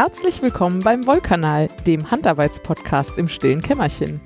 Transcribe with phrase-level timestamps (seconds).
[0.00, 4.20] Herzlich willkommen beim Wollkanal, dem Handarbeitspodcast im stillen Kämmerchen.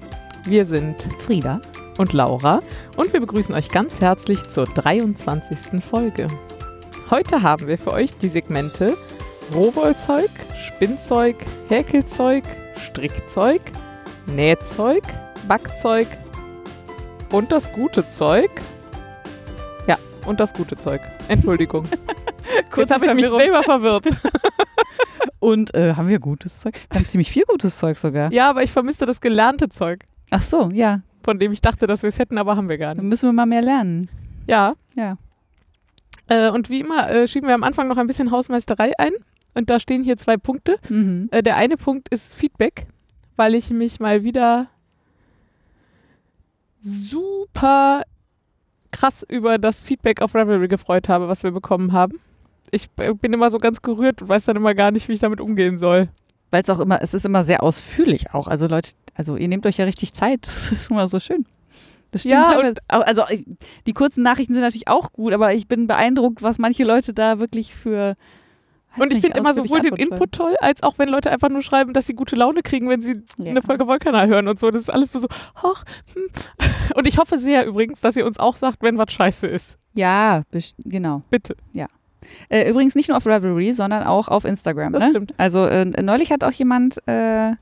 [0.44, 1.62] Wir sind Frieda.
[1.96, 2.60] und Laura
[2.98, 5.82] und wir begrüßen euch ganz herzlich zur 23.
[5.82, 6.26] Folge.
[7.10, 8.98] Heute haben wir für euch die Segmente
[9.54, 11.36] Rohwollzeug, Spinnzeug,
[11.70, 12.44] Häkelzeug,
[12.76, 13.62] Strickzeug,
[14.26, 15.04] Nähzeug,
[15.48, 16.06] Backzeug
[17.30, 18.50] und das gute Zeug.
[19.86, 21.00] Ja, und das gute Zeug.
[21.28, 21.84] Entschuldigung.
[22.70, 24.04] Kurz habe ich mich selber verwirrt.
[25.38, 26.74] Und äh, haben wir gutes Zeug?
[26.90, 28.32] Wir haben ziemlich viel gutes Zeug sogar.
[28.32, 31.00] Ja, aber ich vermisste das gelernte Zeug, Ach so, ja.
[31.22, 33.10] von dem ich dachte, dass wir es hätten, aber haben wir gar Dann nicht.
[33.10, 34.08] müssen wir mal mehr lernen.
[34.46, 34.74] Ja.
[34.94, 35.16] Ja.
[36.28, 39.12] Äh, und wie immer äh, schieben wir am Anfang noch ein bisschen Hausmeisterei ein.
[39.54, 40.76] Und da stehen hier zwei Punkte.
[40.88, 41.28] Mhm.
[41.30, 42.86] Äh, der eine Punkt ist Feedback,
[43.36, 44.68] weil ich mich mal wieder
[46.80, 48.02] super
[48.90, 52.18] krass über das Feedback auf Ravelry gefreut habe, was wir bekommen haben.
[52.72, 55.20] Ich äh, bin immer so ganz gerührt und weiß dann immer gar nicht, wie ich
[55.20, 56.08] damit umgehen soll.
[56.50, 58.48] Weil es auch immer, es ist immer sehr ausführlich auch.
[58.48, 60.40] Also Leute, also ihr nehmt euch ja richtig Zeit.
[60.46, 61.46] Das ist immer so schön.
[62.10, 62.72] Das stimmt Ja.
[62.88, 63.46] Au- also ich-
[63.86, 67.38] die kurzen Nachrichten sind natürlich auch gut, aber ich bin beeindruckt, was manche Leute da
[67.38, 68.16] wirklich für.
[68.98, 71.94] Und ich finde immer sowohl den Input toll, als auch wenn Leute einfach nur schreiben,
[71.94, 73.50] dass sie gute Laune kriegen, wenn sie Ja.
[73.50, 74.70] eine Folge Wollkanal hören und so.
[74.70, 75.84] Das ist alles so, ach,
[76.14, 76.24] hm.
[76.96, 79.78] Und ich hoffe sehr übrigens, dass ihr uns auch sagt, wenn was scheiße ist.
[79.94, 80.42] Ja,
[80.84, 81.22] genau.
[81.30, 81.56] Bitte.
[82.48, 84.92] Äh, übrigens nicht nur auf Ravelry, sondern auch auf Instagram.
[84.92, 85.10] Das ne?
[85.10, 85.34] stimmt.
[85.36, 87.52] Also äh, neulich hat auch jemand äh,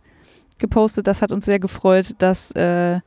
[0.59, 3.01] gepostet, das hat uns sehr gefreut, dass äh,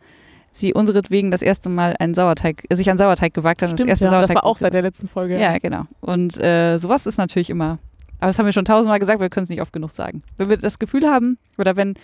[0.52, 3.70] sie unseretwegen das erste Mal einen Sauerteig, äh, sich an Sauerteig gewagt hat.
[3.70, 5.40] und Stimmt, das erste ja, das Sauerteig war auch seit der letzten Folge.
[5.40, 5.84] Ja, genau.
[6.02, 7.80] Und äh, sowas ist natürlich immer.
[8.20, 10.22] Aber das haben wir schon tausendmal gesagt, wir können es nicht oft genug sagen.
[10.38, 11.96] Wenn wir das Gefühl haben, oder wenn,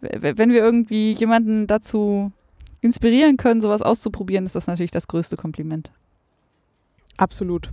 [0.00, 2.32] wenn wir irgendwie jemanden dazu
[2.80, 5.92] inspirieren können, sowas auszuprobieren, ist das natürlich das größte Kompliment.
[7.20, 7.70] Absolut.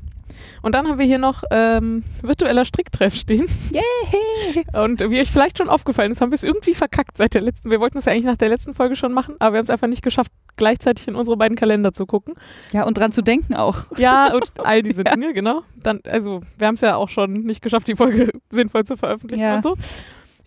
[0.61, 3.45] Und dann haben wir hier noch ähm, virtueller Stricktreff stehen.
[3.71, 4.65] Yay!
[4.83, 7.71] Und wie euch vielleicht schon aufgefallen ist, haben wir es irgendwie verkackt seit der letzten.
[7.71, 9.69] Wir wollten es ja eigentlich nach der letzten Folge schon machen, aber wir haben es
[9.69, 12.35] einfach nicht geschafft, gleichzeitig in unsere beiden Kalender zu gucken.
[12.71, 13.85] Ja, und dran zu denken auch.
[13.97, 15.13] Ja, und all diese Ja.
[15.15, 15.61] Dinge, genau.
[15.81, 19.43] Dann, also, wir haben es ja auch schon nicht geschafft, die Folge sinnvoll zu veröffentlichen
[19.43, 19.55] Ja.
[19.55, 19.75] und so.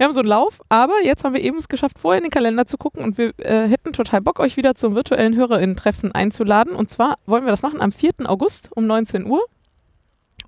[0.00, 2.30] Wir haben so einen Lauf, aber jetzt haben wir eben es geschafft, vorher in den
[2.30, 6.74] Kalender zu gucken und wir äh, hätten total Bock, euch wieder zum virtuellen HörerInnen-Treffen einzuladen.
[6.74, 8.12] Und zwar wollen wir das machen am 4.
[8.24, 9.44] August um 19 Uhr.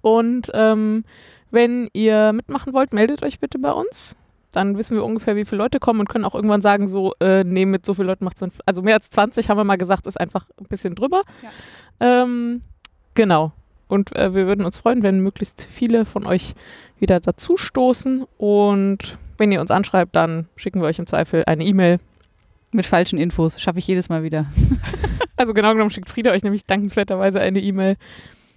[0.00, 1.04] Und ähm,
[1.50, 4.16] wenn ihr mitmachen wollt, meldet euch bitte bei uns.
[4.52, 7.44] Dann wissen wir ungefähr, wie viele Leute kommen und können auch irgendwann sagen, so, äh,
[7.44, 10.06] nee, mit so vielen Leuten macht es Also mehr als 20 haben wir mal gesagt,
[10.06, 11.20] ist einfach ein bisschen drüber.
[12.00, 12.62] Ähm,
[13.12, 13.52] genau.
[13.86, 16.54] Und äh, wir würden uns freuen, wenn möglichst viele von euch
[16.98, 18.24] wieder dazu stoßen.
[18.38, 21.98] Und wenn ihr uns anschreibt, dann schicken wir euch im Zweifel eine E-Mail.
[22.70, 23.60] Mit falschen Infos.
[23.60, 24.46] Schaffe ich jedes Mal wieder.
[25.34, 27.96] Also genau genommen schickt Frieda euch nämlich dankenswerterweise eine E-Mail.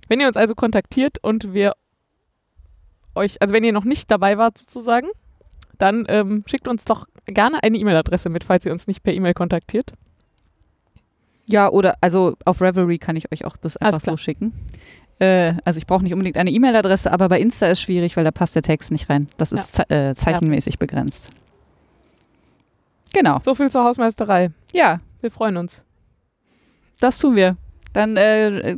[0.07, 1.73] Wenn ihr uns also kontaktiert und wir
[3.15, 5.07] euch, also wenn ihr noch nicht dabei wart sozusagen,
[5.79, 9.33] dann ähm, schickt uns doch gerne eine E-Mail-Adresse mit, falls ihr uns nicht per E-Mail
[9.33, 9.93] kontaktiert.
[11.47, 14.53] Ja, oder also auf Revelry kann ich euch auch das einfach so schicken.
[15.19, 18.31] Äh, also ich brauche nicht unbedingt eine E-Mail-Adresse, aber bei Insta ist schwierig, weil da
[18.31, 19.27] passt der Text nicht rein.
[19.37, 21.29] Das ist ze äh, zeichenmäßig begrenzt.
[23.13, 23.39] Genau.
[23.43, 24.51] So viel zur Hausmeisterei.
[24.73, 25.83] Ja, Wir freuen uns.
[26.99, 27.55] das tun wir.
[27.93, 28.77] Dann äh,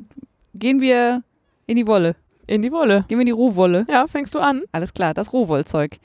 [0.53, 1.23] gehen wir
[1.65, 2.15] in die Wolle.
[2.45, 3.03] In die Wolle.
[3.07, 3.85] Gehen wir in die Rohwolle.
[3.89, 4.61] Ja, fängst du an?
[4.71, 5.97] Alles klar, das Rohwollzeug.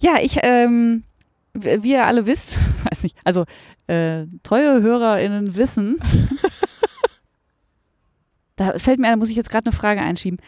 [0.00, 1.04] Ja, ich, ähm,
[1.54, 2.58] wie ihr alle wisst,
[2.90, 3.44] weiß nicht, also
[3.86, 5.98] äh, treue HörerInnen wissen,
[8.66, 10.38] da fällt mir ein, da muss ich jetzt gerade eine Frage einschieben.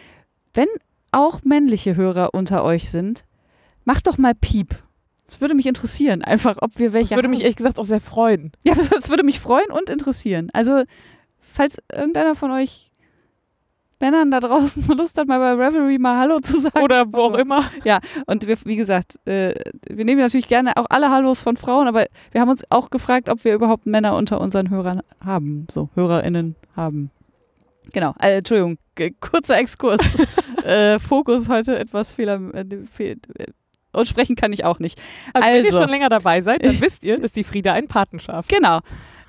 [0.52, 0.68] Wenn
[1.12, 3.24] auch männliche Hörer unter euch sind,
[3.84, 4.74] macht doch mal Piep.
[5.26, 8.00] Das würde mich interessieren, einfach, ob wir welche Das würde mich ehrlich gesagt auch sehr
[8.00, 8.52] freuen.
[8.62, 10.50] Ja, das würde mich freuen und interessieren.
[10.52, 10.82] Also,
[11.40, 12.90] falls irgendeiner von euch
[14.00, 16.82] Männern da draußen Lust hat, mal bei Revelry mal Hallo zu sagen.
[16.82, 17.64] Oder wo auch immer.
[18.26, 19.54] Und wir, wie gesagt, äh,
[19.88, 23.28] wir nehmen natürlich gerne auch alle Hallos von Frauen, aber wir haben uns auch gefragt,
[23.28, 27.10] ob wir überhaupt Männer unter unseren Hörern haben, so HörerInnen haben.
[27.92, 28.78] Genau, äh, Entschuldigung,
[29.20, 30.00] kurzer Exkurs.
[30.64, 32.40] äh, Fokus heute etwas fehler.
[32.54, 33.46] Äh, fehl, äh,
[33.94, 35.00] und sprechen kann ich auch nicht.
[35.32, 35.80] Also, wenn ihr Also.
[35.80, 38.48] schon länger dabei seid, dann wisst ihr, dass die Frieda ein Patenschaf.
[38.48, 38.80] Genau.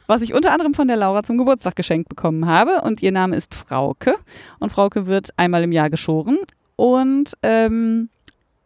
[0.08, 2.82] Was ich unter anderem von der Laura zum Geburtstag geschenkt bekommen habe.
[2.82, 4.16] Und ihr Name ist Frauke.
[4.60, 6.38] Und Frauke wird einmal im Jahr geschoren.
[6.76, 8.10] Und ähm,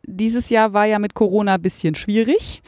[0.03, 2.61] dieses Jahr war ja mit Corona ein bisschen schwierig.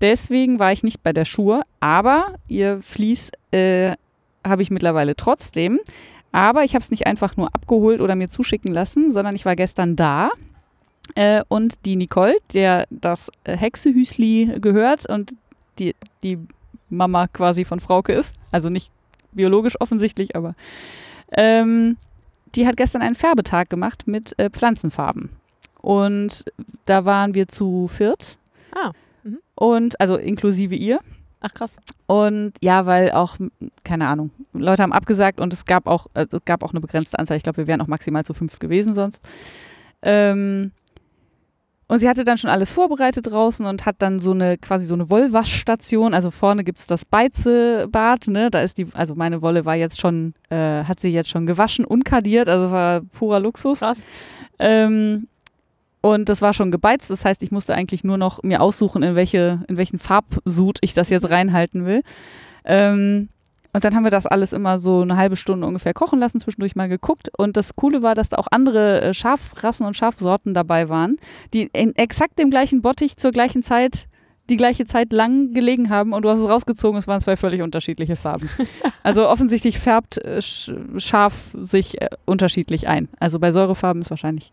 [0.00, 1.62] Deswegen war ich nicht bei der Schur.
[1.80, 3.92] Aber ihr Vlies äh,
[4.44, 5.78] habe ich mittlerweile trotzdem.
[6.36, 9.56] Aber ich habe es nicht einfach nur abgeholt oder mir zuschicken lassen, sondern ich war
[9.56, 10.28] gestern da.
[11.14, 15.34] Äh, und die Nicole, der das äh, Hexehüsli gehört und
[15.78, 16.38] die, die
[16.90, 18.90] Mama quasi von Frauke ist, also nicht
[19.32, 20.54] biologisch offensichtlich, aber
[21.32, 21.96] ähm,
[22.54, 25.30] die hat gestern einen Färbetag gemacht mit äh, Pflanzenfarben.
[25.80, 26.44] Und
[26.84, 28.36] da waren wir zu viert.
[28.72, 28.92] Ah,
[29.22, 29.38] mhm.
[29.54, 31.00] Und, also inklusive ihr.
[31.40, 31.76] Ach krass.
[32.06, 33.36] Und ja, weil auch,
[33.84, 37.18] keine Ahnung, Leute haben abgesagt und es gab auch, also es gab auch eine begrenzte
[37.18, 37.36] Anzahl.
[37.36, 39.22] Ich glaube, wir wären auch maximal zu fünf gewesen sonst.
[40.02, 40.72] Ähm,
[41.88, 44.94] und sie hatte dann schon alles vorbereitet draußen und hat dann so eine, quasi so
[44.94, 46.14] eine Wollwaschstation.
[46.14, 48.50] Also vorne gibt es das Beizebad, ne?
[48.50, 51.84] Da ist die, also meine Wolle war jetzt schon, äh, hat sie jetzt schon gewaschen
[51.84, 53.80] und kadiert, also war purer Luxus.
[53.80, 54.04] Krass.
[54.58, 55.28] Ähm,
[56.00, 59.14] und das war schon gebeizt, das heißt, ich musste eigentlich nur noch mir aussuchen, in,
[59.14, 62.02] welche, in welchen Farbsud ich das jetzt reinhalten will.
[62.64, 63.28] Ähm,
[63.72, 66.76] und dann haben wir das alles immer so eine halbe Stunde ungefähr kochen lassen, zwischendurch
[66.76, 67.28] mal geguckt.
[67.36, 71.18] Und das Coole war, dass da auch andere äh, Schafrassen und Schafsorten dabei waren,
[71.52, 74.08] die in exakt dem gleichen Bottich zur gleichen Zeit
[74.48, 77.62] die gleiche Zeit lang gelegen haben und du hast es rausgezogen, es waren zwei völlig
[77.62, 78.48] unterschiedliche Farben.
[79.02, 83.08] Also offensichtlich färbt äh, Sch- Schaf sich äh, unterschiedlich ein.
[83.20, 84.52] Also bei Säurefarben ist wahrscheinlich.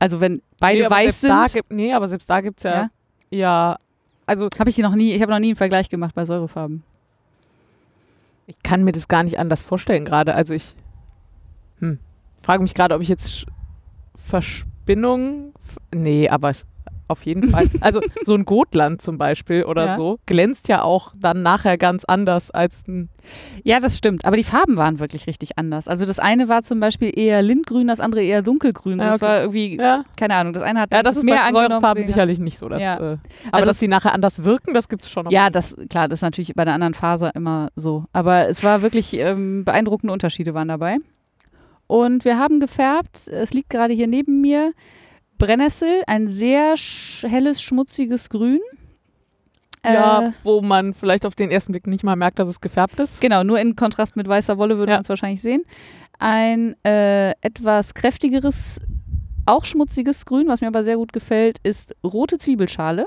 [0.00, 2.72] Also wenn beide nee, weiß Da sind, gibt, nee, aber selbst da gibt es ja,
[2.72, 2.90] Ja?
[3.30, 3.78] ja.
[4.26, 6.82] Also habe ich hier noch nie, ich habe noch nie einen Vergleich gemacht bei Säurefarben.
[8.46, 10.34] ich kann mir das gar nicht anders vorstellen gerade.
[10.34, 10.74] Also ich
[11.80, 11.98] hm,
[12.42, 13.46] frage mich gerade, ob ich jetzt
[14.16, 15.52] Verspinnung.
[15.94, 16.64] Nee, aber es,
[17.10, 17.66] auf jeden Fall.
[17.80, 19.96] Also so ein Gotland zum Beispiel oder Ja.
[19.96, 23.08] so glänzt ja auch dann nachher ganz anders als ein.
[23.64, 24.24] Ja, das stimmt.
[24.24, 25.88] Aber die Farben waren wirklich richtig anders.
[25.88, 28.98] Also das eine war zum Beispiel eher lindgrün, das andere eher dunkelgrün.
[28.98, 29.22] Ja, Das okay.
[29.26, 31.52] war irgendwie, Ja, keine Ahnung, das eine hat ja das ist mehr bei.
[31.52, 32.68] Säurefarben sicherlich nicht so.
[32.68, 32.94] Dass, Ja.
[32.96, 33.18] äh, aber
[33.52, 35.26] Also dass die nachher anders wirken, das gibt es schon.
[35.26, 38.04] auf Ja, das, klar, das ist natürlich bei der anderen Faser immer so.
[38.12, 40.98] Aber es war wirklich ähm, beeindruckende Unterschiede waren dabei.
[41.86, 44.72] Und wir haben gefärbt, es liegt gerade hier neben mir,
[45.40, 48.60] Brennnessel, ein sehr sch helles, schmutziges Grün.
[49.84, 53.00] Ja, Äh, wo man vielleicht auf den ersten Blick nicht mal merkt, dass es gefärbt
[53.00, 53.20] ist.
[53.20, 54.96] Genau, nur in Kontrast mit weißer Wolle würde Ja.
[54.98, 55.62] man es wahrscheinlich sehen.
[56.18, 58.78] Ein äh, etwas kräftigeres,
[59.46, 63.06] auch schmutziges Grün, was mir aber sehr gut gefällt, ist rote Zwiebelschale.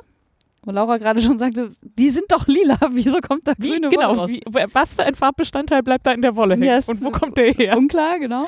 [0.66, 3.96] Wo Laura gerade schon sagte, die sind doch lila, wieso kommt da Wie, grüne Wolle
[3.98, 4.30] genau, raus?
[4.30, 4.42] wie,
[4.74, 6.64] was für ein Farbbestandteil bleibt da in der Wolle hängen?
[6.64, 6.88] Yes.
[6.88, 7.78] Und wo kommt der her?
[7.78, 8.48] Unklar, genau.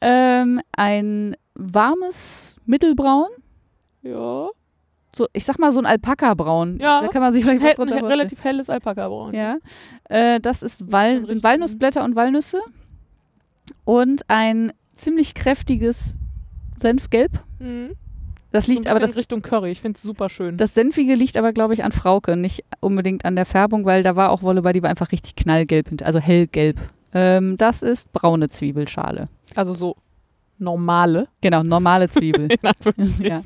[0.00, 3.28] Ähm, ein warmes Mittelbraun.
[4.02, 4.48] Ja,
[5.14, 6.78] So, ich sag mal so ein Alpaka-Braun.
[6.80, 7.00] Ja.
[7.00, 8.20] Da kann man sich vielleicht was Hell, drunter ein vorstellen.
[8.20, 9.34] relativ helles Alpaka-Braun.
[9.34, 9.56] Ja.
[10.08, 12.60] Äh, das ist Wal sind Walnussblätter und Walnüsse.
[13.84, 16.16] Und ein ziemlich kräftiges
[16.76, 17.32] Senfgelb.
[17.58, 17.96] Mhm.
[18.52, 19.70] Das liegt aber das, Richtung Curry.
[19.70, 20.56] Ich finde es super schön.
[20.56, 24.16] das Senfige liegt aber, glaube ich, an Frauke, nicht unbedingt an der Färbung, weil da
[24.16, 26.78] war auch Wolle bei, die war einfach richtig knallgelb, hinter- also hellgelb.
[27.12, 29.28] Ähm, das ist braune Zwiebelschale.
[29.54, 29.96] also so
[30.58, 31.28] normale.
[31.40, 32.48] Genau, normale Zwiebel.
[33.20, 33.40] Ja.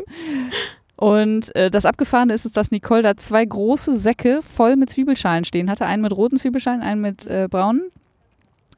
[0.97, 5.71] Und äh, das Abgefahrene ist, dass Nicole da zwei große Säcke voll mit Zwiebelschalen stehen
[5.71, 5.87] hatte.
[5.87, 7.91] Einen mit roten Zwiebelschalen, einen mit äh, braunen.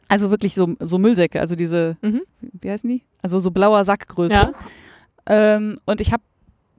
[0.06, 2.20] Also wirklich so, so Müllsäcke, also diese, Mhm.
[2.40, 3.02] wie heißen die?
[3.22, 4.34] Also so blauer Sackgröße.
[4.34, 4.52] Ja.
[5.26, 6.22] Ähm, und ich habe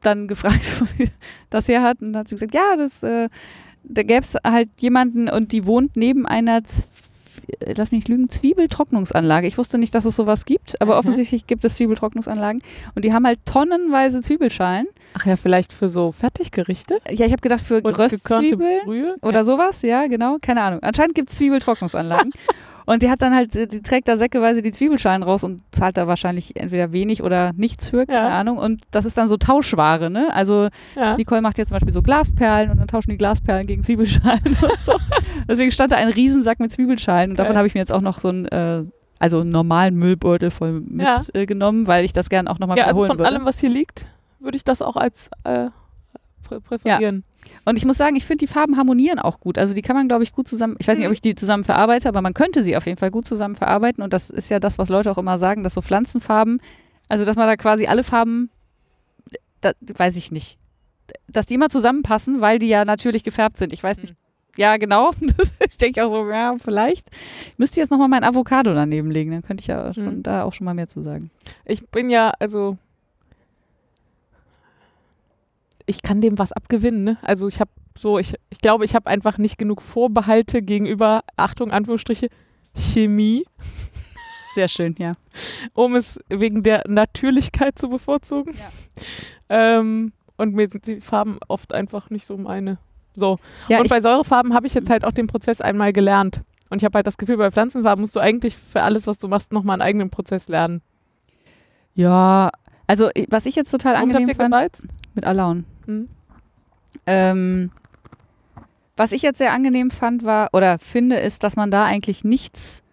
[0.01, 1.09] dann gefragt, wo sie
[1.49, 2.01] das her hat.
[2.01, 3.27] Und dann hat sie gesagt, ja, das, äh,
[3.83, 6.88] da gäbe es halt jemanden und die wohnt neben einer, Z
[7.75, 9.48] lass mich nicht lügen, Zwiebeltrocknungsanlage.
[9.48, 11.00] Ich wusste nicht, dass es sowas gibt, aber Mhm.
[11.00, 12.62] offensichtlich gibt es Zwiebeltrocknungsanlagen.
[12.95, 14.88] Und die haben halt tonnenweise Zwiebelschalen.
[15.19, 17.00] Ach ja, vielleicht für so Fertiggerichte?
[17.09, 20.80] Ja, ich habe gedacht, für Röstzwiebeln oder sowas, ja, genau, keine Ahnung.
[20.81, 22.31] Anscheinend gibt es Zwiebeltrocknungsanlagen.
[22.85, 26.07] und die hat dann halt, die trägt da säckeweise die Zwiebelschalen raus und zahlt da
[26.07, 28.40] wahrscheinlich entweder wenig oder nichts für, keine Ja.
[28.40, 28.57] Ahnung.
[28.57, 30.30] Und das ist dann so Tauschware, ne?
[30.33, 31.16] Also Ja.
[31.18, 34.80] Nicole macht jetzt zum Beispiel so Glasperlen und dann tauschen die Glasperlen gegen Zwiebelschalen und
[34.83, 34.94] so.
[35.47, 38.19] Deswegen stand da ein Riesensack mit Zwiebelschalen und davon habe ich mir jetzt auch noch
[38.19, 38.83] so einen, äh,
[39.19, 41.18] also einen normalen Müllbeutel voll Ja.
[41.19, 43.30] mitgenommen, äh, genommen, weil ich das gerne auch nochmal ja, also wiederholen von würde.
[43.30, 44.06] allem, was hier liegt,
[44.40, 45.68] würde ich das auch als äh,
[46.44, 47.23] prä präferieren.
[47.66, 49.57] Und ich muss sagen, ich finde, die Farben harmonieren auch gut.
[49.57, 51.64] Also die kann man, glaube ich, gut zusammen, ich weiß nicht, ob ich die zusammen
[51.64, 54.04] verarbeite, aber man könnte sie auf jeden Fall gut zusammen verarbeiten.
[54.04, 56.62] Und das ist ja das, was Leute auch immer sagen, dass so Pflanzenfarben,
[57.09, 58.50] also dass man da quasi alle Farben,
[59.62, 60.57] da, weiß ich nicht,
[61.28, 63.73] dass die immer zusammenpassen, weil die ja natürlich gefärbt sind.
[63.73, 64.16] Ich weiß nicht,
[64.56, 67.09] ja genau, das denke ich auch so, ja, vielleicht.
[67.50, 70.23] Ich müsste jetzt nochmal mein Avocado daneben legen, dann könnte ich ja schon, Mhm.
[70.23, 71.30] da auch schon mal mehr zu sagen.
[71.66, 72.78] Ich bin ja, also
[75.85, 77.04] ich kann dem was abgewinnen.
[77.04, 77.18] Ne?
[77.21, 81.71] Also ich habe so, ich, ich glaube, ich habe einfach nicht genug Vorbehalte gegenüber, Achtung,
[81.71, 82.30] Anführungsstriche,
[82.75, 83.45] Chemie,
[84.54, 85.13] Sehr schön, ja.
[85.73, 88.54] um es wegen der Natürlichkeit zu bevorzugen.
[89.49, 92.78] Ähm, und mir sind die Farben oft einfach nicht so meine.
[93.16, 93.40] So.
[93.68, 96.42] ja und bei Säurefarben habe ich jetzt halt auch den Prozess einmal gelernt.
[96.69, 99.28] Und ich habe halt das Gefühl, bei Pflanzenfarben musst du eigentlich für alles, was du
[99.28, 100.81] machst, nochmal einen eigenen Prozess lernen.
[101.94, 102.52] ja,
[102.85, 104.78] also was ich jetzt total Und habt angenehm fand, Gewalt?
[105.15, 105.65] Mit Alaun.
[105.85, 106.09] Mhm.
[107.05, 107.71] Ähm,
[108.95, 112.83] was ich jetzt sehr angenehm fand, war oder finde, ist, dass man da eigentlich nichts,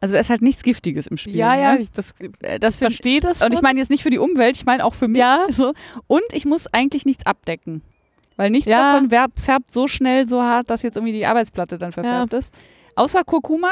[0.00, 1.36] Also da ist halt nichts Giftiges im Spiel.
[1.36, 1.80] Ja, ja, ne?
[1.80, 3.62] ich das, Äh, das verstehe das Und ich schon.
[3.62, 5.20] meine jetzt nicht für die Umwelt, ich meine auch für mich.
[5.20, 5.46] Ja.
[5.50, 5.72] So.
[6.06, 7.80] Und ich muss eigentlich nichts abdecken.
[8.36, 9.00] Weil nichts Ja.
[9.00, 12.52] davon färbt, so schnell so hart, dass jetzt irgendwie die Arbeitsplatte dann verfärbt ist.
[12.96, 13.70] Außer Kurkuma.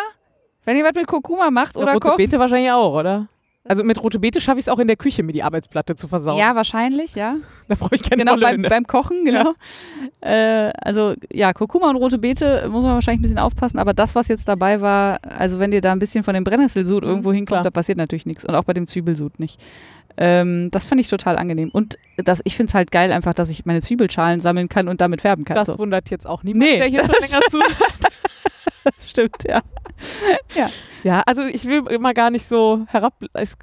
[0.64, 2.16] Wenn ihr was mit Kurkuma macht oder rote kocht.
[2.16, 3.26] Beete wahrscheinlich auch, oder?
[3.64, 6.08] Also mit rote Beete schaffe ich es auch in der Küche, mir die Arbeitsplatte zu
[6.08, 6.36] versauen.
[6.36, 7.36] Ja, wahrscheinlich, ja.
[7.68, 9.54] Da brauche ich keine genau, beim, beim Kochen, genau.
[10.20, 14.14] Äh, also ja, Kurkuma und rote Beete muss man wahrscheinlich ein bisschen aufpassen, aber das,
[14.16, 17.32] was jetzt dabei war, also wenn dir da ein bisschen von dem Brennnesselsud Mhm, irgendwo
[17.32, 17.62] hinkommt, klar.
[17.62, 18.44] da passiert natürlich nichts.
[18.44, 19.60] Und auch bei dem Zwiebelsud nicht.
[20.18, 21.70] Ähm, das fand ich total angenehm.
[21.72, 25.00] Und das, ich finde es halt geil einfach, dass ich meine Zwiebelschalen sammeln kann und
[25.00, 25.54] damit färben kann.
[25.54, 25.78] Das so.
[25.78, 28.11] wundert jetzt auch niemand, Nee, der hier schon länger zuhört.
[28.96, 29.60] das stimmt, ja.
[31.04, 33.14] Ja, also ich will immer gar nicht so herab.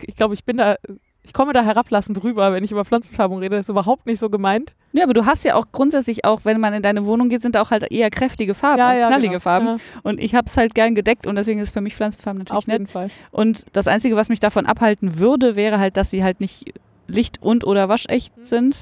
[0.05, 0.75] Ich glaube, ich bin da,
[1.23, 3.55] ich komme da herablassend rüber, wenn ich über Pflanzenfärbung rede.
[3.57, 4.73] Das ist überhaupt nicht so gemeint.
[4.93, 7.55] Ja, aber du hast ja auch grundsätzlich auch, wenn man in deine Wohnung geht, sind
[7.55, 9.39] da auch halt eher kräftige Farben, und knallige genau.
[9.39, 9.67] Farben.
[9.67, 12.57] Ja, Und ich habe es halt gern gedeckt und deswegen ist für mich Pflanzenfarben natürlich
[12.57, 12.79] auf nett.
[12.79, 13.09] jeden Fall.
[13.31, 16.73] Und das Einzige, was mich davon abhalten würde, wäre halt, dass sie halt nicht
[17.07, 18.45] licht- und oder waschecht Mhm.
[18.45, 18.81] sind.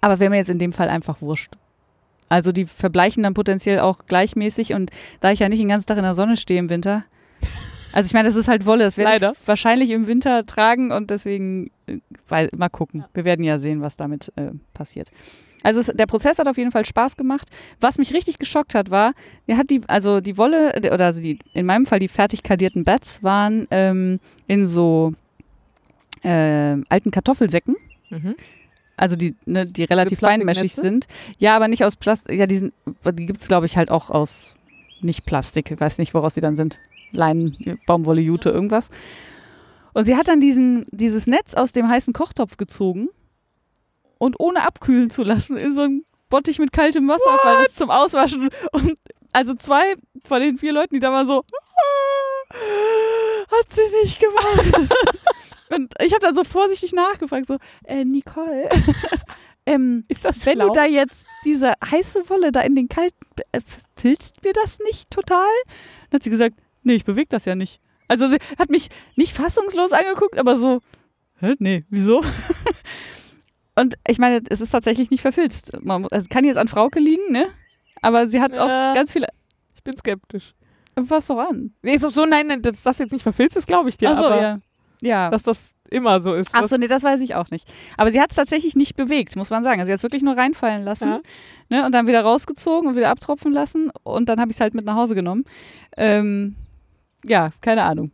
[0.00, 1.52] Aber wäre mir jetzt in dem Fall einfach wurscht.
[2.32, 5.98] Also die verbleichen dann potenziell auch gleichmäßig und da ich ja nicht den ganzen Tag
[5.98, 7.04] in der Sonne stehe im Winter.
[7.92, 11.10] Also ich meine, das ist halt Wolle, das werde ich wahrscheinlich im Winter tragen und
[11.10, 11.98] deswegen äh,
[12.28, 13.04] weil, mal gucken.
[13.12, 15.10] Wir werden ja sehen, was damit äh, passiert.
[15.62, 17.50] Also es, der Prozess hat auf jeden Fall Spaß gemacht.
[17.80, 19.12] Was mich richtig geschockt hat, war,
[19.46, 22.84] er hat die, also die Wolle, oder also die, in meinem Fall die fertig kadierten
[22.84, 25.12] Bats waren ähm, in so
[26.22, 27.76] äh, alten Kartoffelsäcken.
[28.08, 28.36] Mhm.
[28.96, 31.06] Also die, ne, die relativ Diese feinmeschig sind.
[31.38, 32.38] Ja, aber nicht aus Plastik.
[32.38, 34.54] Ja, die, sind, die gibt es, glaube ich, halt auch aus
[35.00, 35.70] nicht Plastik.
[35.70, 36.78] Ich weiß nicht, woraus die dann sind.
[37.10, 38.90] Leinen, Baumwolle, Jute, irgendwas.
[39.92, 43.08] Und sie hat dann diesen, dieses Netz aus dem heißen Kochtopf gezogen
[44.18, 47.90] und ohne abkühlen zu lassen in so einen Bottich mit kaltem Wasser weil das zum
[47.90, 48.48] Auswaschen.
[48.72, 48.96] Und
[49.32, 49.94] also zwei
[50.24, 51.44] von den vier Leuten, die da waren so,
[52.52, 54.90] hat sie nicht gemacht.
[55.74, 58.68] und ich habe dann so vorsichtig nachgefragt, so, äh, Nicole,
[59.66, 60.68] ähm, Ist das wenn schlau?
[60.68, 63.16] du da jetzt diese heiße Wolle da in den kalten,
[63.52, 63.60] äh,
[63.96, 65.46] filzt mir das nicht total?
[66.10, 67.80] Dann hat sie gesagt, nee, ich bewege das ja nicht.
[68.08, 70.80] Also sie hat mich nicht fassungslos angeguckt, aber so,
[71.40, 72.22] hä, nee, wieso?
[73.74, 75.72] Und ich meine, es ist tatsächlich nicht verfilzt.
[75.82, 77.46] Man, muss- es kann jetzt an Frauke liegen, ne?
[78.02, 78.94] Aber sie hat auch Ja.
[78.94, 79.28] ganz viele.
[79.74, 80.54] ich bin skeptisch.
[80.94, 81.72] Was doch an?
[81.82, 84.10] Nee, ist doch so, nein, nein, dass das jetzt nicht verfilzt ist, glaube ich dir.
[84.10, 84.58] Ach so, aber ja.
[85.02, 85.28] Ja.
[85.30, 86.50] dass das immer so ist.
[86.54, 87.70] Ach so, nee, das weiß ich auch nicht.
[87.98, 89.78] Aber sie hat es tatsächlich nicht bewegt, muss man sagen.
[89.80, 91.20] Also sie hat es wirklich nur reinfallen lassen Ja.
[91.68, 94.72] ne, und dann wieder rausgezogen und wieder abtropfen lassen und dann habe ich es halt
[94.74, 95.44] mit nach Hause genommen.
[95.98, 96.54] Ähm,
[97.24, 98.10] ja, keine Ahnung.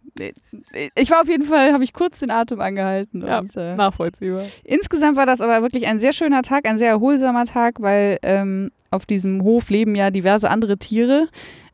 [0.97, 3.25] Ich war auf jeden Fall, habe ich kurz den Atem angehalten.
[3.25, 3.39] Ja.
[3.39, 4.43] Und, äh, nachvollziehbar.
[4.65, 8.71] Insgesamt war das aber wirklich ein sehr schöner Tag, ein sehr erholsamer Tag, weil ähm,
[8.91, 11.29] auf diesem Hof leben ja diverse andere Tiere.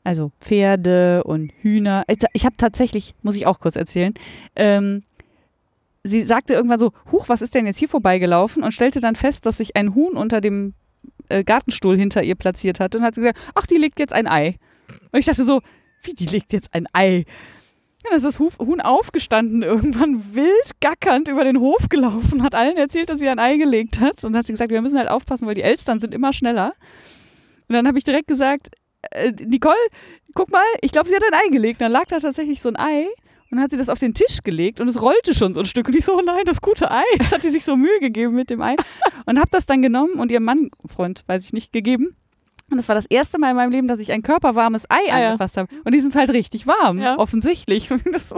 [0.05, 2.05] Also Pferde und Hühner.
[2.35, 4.13] Ich, habe tatsächlich, muss ich auch kurz erzählen,
[4.55, 5.03] ähm,
[6.05, 8.63] sie sagte irgendwann so, Huch, was ist denn jetzt hier vorbeigelaufen?
[8.63, 10.75] Und stellte dann fest, dass sich ein Huhn unter dem
[11.31, 12.99] äh, Gartenstuhl hinter ihr platziert hatte.
[12.99, 14.59] Und hat sie gesagt, ach, die legt jetzt ein Ei.
[15.11, 15.63] Und ich dachte so,
[16.03, 17.25] wie, die legt jetzt ein Ei?
[18.05, 23.09] Dann ist das Huhn aufgestanden, irgendwann wild gackernd über den Hof gelaufen, hat allen erzählt,
[23.09, 24.23] dass sie ein Ei gelegt hat.
[24.23, 26.73] Und dann hat sie gesagt, wir müssen halt aufpassen, weil die Elstern sind immer schneller.
[27.69, 28.69] Und dann habe ich direkt gesagt,
[29.13, 29.75] äh, Nicole,
[30.35, 31.81] guck mal, ich glaube, sie hat ein Ei gelegt.
[31.81, 33.07] Und dann lag da tatsächlich so ein Ei.
[33.51, 35.67] Und dann hat sie das auf den Tisch gelegt und es rollte schon so ein
[35.67, 35.87] Stück.
[35.87, 37.05] Und ich so, oh nein, das gute Ei.
[37.21, 38.75] Jetzt hat die sich so Mühe gegeben mit dem Ei.
[39.27, 42.17] Und habe das dann genommen und ihrem Mann, Freund, weiß ich nicht, gegeben.
[42.71, 45.21] Und das war das erste Mal in meinem Leben, dass ich ein körperwarmes Ei Ah,
[45.21, 45.27] ja.
[45.29, 45.69] angefasst habe.
[45.85, 47.17] Und die sind halt richtig warm, Ja.
[47.19, 47.91] offensichtlich.
[47.93, 48.35] Und das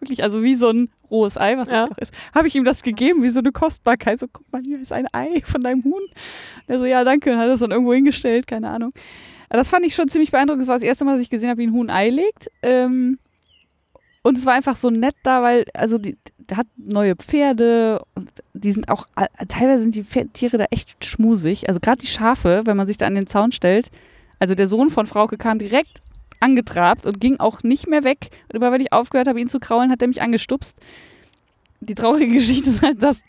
[0.00, 1.82] wirklich, also wie so ein rohes Ei, was Ja.
[1.86, 2.14] das auch ist.
[2.34, 4.18] Habe ich ihm das gegeben, wie so eine Kostbarkeit.
[4.18, 6.02] So, guck mal, hier ist ein Ei von deinem Huhn.
[6.66, 7.30] Der so, ja, danke.
[7.30, 8.90] Und hat das dann irgendwo hingestellt, keine Ahnung.
[9.50, 10.62] Das fand ich schon ziemlich beeindruckend.
[10.62, 12.50] Das war das erste Mal, dass ich gesehen habe, wie ein Huhn Ei legt.
[12.62, 13.18] Ähm,
[14.22, 18.30] und es war einfach so nett da, weil, also die, der hat neue Pferde und
[18.52, 21.68] die sind auch, äh, teilweise sind die Pferd- Tiere da echt schmusig.
[21.68, 23.90] Also gerade die Schafe, wenn man sich da an den Zaun stellt.
[24.38, 26.00] Also der Sohn von Frauke kam direkt
[26.40, 28.28] angetrabt und ging auch nicht mehr weg.
[28.48, 30.76] Und immer wenn ich aufgehört habe, ihn zu kraulen, hat er mich angestupst.
[31.80, 33.22] Die traurige Geschichte ist halt, dass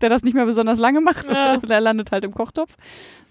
[0.00, 1.26] der das nicht mehr besonders lange macht.
[1.30, 1.56] Ja.
[1.68, 2.76] Der landet halt im Kochtopf.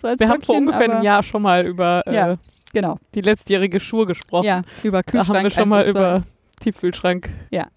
[0.01, 2.31] So als Wir haben vor ungefähr einem Jahr schon mal über Ja.
[2.33, 2.37] äh,
[2.73, 2.97] Genau.
[3.13, 4.45] die letztjährige Schur gesprochen.
[4.45, 5.37] Ja, über da Kühlschrank.
[5.37, 6.23] haben wir schon mal über
[6.59, 7.67] Tiefkühlschrank Ja.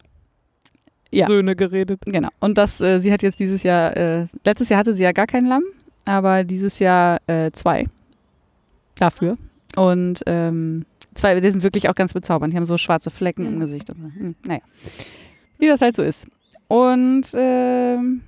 [1.11, 1.27] Ja.
[1.27, 2.01] Söhne geredet.
[2.05, 2.29] Genau.
[2.41, 5.27] Und das, äh, sie hat jetzt dieses Jahr, äh, letztes Jahr hatte sie ja gar
[5.27, 5.63] kein Lamm,
[6.05, 7.87] aber dieses Jahr äh, zwei.
[8.97, 9.37] Dafür.
[9.77, 12.53] Und ähm, zwei, die sind wirklich auch ganz bezaubernd.
[12.53, 13.61] Die haben so schwarze Flecken im.
[13.61, 13.89] Gesicht.
[13.91, 14.21] Und, so.
[14.21, 14.61] Hm, naja.
[15.59, 16.27] Wie das halt so ist.
[16.69, 18.23] Und ähm,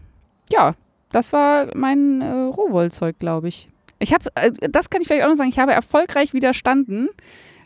[0.52, 0.74] ja,
[1.12, 3.68] das war mein äh, Rohwollzeug, glaube ich.
[3.98, 7.08] Ich habe, äh, das kann ich vielleicht auch noch sagen, ich habe erfolgreich widerstanden,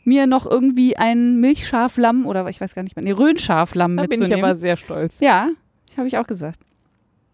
[0.05, 4.21] mir noch irgendwie ein Milchschaflamm oder ich weiß gar nicht mehr, nee, Röhnschaflamm Da bin
[4.21, 4.39] mitzunehmen.
[4.39, 5.21] ich aber sehr stolz.
[5.21, 5.49] ja,
[5.97, 6.61] habe ich auch gesagt.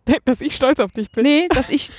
[0.25, 1.23] Dass ich stolz auf dich bin.
[1.25, 1.91] Nee, dass ich,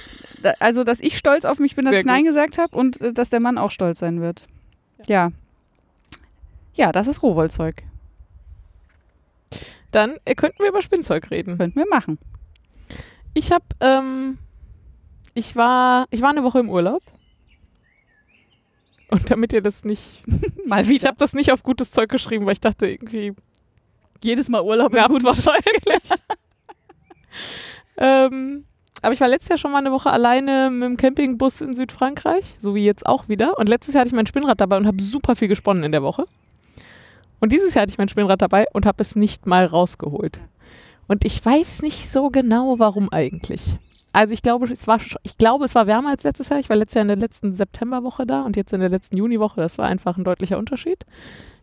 [0.42, 2.28] da- also dass ich stolz auf mich bin, dass Sehr ich Nein gut.
[2.30, 4.48] gesagt habe und äh, dass der Mann auch stolz sein wird.
[5.06, 5.32] Ja.
[6.74, 7.84] Ja, das ist Rohwollzeug.
[9.92, 11.58] Dann äh, könnten wir über Spinnzeug reden.
[11.58, 12.18] Könnten wir machen.
[13.34, 14.38] Ich habe, ähm,
[15.34, 17.02] ich war, ich war eine Woche im Urlaub.
[19.10, 20.24] Und damit ihr das nicht,
[20.68, 23.34] Mal ich habe das nicht auf gutes Zeug geschrieben, weil ich dachte irgendwie,
[24.24, 26.02] jedes Mal Urlaub nervt wahrscheinlich.
[27.98, 28.66] ähm,
[29.02, 32.58] aber ich war letztes Jahr schon mal eine Woche alleine mit dem Campingbus in Südfrankreich,
[32.60, 33.58] so wie jetzt auch wieder.
[33.58, 36.04] Und letztes Jahr hatte ich mein Spinnrad dabei und habe super viel gesponnen in der
[36.04, 36.26] Woche.
[37.40, 40.40] Und dieses Jahr hatte ich mein Spinnrad dabei und habe es nicht mal rausgeholt.
[41.08, 43.76] Und ich weiß nicht so genau, warum eigentlich.
[44.14, 46.60] Also ich glaube, es war, ich glaube, es war wärmer als letztes Jahr.
[46.60, 49.62] Ich war letztes Jahr in der letzten Septemberwoche da und jetzt in der letzten Juniwoche.
[49.62, 51.06] Das war einfach ein deutlicher Unterschied.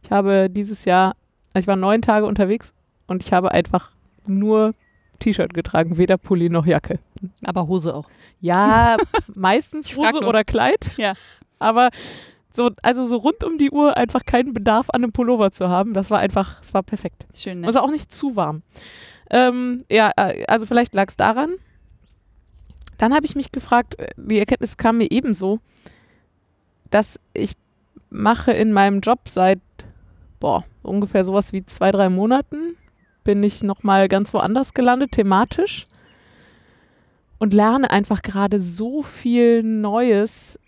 [0.03, 1.15] Ich habe dieses Jahr,
[1.53, 2.73] also ich war neun Tage unterwegs
[3.07, 3.91] und ich habe einfach
[4.27, 4.75] nur
[5.19, 7.01] T-Shirt getragen, weder Pulli noch Jacke.
[7.45, 8.09] Aber Hose auch.
[8.41, 8.97] Ja,
[9.35, 10.93] meistens Hose oder Kleid.
[10.97, 11.15] Ja.
[11.59, 11.91] Aber
[12.53, 15.93] so, also so rund um die Uhr einfach keinen Bedarf an einem Pullover zu haben,
[15.93, 17.27] das war einfach, es war perfekt.
[17.35, 17.67] Schön, ne?
[17.67, 18.63] Also auch nicht zu warm.
[19.31, 21.51] Ähm, ja, äh, also vielleicht lag es daran.
[22.99, 25.61] Dann habe ich mich gefragt, äh, die Erkenntnis kam mir ebenso,
[26.91, 27.55] dass ich
[28.11, 29.61] mache in meinem Job seit,
[30.41, 32.77] boah, ungefähr sowas wie zwei, drei Monaten,
[33.25, 35.87] bin ich nochmal ganz woanders gelandet, thematisch.
[37.39, 40.59] Und lerne einfach gerade so viel Neues,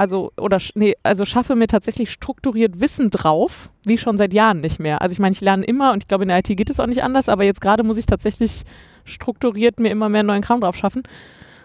[0.00, 4.80] also, oder, nee, also schaffe mir tatsächlich strukturiert Wissen drauf, wie schon seit Jahren nicht
[4.80, 5.02] mehr.
[5.02, 6.86] Also ich meine, ich lerne immer und ich glaube, in der IT geht es auch
[6.86, 8.62] nicht anders, aber jetzt gerade muss ich tatsächlich
[9.04, 11.02] strukturiert mir immer mehr neuen Kram drauf schaffen.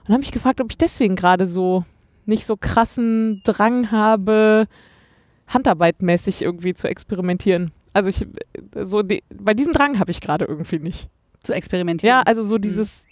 [0.02, 1.86] Und habe mich gefragt, ob ich deswegen gerade so
[2.26, 4.68] nicht so krassen Drang habe,
[5.48, 7.72] handarbeitmäßig irgendwie zu experimentieren.
[7.94, 8.28] Also ich,
[8.84, 11.08] so, die, bei diesem Drang habe ich gerade irgendwie nicht.
[11.42, 12.18] Zu experimentieren.
[12.18, 13.06] Ja, also so dieses,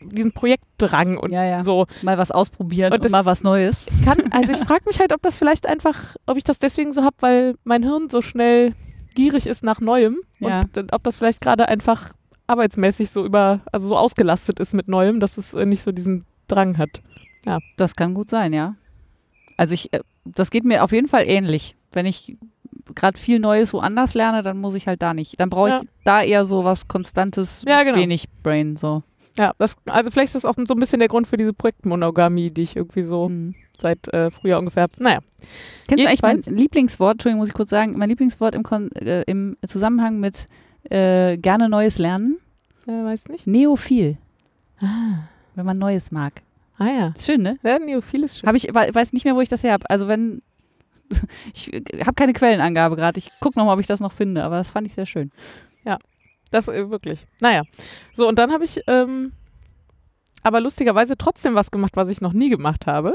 [0.00, 1.62] diesen Projektdrang und ja, ja.
[1.64, 1.86] so.
[2.02, 3.86] Mal was ausprobieren Und und, mal was Neues.
[4.04, 7.02] Kann, also ich frage mich halt, ob das vielleicht einfach, ob ich das deswegen so
[7.02, 8.72] habe, weil mein Hirn so schnell
[9.14, 10.60] gierig ist nach Neuem Ja.
[10.76, 12.12] und ob das vielleicht gerade einfach
[12.46, 16.24] arbeitsmäßig so über, also so ausgelastet ist mit Neuem, dass es äh, nicht so diesen
[16.46, 17.02] Drang hat.
[17.76, 18.74] Das kann gut sein, ja.
[19.56, 21.76] Also ich, äh, das geht mir auf jeden Fall ähnlich.
[21.92, 22.36] Wenn ich
[22.94, 25.38] gerade viel Neues woanders lerne, dann muss ich halt da nicht.
[25.40, 25.82] Dann brauche ich Ja.
[26.04, 27.98] da eher so was Konstantes, Ja, genau.
[27.98, 29.02] wenig Brain so.
[29.38, 32.50] Ja, das, also vielleicht ist das auch so ein bisschen der Grund für diese Projektmonogamie,
[32.50, 33.54] die ich irgendwie so Mhm.
[33.80, 34.92] seit äh, Frühjahr ungefähr habe.
[34.98, 35.20] Naja,
[35.86, 38.90] Kennst du eigentlich mein Jedenfalls- Lieblingswort, Entschuldigung, muss ich kurz sagen, mein Lieblingswort im, Kon
[38.96, 40.48] äh, im Zusammenhang mit
[40.90, 42.38] äh, gerne Neues lernen?
[42.86, 43.46] äh, weiß nicht.
[43.46, 44.16] Neophil,
[44.80, 46.42] Ah, wenn man Neues mag.
[46.78, 47.12] ah ja.
[47.16, 47.58] Ist schön, ne?
[47.62, 48.48] Ja, Neophil ist schön.
[48.48, 49.88] Hab ich, we- weiß nicht mehr, wo ich das her habe.
[49.90, 50.42] Also wenn,
[51.54, 51.70] ich
[52.00, 53.18] habe keine Quellenangabe gerade.
[53.18, 55.30] Ich gucke nochmal, ob ich das noch finde, aber das fand ich sehr schön.
[56.50, 57.26] Das äh, wirklich.
[57.40, 57.62] Naja.
[58.14, 59.32] So, und dann habe ich ähm,
[60.42, 63.14] aber lustigerweise trotzdem was gemacht, was ich noch nie gemacht habe.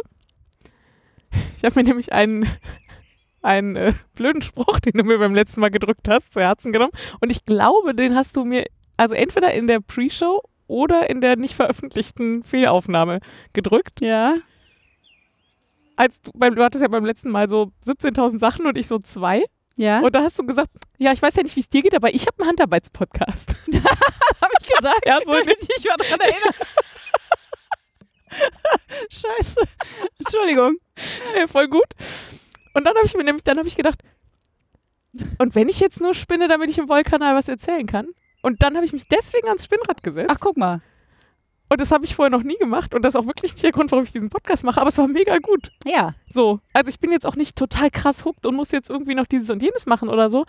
[1.58, 2.48] Ich habe mir nämlich einen,
[3.42, 6.94] einen äh, blöden Spruch, den du mir beim letzten Mal gedrückt hast, zu Herzen genommen.
[7.22, 8.66] Und ich glaube, den hast du mir,
[8.98, 13.20] also entweder in der Pre-Show oder in der nicht veröffentlichten Fehlaufnahme
[13.54, 14.02] gedrückt.
[14.02, 14.36] Ja.
[15.96, 19.00] Als du, beim, du hattest ja beim letzten Mal so 17.000 Sachen und ich so
[19.00, 19.44] zwei.
[19.76, 20.00] Ja.
[20.02, 22.14] Und da hast du gesagt, ja, ich weiß ja nicht, wie es dir geht, aber
[22.14, 23.50] ich habe einen Handarbeitspodcast.
[24.42, 25.06] habe ich gesagt?
[25.06, 26.54] Ja, so ich nicht mehr daran erinnern.
[29.10, 29.62] Scheiße.
[30.20, 30.78] Entschuldigung.
[31.38, 31.88] Ja, voll gut.
[32.74, 34.00] Und dann habe ich mir nämlich, dann habe ich gedacht,
[35.38, 38.08] und wenn ich jetzt nur spinne, damit ich im Wollkanal was erzählen kann?
[38.42, 40.30] Und dann habe ich mich deswegen ans Spinnrad gesetzt.
[40.32, 40.82] Ach, guck mal.
[41.70, 42.94] Und das habe ich vorher noch nie gemacht.
[42.94, 44.80] Und das ist auch wirklich nicht der Grund, warum ich diesen Podcast mache.
[44.80, 45.72] Aber es war mega gut.
[45.86, 46.14] Ja.
[46.32, 46.60] So.
[46.74, 49.50] Also ich bin jetzt auch nicht total krass hooked und muss jetzt irgendwie noch dieses
[49.50, 50.46] und jenes machen oder so.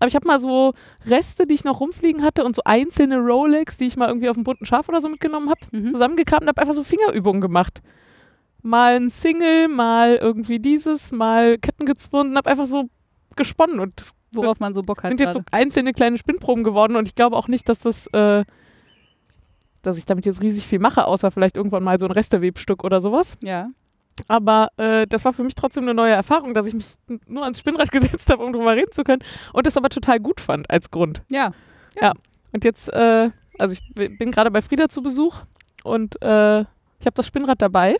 [0.00, 0.72] Aber ich habe mal so
[1.06, 4.34] Reste, die ich noch rumfliegen hatte und so einzelne Rolex, die ich mal irgendwie auf
[4.34, 5.90] dem bunten Schaf oder so mitgenommen habe, Mhm.
[5.90, 7.80] zusammengekramt und habe einfach so Fingerübungen gemacht.
[8.62, 12.88] Mal ein Single, mal irgendwie dieses, mal Ketten gezwungen und habe einfach so
[13.36, 13.78] gesponnen.
[13.78, 15.10] Und das Worauf man so Bock hat.
[15.10, 18.44] sind jetzt so einzelne kleine Spinnproben geworden und ich glaube auch nicht, dass das, äh,
[19.86, 23.00] dass ich damit jetzt riesig viel mache, außer vielleicht irgendwann mal so ein Restewebstück oder
[23.00, 23.38] sowas.
[23.40, 23.68] ja.
[24.28, 26.86] Aber äh, das war für mich trotzdem eine neue Erfahrung, dass ich mich
[27.26, 30.40] nur ans Spinnrad gesetzt habe, um drüber reden zu können und das aber total gut
[30.40, 31.22] fand als Grund.
[32.00, 32.12] Ja.
[32.52, 35.38] Und jetzt, äh, also ich bin gerade bei Frieda zu Besuch
[35.82, 37.96] und äh, ich habe das Spinnrad dabei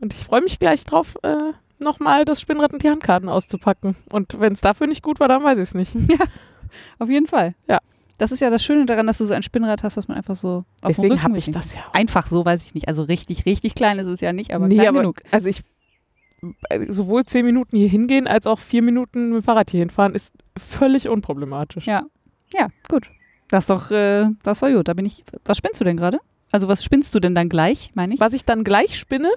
[0.00, 3.96] und ich freue mich gleich drauf, äh, nochmal das Spinnrad und die Handkarten auszupacken.
[4.10, 5.96] Und wenn es dafür nicht gut war, dann weiß ich es nicht.
[6.98, 7.54] Auf jeden Fall.
[7.68, 7.78] Ja.
[8.18, 10.34] Das ist ja das Schöne daran, dass du so ein Spinnrad hast, was man einfach
[10.36, 11.94] so auf dem Deswegen habe ich das ja auch.
[11.94, 12.86] Einfach so, weiß ich nicht.
[12.88, 15.20] Also richtig, richtig klein ist es ja nicht, aber nee, klein aber genug.
[15.30, 15.62] also ich
[16.68, 20.14] äh, sowohl zehn Minuten hier hingehen als auch vier Minuten mit dem Fahrrad hier hinfahren
[20.14, 21.86] ist völlig unproblematisch.
[21.86, 22.04] Ja.
[22.52, 23.10] Ja, gut.
[23.48, 24.86] Das ist doch, äh, das war gut.
[24.88, 25.24] Da bin ich.
[25.44, 26.18] Was spinnst du denn gerade?
[26.52, 28.20] Also was spinnst du denn dann gleich, meine ich?
[28.20, 29.28] Was ich dann gleich spinne,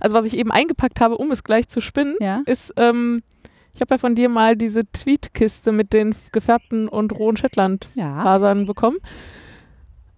[0.00, 2.40] also was ich eben eingepackt habe, um es gleich zu spinnen, Ja.
[2.46, 3.22] ist, ähm,
[3.74, 8.64] ich habe ja von dir mal diese Tweetkiste mit den gefärbten und rohen Shetland-Fasern Ja.
[8.64, 8.98] bekommen.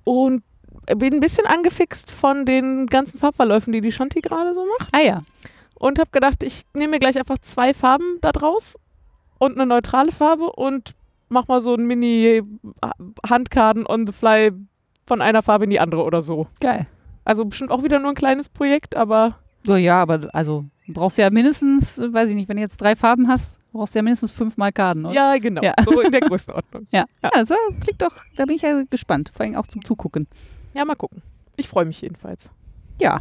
[0.05, 0.42] Und
[0.97, 4.88] bin ein bisschen angefixt von den ganzen Farbverläufen, die die Shanti gerade so macht.
[4.92, 5.19] Ah ja.
[5.79, 8.79] Und habe gedacht, ich nehme mir gleich einfach zwei Farben da draus
[9.38, 10.95] und eine neutrale Farbe und
[11.29, 14.53] mach mal so ein Mini-Handkarten on the fly
[15.07, 16.47] von einer Farbe in die andere oder so.
[16.61, 16.87] Geil.
[17.25, 21.31] Also bestimmt auch wieder nur ein kleines Projekt, aber So, ja, aber also brauchst ja
[21.31, 24.33] mindestens, äh, weiß ich nicht, wenn du jetzt drei Farben hast, brauchst du ja mindestens
[24.33, 25.14] fünfmal Karten, oder?
[25.14, 25.62] ja, genau.
[25.62, 25.75] Ja.
[25.85, 26.87] So in der Größenordnung.
[26.92, 27.05] Ja.
[27.22, 27.31] ja.
[27.33, 29.31] Also klingt doch, da bin ich ja gespannt.
[29.35, 30.27] Vor allem auch zum Zugucken.
[30.75, 31.22] Ja, mal gucken.
[31.57, 32.51] Ich freue mich jedenfalls.
[33.01, 33.18] Ja.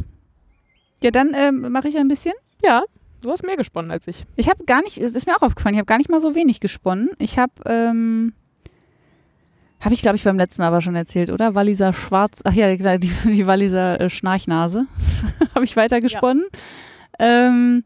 [1.02, 2.34] Ja, dann ähm, mache ich ein bisschen.
[2.64, 2.82] Ja,
[3.22, 4.24] du hast mehr gesponnen als ich.
[4.36, 6.34] Ich habe gar nicht, das ist mir auch aufgefallen, ich habe gar nicht mal so
[6.34, 7.10] wenig gesponnen.
[7.18, 8.32] Ich habe, ähm,
[9.80, 11.54] habe ich glaube ich beim letzten Mal aber schon erzählt, oder?
[11.54, 14.86] Walliser Schwarz, ach ja, die, die Walliser äh, Schnarchnase
[15.54, 16.44] habe ich weiter gesponnen.
[17.18, 17.84] Ähm,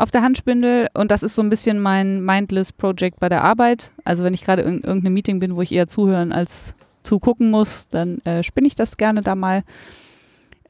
[0.00, 3.90] auf der Handspindel und das ist so ein bisschen mein Mindless Project bei der Arbeit.
[4.04, 7.88] Also wenn ich gerade in irgendeinem Meeting bin, wo ich eher zuhören als zugucken muss,
[7.88, 9.64] dann äh, spinne ich das gerne da mal.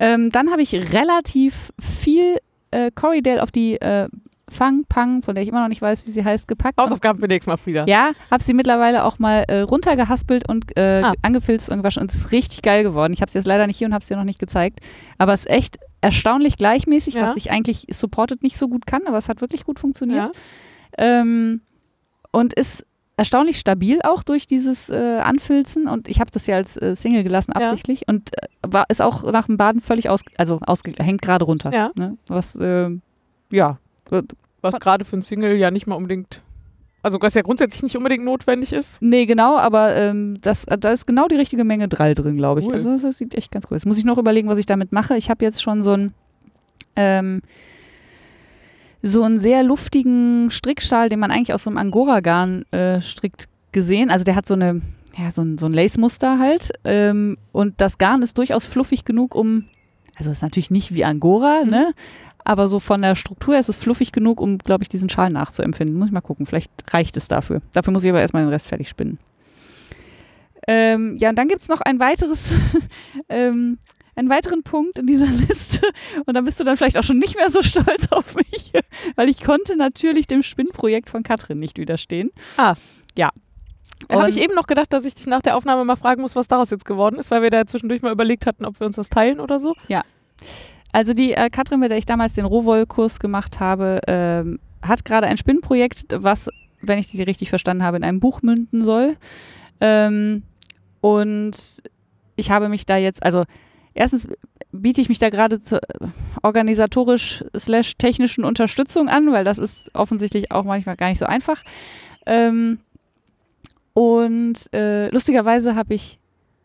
[0.00, 2.38] Ähm, dann habe ich relativ viel
[2.70, 4.08] äh, Corridale auf die äh,
[4.50, 6.80] Fang Pang, von der ich immer noch nicht weiß, wie sie heißt, gepackt.
[6.80, 7.84] Hausaufgaben für nächstes Mal, Frieda.
[7.86, 11.12] Ja, habe sie mittlerweile auch mal äh, runtergehaspelt und äh, Ah.
[11.20, 13.12] angefilzt und gewaschen und es ist richtig geil geworden.
[13.12, 14.80] Ich habe es jetzt leider nicht hier und habe es dir noch nicht gezeigt,
[15.18, 17.22] aber es ist echt erstaunlich gleichmäßig, Ja.
[17.28, 20.30] was ich eigentlich supported nicht so gut kann, aber es hat wirklich gut funktioniert.
[20.98, 21.20] Ja.
[21.20, 21.60] Ähm,
[22.30, 22.84] und ist
[23.16, 27.24] erstaunlich stabil auch durch dieses äh, Anfilzen und ich habe das ja als äh, Single
[27.24, 27.68] gelassen Ja.
[27.68, 31.44] absichtlich und äh, war ist auch nach dem Baden völlig aus also ausge hängt gerade
[31.44, 31.72] runter.
[31.72, 31.90] Ja.
[31.98, 32.16] Ne?
[32.28, 32.90] Was äh,
[33.50, 33.78] ja
[34.60, 36.42] Was gerade für ein Single ja nicht mal unbedingt,
[37.08, 39.00] also was ja grundsätzlich nicht unbedingt notwendig ist.
[39.02, 42.60] Nee, genau, aber ähm, das, äh, da ist genau die richtige Menge Drall drin, glaube
[42.60, 42.66] ich.
[42.66, 42.74] Cool.
[42.74, 43.82] Also das, das sieht echt ganz cool aus.
[43.82, 45.16] Jetzt muss ich noch überlegen, was ich damit mache.
[45.16, 46.14] Ich habe jetzt schon so einen
[46.96, 47.42] ähm,
[49.02, 54.10] so einen sehr luftigen Strickschal, den man eigentlich aus so einem Angora-Garn äh, strickt, gesehen.
[54.10, 54.80] Also der hat so eine
[55.16, 56.70] ja, so ein, so ein Lace-Muster halt.
[56.84, 59.64] Ähm, und das Garn ist durchaus fluffig genug, um,
[60.16, 61.70] also ist natürlich nicht wie Angora, Mhm.
[61.70, 61.92] ne?
[62.48, 65.28] Aber so von der Struktur her ist es fluffig genug, um, glaube ich, diesen Schal
[65.28, 65.98] nachzuempfinden.
[65.98, 66.46] Muss ich mal gucken.
[66.46, 67.60] Vielleicht reicht es dafür.
[67.74, 69.18] Dafür muss ich aber erstmal den Rest fertig spinnen.
[70.66, 72.54] Ähm, ja, und dann gibt es noch ein weiteres,
[73.28, 73.76] ähm,
[74.16, 75.86] einen weiteren Punkt in dieser Liste.
[76.24, 78.72] Und da bist du dann vielleicht auch schon nicht mehr so stolz auf mich,
[79.14, 82.30] weil ich konnte natürlich dem Spinnprojekt von Katrin nicht widerstehen.
[82.56, 82.76] Ah.
[83.14, 83.28] Ja.
[84.10, 86.48] Habe ich eben noch gedacht, dass ich dich nach der Aufnahme mal fragen muss, was
[86.48, 89.10] daraus jetzt geworden ist, weil wir da zwischendurch mal überlegt hatten, ob wir uns das
[89.10, 89.74] teilen oder so.
[90.92, 95.26] Also die äh, Katrin, mit der ich damals den Rohwoll-Kurs gemacht habe, ähm, hat gerade
[95.26, 96.48] ein Spinnprojekt, was,
[96.80, 99.16] wenn ich sie richtig verstanden habe, in einem Buch münden soll.
[99.80, 100.42] Ähm,
[101.00, 101.82] und
[102.36, 103.44] ich habe mich da jetzt, also
[103.94, 104.28] erstens
[104.72, 105.80] biete ich mich da gerade zur
[106.42, 111.62] organisatorisch slash technischen Unterstützung an, weil das ist offensichtlich auch manchmal gar nicht so einfach.
[112.26, 112.78] Ähm,
[113.94, 116.18] und äh, lustigerweise habe ich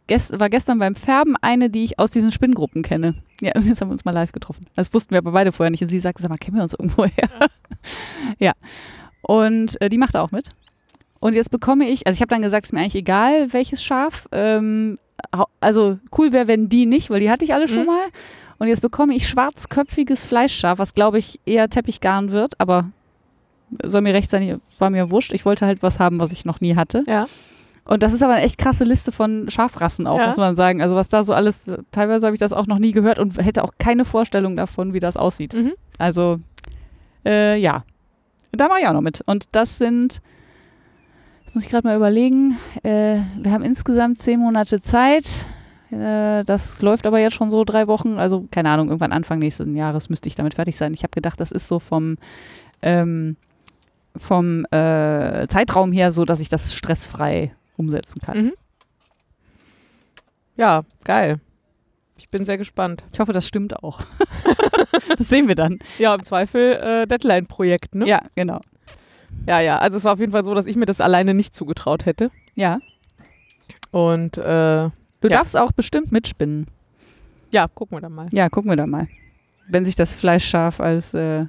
[0.08, 3.16] gest war gestern beim Färben eine, die ich aus diesen Spinngruppen kenne.
[3.42, 4.66] Ja, und jetzt haben wir uns mal live getroffen.
[4.76, 5.82] Das wussten wir aber beide vorher nicht.
[5.82, 7.30] Und sie sagte, sag mal, kennen wir uns irgendwo her?
[8.40, 8.54] ja.
[9.22, 10.50] Und äh, die macht auch mit.
[11.20, 14.28] Und jetzt bekomme ich, also ich habe dann gesagt, ist mir eigentlich egal, welches Schaf.
[14.34, 14.98] Ähm,
[15.62, 17.86] also cool wäre, wenn die nicht, weil die hatte ich alle schon Mhm.
[17.86, 18.06] mal.
[18.60, 22.92] Und jetzt bekomme ich schwarzköpfiges Fleischschaf, was glaube ich eher Teppichgarn wird, aber
[23.84, 25.34] soll mir recht sein, war mir wurscht.
[25.34, 27.04] Ich wollte halt was haben, was ich noch nie hatte.
[27.08, 27.26] Ja.
[27.86, 30.28] Und das ist aber eine echt krasse Liste von Schafrassen auch, Ja.
[30.28, 30.82] muss man sagen.
[30.82, 33.64] Also was da so alles, teilweise habe ich das auch noch nie gehört und hätte
[33.64, 35.54] auch keine Vorstellung davon, wie das aussieht.
[35.54, 35.74] Mhm.
[35.98, 36.40] Also,
[37.26, 37.84] äh, ja.
[38.54, 39.22] Da mache ich auch noch mit.
[39.26, 40.22] Und das sind,
[41.46, 45.48] das muss ich gerade mal überlegen, äh, wir haben insgesamt zehn Monate Zeit.
[45.92, 48.18] Äh, das läuft aber jetzt schon so drei Wochen.
[48.18, 50.94] Also, keine Ahnung, irgendwann Anfang nächsten Jahres müsste ich damit fertig sein.
[50.94, 52.18] Ich habe gedacht, das ist so vom,
[52.82, 53.36] ähm,
[54.16, 58.38] vom äh, Zeitraum her so, dass ich das stressfrei umsetzen kann.
[58.46, 58.54] Mhm.
[60.56, 61.40] Ja, geil.
[62.18, 63.04] Ich bin sehr gespannt.
[63.12, 64.02] Ich hoffe, das stimmt auch.
[65.18, 65.80] das sehen wir dann.
[65.98, 68.08] Ja, im Zweifel äh, Deadline-Projekt, ne?
[68.08, 68.62] Ja, genau.
[69.48, 69.80] ja, ja.
[69.80, 72.30] Also es war auf jeden Fall so, dass ich mir das alleine nicht zugetraut hätte.
[72.56, 72.80] Ja.
[73.92, 74.90] Und äh,
[75.22, 75.38] Du Ja.
[75.38, 76.68] darfst auch bestimmt mitspinnen.
[77.52, 78.28] ja, gucken wir dann mal.
[78.32, 79.08] Ja, gucken wir da mal.
[79.70, 81.48] Wenn sich das Fleischschaf als äh, Ich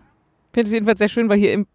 [0.54, 1.66] finde es jedenfalls sehr schön, weil hier im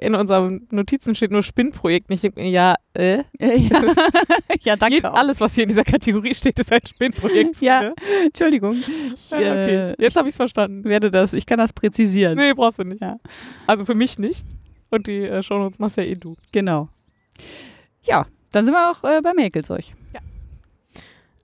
[0.00, 2.10] in unseren Notizen steht nur Spinnprojekt.
[2.10, 3.82] Ich denke mir, ja, äh, ja.
[4.62, 5.10] ja, danke.
[5.10, 5.16] Auch.
[5.16, 7.56] alles, was hier in dieser Kategorie steht, ist ein Spinnprojekt.
[7.60, 7.92] Ja.
[8.24, 8.74] Entschuldigung.
[8.74, 9.92] Ich Ja, okay.
[9.92, 10.84] äh, Jetzt habe ich es verstanden.
[10.84, 12.36] werde das, ich kann das präzisieren.
[12.36, 13.00] Nee, brauchst du nicht.
[13.00, 13.16] Ja.
[13.66, 14.44] Also für mich nicht.
[14.90, 16.36] Und die äh, Shownotes machst ja eh du.
[16.52, 16.88] Genau.
[18.02, 19.84] Ja, dann sind wir auch äh, beim Häkelzeug.
[20.12, 20.18] Äh,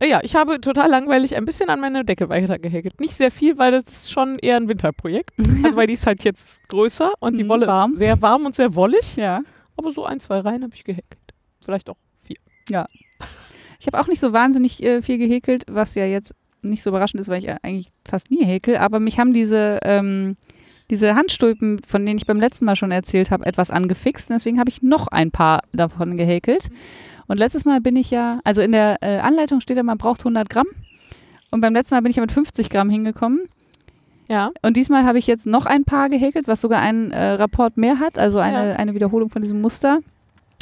[0.03, 2.99] Ja, ich habe total langweilig ein bisschen an meine Decke weitergehäkelt.
[3.01, 5.31] Nicht sehr viel, weil das ist schon eher ein Winterprojekt.
[5.63, 7.97] Also weil die ist halt jetzt größer und die Mhm, Wolle warm.
[7.97, 9.17] sehr warm und sehr wollig.
[9.17, 9.43] Ja.
[9.77, 11.21] Aber so ein, zwei Reihen habe ich gehäkelt.
[11.63, 12.37] Vielleicht auch vier.
[13.79, 17.21] Ich habe auch nicht so wahnsinnig äh, viel gehäkelt, was ja jetzt nicht so überraschend
[17.21, 18.77] ist, weil ich ja eigentlich fast nie häkel.
[18.77, 20.37] Aber mich haben diese, ähm,
[20.91, 24.31] diese Handstulpen, von denen ich beim letzten Mal schon erzählt habe, etwas angefixt.
[24.31, 26.69] Und deswegen habe ich noch ein paar davon gehäkelt.
[27.31, 30.23] Und letztes Mal bin ich ja, also in der äh, Anleitung steht ja, man braucht
[30.23, 30.67] 100 Gramm.
[31.53, 33.43] Und beim letzten Mal bin ich ja mit 50 Gramm hingekommen.
[34.29, 34.51] Ja.
[34.63, 38.01] Und diesmal habe ich jetzt noch ein paar gehäkelt, was sogar einen äh, Rapport mehr
[38.01, 38.77] hat, also eine, Ja.
[38.77, 40.01] eine Wiederholung von diesem Muster.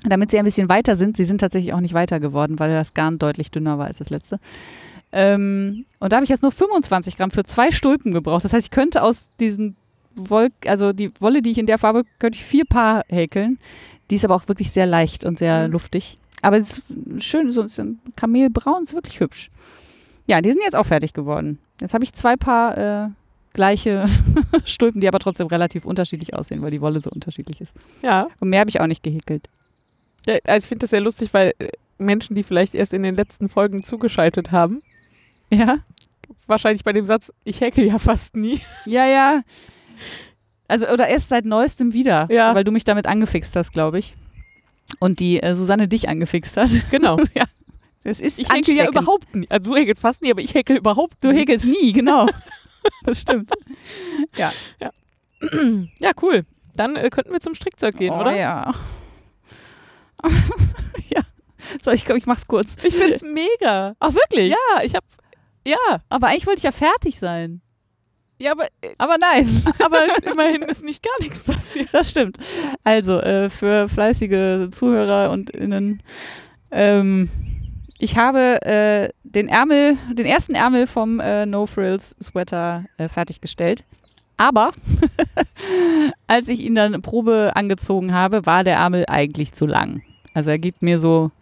[0.04, 1.16] Damit sie ein bisschen weiter sind.
[1.16, 4.10] Sie sind tatsächlich auch nicht weiter geworden, weil das Garn deutlich dünner war als das
[4.10, 4.38] letzte.
[5.10, 8.44] Ähm, und da habe ich jetzt nur 25 Gramm für zwei Stulpen gebraucht.
[8.44, 9.74] Das heißt, ich könnte aus diesen
[10.14, 13.58] Woll, also die Wolle, die ich in der Farbe, könnte ich vier Paar häkeln.
[14.10, 15.72] Die ist aber auch wirklich sehr leicht und sehr Mhm.
[15.72, 16.18] luftig.
[16.42, 16.78] Aber es
[17.16, 19.50] ist schön, so ist ein Kamelbraun, ist wirklich hübsch.
[20.26, 21.58] Ja, die sind jetzt auch fertig geworden.
[21.80, 23.08] Jetzt habe ich zwei Paar äh,
[23.54, 24.04] gleiche
[24.64, 27.74] Stulpen, die aber trotzdem relativ unterschiedlich aussehen, weil die Wolle so unterschiedlich ist.
[28.02, 28.24] Ja.
[28.40, 29.48] Und mehr habe ich auch nicht gehäkelt.
[30.26, 33.16] ja also ich finde das sehr lustig, weil äh, Menschen, die vielleicht erst in den
[33.16, 34.80] letzten Folgen zugeschaltet haben,
[35.50, 35.78] Ja?
[36.46, 38.60] wahrscheinlich bei dem Satz, ich häkel ja fast nie.
[38.86, 39.42] Ja, ja.
[40.68, 42.54] Also, oder erst seit neuestem wieder, Ja.
[42.54, 44.14] weil du mich damit angefixt hast, glaube ich.
[45.00, 46.70] Und die äh, Susanne dich angefixt hat.
[46.90, 47.18] Genau.
[47.34, 47.44] ja.
[48.04, 49.46] Das ist Ich häkel ja überhaupt nie.
[49.50, 51.38] Also du häkelst fast nie, aber ich häkel überhaupt Du nie.
[51.40, 52.28] häkelst nie, genau.
[53.04, 53.50] das stimmt.
[56.00, 56.44] Ja, cool.
[56.74, 58.34] Dann äh, könnten wir zum Strickzeug gehen, oh, oder?
[58.36, 58.74] ja.
[61.10, 61.22] ja.
[61.80, 62.76] So, ich glaube, ich mach's kurz.
[62.82, 63.94] Ich find's mega.
[64.00, 64.50] Ach, wirklich?
[64.50, 65.04] Ja, ich hab.
[65.64, 65.76] Ja,
[66.08, 67.60] Aber eigentlich wollte ich ja fertig sein.
[68.38, 69.48] Ja, aber, äh, Aber nein.
[69.84, 71.88] aber immerhin ist nicht gar nichts passiert.
[71.92, 72.38] Das stimmt.
[72.84, 76.02] Also, äh, für fleißige Zuhörer und Innen,
[76.70, 77.28] ähm,
[77.98, 83.82] ich habe äh, den Ärmel, den ersten Ärmel vom äh, No Frills Sweater äh, fertiggestellt.
[84.36, 84.70] Aber
[86.28, 90.02] als ich ihn dann Probe angezogen habe, war der Ärmel eigentlich zu lang.
[90.32, 91.32] Also er geht mir so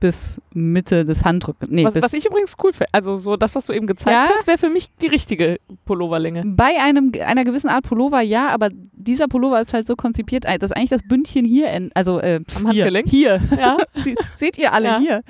[0.00, 1.70] bis Mitte des Handrückens.
[1.70, 4.34] Nee, Was, was ich übrigens cool finde, also so das, was du eben gezeigt Ja?
[4.36, 6.42] hast, wäre für mich die richtige Pulloverlänge.
[6.46, 10.72] Bei einem, einer gewissen Art Pullover ja, aber dieser Pullover ist halt so konzipiert, dass
[10.72, 13.08] eigentlich das Bündchen hier endet, also äh, Am hier, Handgelenk?
[13.08, 13.40] Hier.
[13.58, 13.76] Ja.
[14.36, 14.98] Seht ihr alle Ja.
[14.98, 15.22] hier.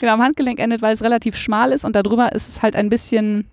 [0.00, 2.88] Genau, am Handgelenk endet, weil es relativ schmal ist und darüber ist es halt ein
[2.88, 3.46] bisschen,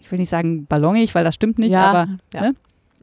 [0.00, 2.40] ich will nicht sagen ballonig, weil das stimmt nicht, ja, aber ja.
[2.40, 2.54] ne?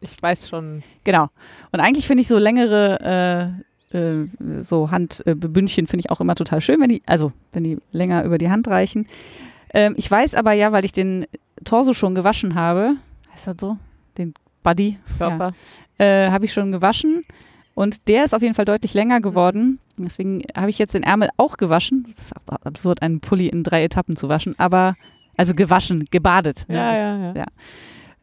[0.02, 0.84] ich weiß schon.
[1.06, 1.28] genau.
[1.72, 4.26] Und eigentlich finde ich so längere äh, äh,
[4.64, 8.38] so Handbündchen finde ich auch immer total schön, wenn die, also wenn die länger über
[8.38, 9.08] die Hand reichen.
[9.74, 11.26] Ähm, ich weiß aber ja, weil ich den
[11.66, 12.96] Torso schon gewaschen habe,
[13.34, 13.78] heißt das so?
[14.18, 14.98] Den Buddy?
[15.18, 15.54] Körper.
[15.98, 17.24] äh, habe ich schon gewaschen
[17.74, 19.80] und der ist auf jeden Fall deutlich länger geworden.
[19.98, 22.08] Deswegen habe ich jetzt den Ärmel auch gewaschen.
[22.16, 24.96] Das ist ab- absurd, einen Pulli in drei Etappen zu waschen, aber
[25.38, 26.66] also gewaschen, gebadet.
[26.68, 27.34] Ja, ja, ja.
[27.36, 27.46] Ja.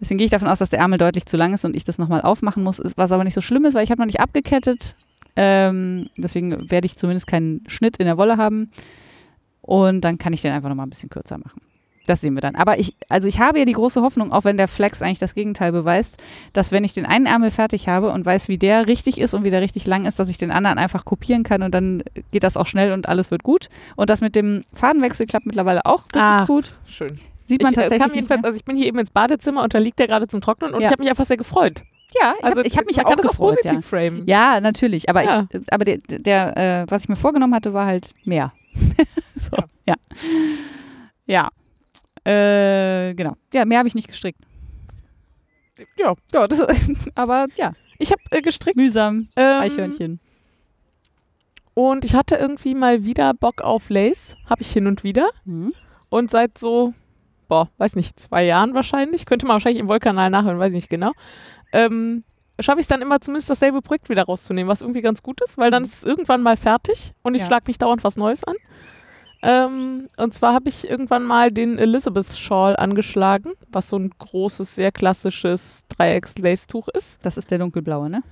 [0.01, 1.99] Deswegen gehe ich davon aus, dass der Ärmel deutlich zu lang ist und ich das
[1.99, 4.95] nochmal aufmachen muss, was aber nicht so schlimm ist, weil ich habe noch nicht abgekettet.
[5.37, 8.71] Ähm, deswegen werde ich zumindest keinen Schnitt in der Wolle haben.
[9.63, 11.61] Und dann kann ich den einfach nochmal ein bisschen kürzer machen.
[12.07, 12.57] Das sehen wir dann.
[12.57, 15.35] Aber ich, also ich habe ja die große Hoffnung, auch wenn der Flex eigentlich das
[15.35, 16.17] Gegenteil beweist,
[16.53, 19.45] dass wenn ich den einen Ärmel fertig habe und weiß, wie der richtig ist und
[19.45, 22.43] wie der richtig lang ist, dass ich den anderen einfach kopieren kann und dann geht
[22.43, 23.69] das auch schnell und alles wird gut.
[23.97, 26.73] Und das mit dem Fadenwechsel klappt mittlerweile auch richtig Ach, gut.
[26.87, 27.21] Schön.
[27.47, 28.09] Sieht man ich äh, tatsächlich.
[28.09, 30.41] kam jedenfalls, also ich bin hier eben ins Badezimmer und da liegt der gerade zum
[30.41, 30.89] Trocknen und Ja.
[30.89, 31.83] ich habe mich einfach sehr gefreut.
[32.21, 33.57] Ja, ich Also habe hab mich man auch kann das gefreut.
[33.57, 33.81] positiv Ja.
[33.83, 34.25] framen.
[34.27, 35.09] Ja, natürlich.
[35.09, 35.47] Aber, Ja.
[35.53, 38.53] Ich, aber der, der äh, was ich mir vorgenommen hatte, war halt mehr.
[39.37, 39.95] so, ja.
[41.27, 41.51] Ja.
[42.25, 43.35] Äh, genau.
[43.53, 44.41] Ja, mehr habe ich nicht gestrickt.
[45.99, 46.15] Ja.
[46.33, 46.61] Ja, das,
[47.15, 48.77] aber ja, Ich habe äh, gestrickt.
[48.77, 49.29] mühsam.
[49.37, 50.21] Ähm, Eichhörnchen.
[51.75, 54.37] Und ich hatte irgendwie mal wieder Bock auf Lace.
[54.49, 55.31] Habe ich hin und wieder.
[55.45, 55.73] Mhm.
[56.11, 56.93] Und seit so,
[57.49, 60.91] boah, weiß nicht, zwei Jahren wahrscheinlich, könnte man wahrscheinlich im Wollkanal nachhören, weiß ich nicht
[60.91, 61.13] genau,
[61.73, 62.23] ähm,
[62.61, 65.57] schaffe ich es dann immer zumindest dasselbe Projekt wieder rauszunehmen, was irgendwie ganz gut ist,
[65.59, 67.47] weil dann ist es irgendwann mal fertig und ich Ja.
[67.47, 68.55] schlage nicht dauernd was Neues an.
[69.43, 74.75] Ähm, und zwar habe ich irgendwann mal den Elizabeth Shawl angeschlagen, was so ein großes,
[74.75, 77.19] sehr klassisches Dreiecks-Lace-Tuch ist.
[77.25, 78.23] Das ist der dunkelblaue, ne?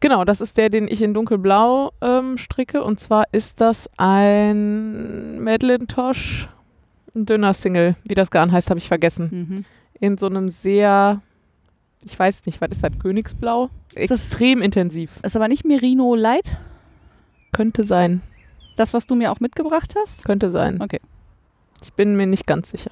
[0.00, 2.82] Genau, das ist der, den ich in dunkelblau ähm, stricke.
[2.82, 6.48] Und zwar ist das ein Madeline Tosh,
[7.14, 7.94] ein dünner Single.
[8.04, 9.28] Wie das Garn heißt, habe ich vergessen.
[9.48, 9.64] Mhm.
[10.00, 11.20] In so einem sehr,
[12.04, 13.70] ich weiß nicht, was ist das, Königsblau?
[13.94, 15.10] das- Extrem intensiv.
[15.22, 16.56] Ist aber nicht Merino Light,
[17.52, 18.20] Könnte sein,
[18.76, 20.24] das, was du mir auch mitgebracht hast?
[20.24, 20.80] könnte sein.
[20.82, 21.00] Okay.
[21.82, 22.90] Ich bin mir nicht ganz sicher.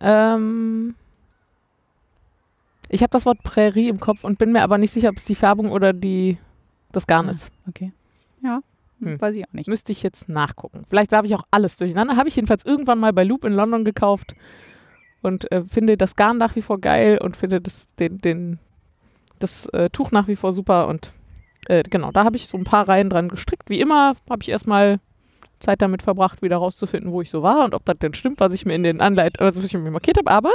[0.00, 0.94] Ähm,
[2.88, 5.24] ich habe das Wort Prärie im Kopf und bin mir aber nicht sicher, ob es
[5.24, 6.38] die Färbung oder die,
[6.90, 7.32] das Garn Ah.
[7.32, 7.50] ist.
[7.68, 7.92] Okay.
[8.42, 8.60] Ja,
[9.00, 9.20] Hm.
[9.20, 9.68] weiß ich auch nicht.
[9.68, 10.84] Müsste ich jetzt nachgucken.
[10.88, 12.16] Vielleicht werfe ich auch alles durcheinander.
[12.16, 14.34] Habe ich jedenfalls irgendwann mal bei Loop in London gekauft
[15.22, 18.58] und äh, finde das Garn nach wie vor geil und finde das, den, den,
[19.38, 20.88] das äh, Tuch nach wie vor super.
[20.88, 21.12] Und
[21.68, 23.70] äh, genau, da habe ich so ein paar Reihen dran gestrickt.
[23.70, 24.98] Wie immer habe ich erstmal
[25.60, 28.52] Zeit damit verbracht, wieder rauszufinden, wo ich so war und ob das denn stimmt, was
[28.52, 30.30] ich mir in den Anleit, also was ich mir markiert habe.
[30.30, 30.52] Aber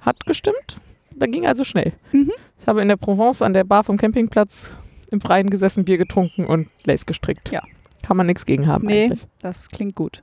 [0.00, 0.76] hat gestimmt.
[1.16, 1.92] Da ging also schnell.
[2.12, 2.32] Mhm.
[2.60, 4.76] Ich habe in der Provence an der Bar vom Campingplatz
[5.10, 7.50] im Freien gesessen, Bier getrunken und Lace gestrickt.
[7.50, 7.62] Ja.
[8.02, 9.04] Kann man nichts gegen haben Nee.
[9.04, 9.26] eigentlich.
[9.40, 10.22] Das klingt gut.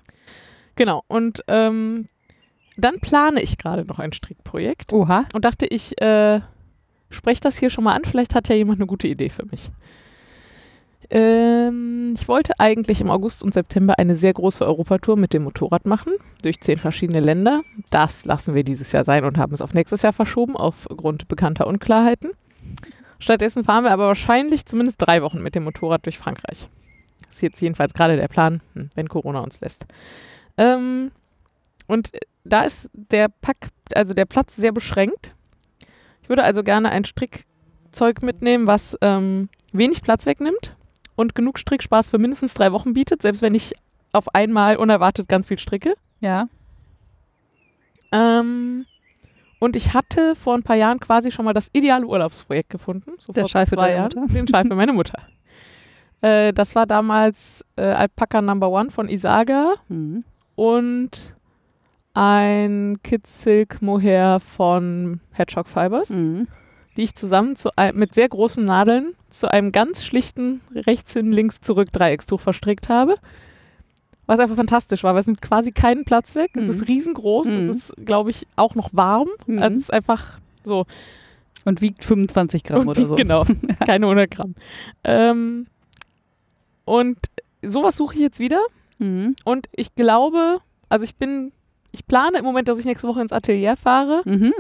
[0.76, 1.04] Genau.
[1.08, 2.08] Und ähm,
[2.80, 5.26] dann plane ich gerade noch ein Strickprojekt Oha.
[5.34, 6.42] und dachte, ich äh,
[7.10, 8.04] spreche das hier schon mal an.
[8.06, 9.70] Vielleicht hat ja jemand eine gute Idee für mich.
[11.12, 15.86] Ähm, ich wollte eigentlich im August und September eine sehr große Europatour mit dem Motorrad
[15.86, 16.14] machen,
[16.44, 17.62] durch zehn verschiedene Länder.
[17.90, 21.66] Das lassen wir dieses Jahr sein und haben es auf nächstes Jahr verschoben, aufgrund bekannter
[21.66, 22.32] Unklarheiten.
[23.18, 26.68] Stattdessen fahren wir aber wahrscheinlich zumindest drei Wochen mit dem Motorrad durch Frankreich.
[27.26, 29.86] Das ist jetzt jedenfalls gerade der Plan, hm, wenn Corona uns lässt.
[30.58, 31.12] Ähm,
[31.88, 32.12] und
[32.50, 33.58] da ist der Pack,
[33.94, 35.36] also der Platz sehr beschränkt.
[36.22, 40.76] Ich würde also gerne ein Strickzeug mitnehmen, was ähm, wenig Platz wegnimmt
[41.16, 43.74] und genug Strickspaß für mindestens drei Wochen bietet, selbst wenn ich
[44.12, 45.94] auf einmal unerwartet ganz viel stricke.
[46.20, 46.48] Ja.
[48.12, 48.86] Ähm,
[49.60, 53.12] und ich hatte vor ein paar Jahren quasi schon mal das ideale Urlaubsprojekt gefunden.
[53.20, 54.12] So Der Schal für zwei Jahren.
[54.16, 54.34] Mutter?
[54.34, 55.22] Den Schal für meine Mutter.
[56.22, 60.26] Äh, das war damals äh, Alpaca Number One von Isaga Mhm.
[60.56, 61.34] und
[62.24, 66.48] ein Kid Silk Mohair von Hedgehog Fibers, Mhm.
[66.98, 71.62] die ich zusammen zu mit sehr großen Nadeln zu einem ganz schlichten rechts hin, links
[71.62, 73.16] zurück Dreieckstuch verstrickt habe.
[74.26, 76.52] Was einfach fantastisch war, weil es nimmt quasi keinen Platz weg.
[76.56, 76.70] Es Mhm.
[76.72, 77.48] ist riesengroß.
[77.48, 77.70] Mhm.
[77.70, 79.30] Es ist, glaube ich, auch noch warm.
[79.48, 79.60] Mhm.
[79.60, 80.86] Also es ist einfach so.
[81.66, 83.16] Und wiegt 25 Gramm oder die- so.
[83.16, 83.46] Genau,
[83.88, 84.56] keine 100 Gramm.
[85.06, 85.68] Ähm,
[86.86, 87.18] und
[87.62, 88.60] sowas suche ich jetzt wieder.
[88.98, 89.36] Mhm.
[89.46, 90.58] Und ich glaube,
[90.90, 91.52] also ich bin,
[91.92, 94.54] ich plane im Moment, dass ich nächste Woche ins Atelier fahre, Mhm.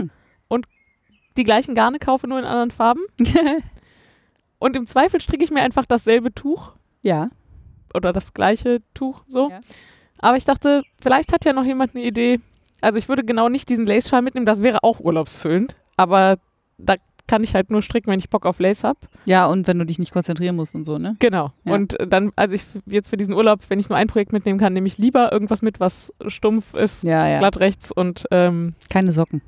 [1.37, 3.01] die gleichen Garne kaufe, nur in anderen Farben.
[4.59, 7.29] Und im Zweifel stricke ich mir einfach dasselbe Tuch ja.
[7.93, 9.49] oder das gleiche Tuch so.
[9.49, 9.59] Ja.
[10.21, 12.41] Aber ich dachte, vielleicht hat ja noch jemand eine Idee.
[12.81, 15.77] Also ich würde genau nicht diesen Lace-Schal mitnehmen, das wäre auch urlaubsfüllend.
[15.95, 16.37] Aber
[16.77, 16.95] da
[17.29, 18.99] kann ich halt nur stricken, wenn ich Bock auf Lace habe.
[19.25, 21.15] Ja, und wenn du dich nicht konzentrieren musst und so, ne?
[21.19, 21.51] Genau.
[21.63, 21.75] Ja.
[21.75, 24.73] Und dann, also ich jetzt für diesen Urlaub, wenn ich nur ein Projekt mitnehmen kann,
[24.73, 27.39] nehme ich lieber irgendwas mit, was stumpf ist, Ja, ja.
[27.39, 29.41] glatt rechts und ähm, Keine Socken.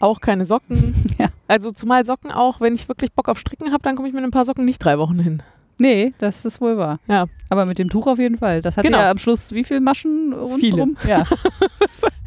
[0.00, 0.94] auch keine Socken.
[1.18, 1.28] Ja.
[1.46, 4.24] Also zumal Socken auch, wenn ich wirklich Bock auf Stricken habe, dann komme ich mit
[4.24, 5.42] ein paar Socken nicht drei Wochen hin.
[5.82, 7.00] Nee, das ist wohl wahr.
[7.08, 7.26] Ja.
[7.48, 8.62] Aber mit dem Tuch auf jeden Fall.
[8.62, 8.98] Das hat Genau.
[8.98, 10.96] ja am Schluss wie viele Maschen rundherum?
[11.08, 11.24] Ja.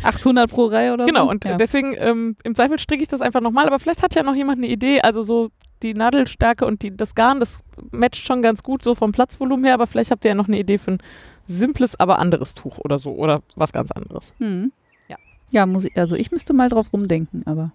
[0.04, 1.32] 800 pro Reihe oder Genau, so?
[1.32, 1.56] und ja.
[1.58, 4.58] deswegen ähm, im Zweifel stricke ich das einfach nochmal, aber vielleicht hat ja noch jemand
[4.60, 5.50] eine Idee, also so
[5.84, 7.60] die Nadelstärke und die, das Garn, das
[7.92, 10.60] matcht schon ganz gut so vom Platzvolumen her, aber vielleicht habt ihr ja noch eine
[10.60, 10.98] Idee für ein
[11.48, 14.34] simples, aber anderes Tuch oder so oder was ganz anderes.
[14.40, 14.72] Hm.
[15.08, 15.18] Ja.
[15.52, 17.72] Ja, muss ich, also ich müsste mal drauf rumdenken, aber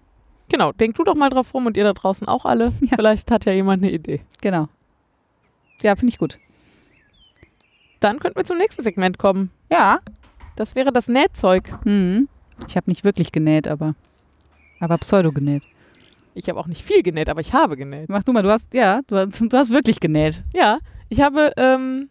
[0.49, 2.71] Genau, denkt du doch mal drauf rum und ihr da draußen auch alle.
[2.81, 2.97] Ja.
[2.97, 4.21] Vielleicht hat ja jemand eine Idee.
[4.41, 4.67] genau.
[5.81, 6.39] Ja, finde ich gut.
[7.99, 9.51] Dann könnten wir zum nächsten Segment kommen.
[9.69, 9.99] Ja.
[10.55, 11.71] Das wäre das Nähzeug.
[11.83, 12.27] Hm.
[12.67, 13.95] Ich habe nicht wirklich genäht, aber
[14.79, 15.63] aber pseudo genäht.
[16.33, 18.09] Ich habe auch nicht viel genäht, aber ich habe genäht.
[18.09, 20.43] Mach du mal, du hast ja, du hast, du hast wirklich genäht.
[20.53, 22.09] Ja, ich habe ähm,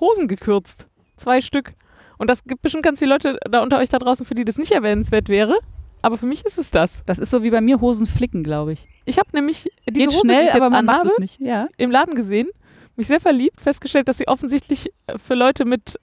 [0.00, 0.88] Hosen gekürzt.
[1.16, 1.74] Zwei Stück.
[2.18, 4.58] Und das gibt bestimmt ganz viele Leute da unter euch da draußen, für die das
[4.58, 5.56] nicht erwähnenswert wäre.
[6.04, 7.02] Aber für mich ist es das.
[7.06, 8.86] Das ist so wie bei mir Hosen flicken, glaube ich.
[9.06, 11.18] Ich habe nämlich die Geht Hose, die schnell, ich jetzt aber man macht anhabe, es
[11.18, 11.40] nicht.
[11.40, 11.66] Ja.
[11.78, 12.48] im Laden gesehen,
[12.96, 15.98] mich sehr verliebt, festgestellt, dass sie offensichtlich äh, für Leute mit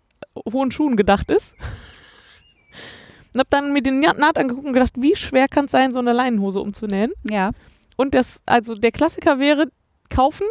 [0.51, 1.53] hohen Schuhen gedacht ist.
[3.33, 5.93] Und habe dann mir den Na- Naht angeguckt und gedacht, wie schwer kann es sein,
[5.93, 7.11] so eine Leinenhose umzunähen?
[7.29, 7.51] Ja.
[7.95, 9.67] Und das, also der Klassiker wäre
[10.09, 10.47] kaufen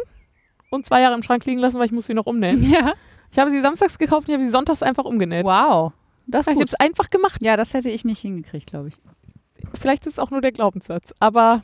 [0.69, 2.63] und zwei Jahre im Schrank liegen lassen, weil ich muss sie noch umnähen.
[2.71, 2.93] Ja.
[3.33, 5.45] Ich habe sie samstags gekauft und ich habe sie sonntags einfach umgenäht.
[5.45, 5.93] Wow.
[6.27, 7.41] Das ich habe es einfach gemacht.
[7.41, 8.95] Ja, das hätte ich nicht hingekriegt, glaube ich.
[9.79, 11.13] Vielleicht ist es auch nur der Glaubenssatz.
[11.19, 11.63] Aber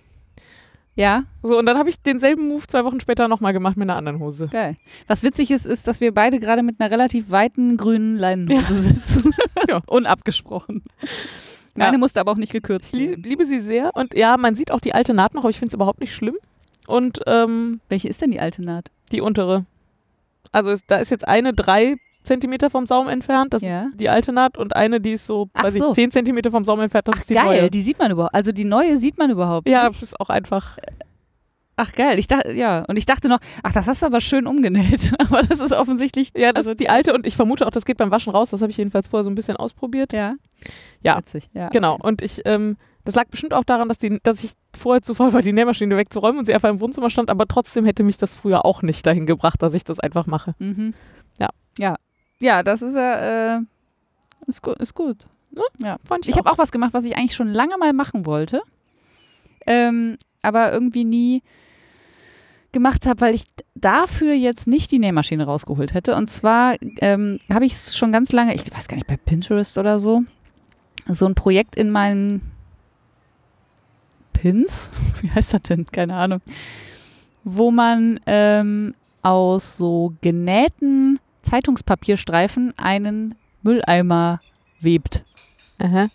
[0.95, 3.97] Ja, so, und dann habe ich denselben Move zwei Wochen später nochmal gemacht mit einer
[3.97, 4.47] anderen Hose.
[4.47, 4.77] geil.
[5.07, 9.31] Was witzig ist, ist, dass wir beide gerade mit einer relativ weiten grünen Leinenhose sitzen.
[9.67, 9.81] Ja.
[9.87, 10.83] Unabgesprochen.
[11.75, 11.97] Meine Ja.
[11.97, 13.23] musste aber auch nicht gekürzt Ich lie werden.
[13.23, 13.91] liebe sie sehr.
[13.95, 16.13] Und ja, man sieht auch die alte Naht noch, aber ich finde es überhaupt nicht
[16.13, 16.37] schlimm.
[16.87, 18.89] Und ähm, Welche ist denn die alte Naht?
[19.11, 19.65] die untere.
[20.51, 21.97] Also da ist jetzt eine 3
[22.27, 23.85] Zentimeter vom Saum entfernt, das Ja.
[23.85, 25.89] ist die alte Naht und eine, die ist so, Ach weiß so.
[25.89, 27.69] ich, 10 Zentimeter vom Saum entfernt, das Ach ist die geil, neue.
[27.71, 28.35] die sieht man überhaupt.
[28.35, 29.67] Also die neue sieht man überhaupt.
[29.67, 29.95] Ja, nicht.
[30.01, 30.77] das ist auch einfach.
[31.79, 32.85] Ach geil, ich dachte, ja.
[32.87, 35.13] Und ich dachte noch, ach, das hast du aber schön umgenäht.
[35.19, 36.31] aber das ist offensichtlich.
[36.35, 38.49] Ja, das also ist die alte und ich vermute auch, das geht beim Waschen raus.
[38.49, 40.11] Das habe ich jedenfalls vorher so ein bisschen ausprobiert.
[40.11, 40.33] Ja.
[41.03, 41.17] Ja.
[41.19, 41.69] Witzig, ja.
[41.69, 41.95] Genau.
[42.01, 45.31] Und ich, ähm, das lag bestimmt auch daran, dass, die, dass ich vorher zu faul
[45.33, 48.33] war, die Nähmaschine wegzuräumen und sie einfach im Wohnzimmer stand, aber trotzdem hätte mich das
[48.33, 50.55] früher auch nicht dahin gebracht, dass ich das einfach mache.
[50.57, 50.95] Mhm.
[51.39, 51.49] Ja.
[51.77, 51.95] Ja.
[52.39, 53.61] Ja, das ist ja, äh,
[54.47, 54.77] ist gut.
[54.77, 55.17] Ist gut.
[56.03, 58.61] Fand Ich habe auch was gemacht, was ich eigentlich schon lange mal machen wollte,
[59.65, 61.41] ähm, aber irgendwie nie
[62.71, 66.15] gemacht habe, weil ich dafür jetzt nicht die Nähmaschine rausgeholt hätte.
[66.15, 69.77] Und zwar ähm, habe ich es schon ganz lange, ich weiß gar nicht, bei Pinterest
[69.77, 70.23] oder so,
[71.07, 72.51] so ein Projekt in meinen
[74.33, 75.85] Pins, wie heißt das denn?
[75.87, 76.41] Keine Ahnung,
[77.43, 84.41] wo man ähm, aus so genähten Zeitungspapierstreifen einen Mülleimer
[84.81, 85.23] webt.
[85.79, 86.07] Aha.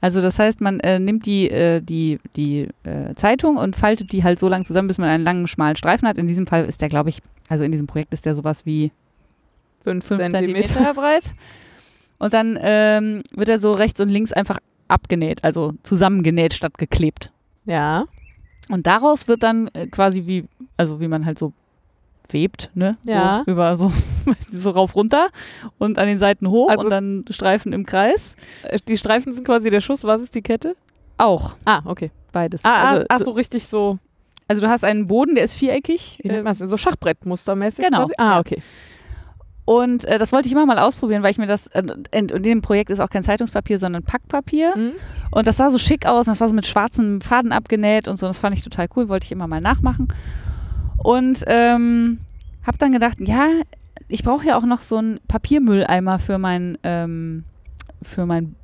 [0.00, 4.22] Also das heißt, man äh, nimmt die, äh, die, die äh, Zeitung und faltet die
[4.22, 6.18] halt so lang zusammen, bis man einen langen, schmalen Streifen hat.
[6.18, 8.90] In diesem Fall ist der, glaube ich, also in diesem Projekt ist der sowas wie
[9.82, 10.66] Fünf, 5 Zentimeter.
[10.66, 11.32] Zentimeter breit.
[12.18, 14.58] Und dann ähm, wird er so rechts und links einfach
[14.88, 17.30] abgenäht, also zusammengenäht statt geklebt.
[17.64, 18.04] Ja.
[18.68, 21.52] Und daraus wird dann äh, quasi wie, also wie man halt so
[22.32, 22.96] webt, ne?
[23.04, 23.42] Ja.
[23.44, 23.92] So über so,
[24.52, 25.28] so rauf runter
[25.78, 28.36] und an den Seiten hoch Also- und dann Streifen im Kreis.
[28.64, 30.04] Äh, Die Streifen sind quasi der Schuss.
[30.04, 30.76] Was ist die Kette?
[31.18, 32.10] Auch Ah, okay.
[32.32, 32.64] beides.
[32.64, 33.98] Ah, also, ah, ach so richtig so,
[34.48, 36.18] also du hast einen Boden, der ist viereckig.
[36.22, 36.68] wie nennt äh, man das?
[36.70, 38.00] So Schachbrettmustermäßig Genau.
[38.00, 38.14] quasi?
[38.18, 38.60] Ah, okay.
[39.66, 42.42] Und äh, das wollte ich immer mal ausprobieren, weil ich mir das, äh, in, in
[42.42, 44.76] dem Projekt ist auch kein Zeitungspapier, sondern Packpapier.
[44.76, 44.92] Mhm.
[45.30, 48.18] Und das sah so schick aus, und das war so mit schwarzem Faden abgenäht und
[48.18, 48.26] so.
[48.26, 50.08] Das fand ich total cool, wollte ich immer mal nachmachen.
[51.04, 52.18] Und ähm,
[52.66, 53.46] habe dann gedacht, ja,
[54.08, 57.44] ich brauche ja auch noch so einen Papiermülleimer für mein, ähm,
[58.02, 58.56] für mein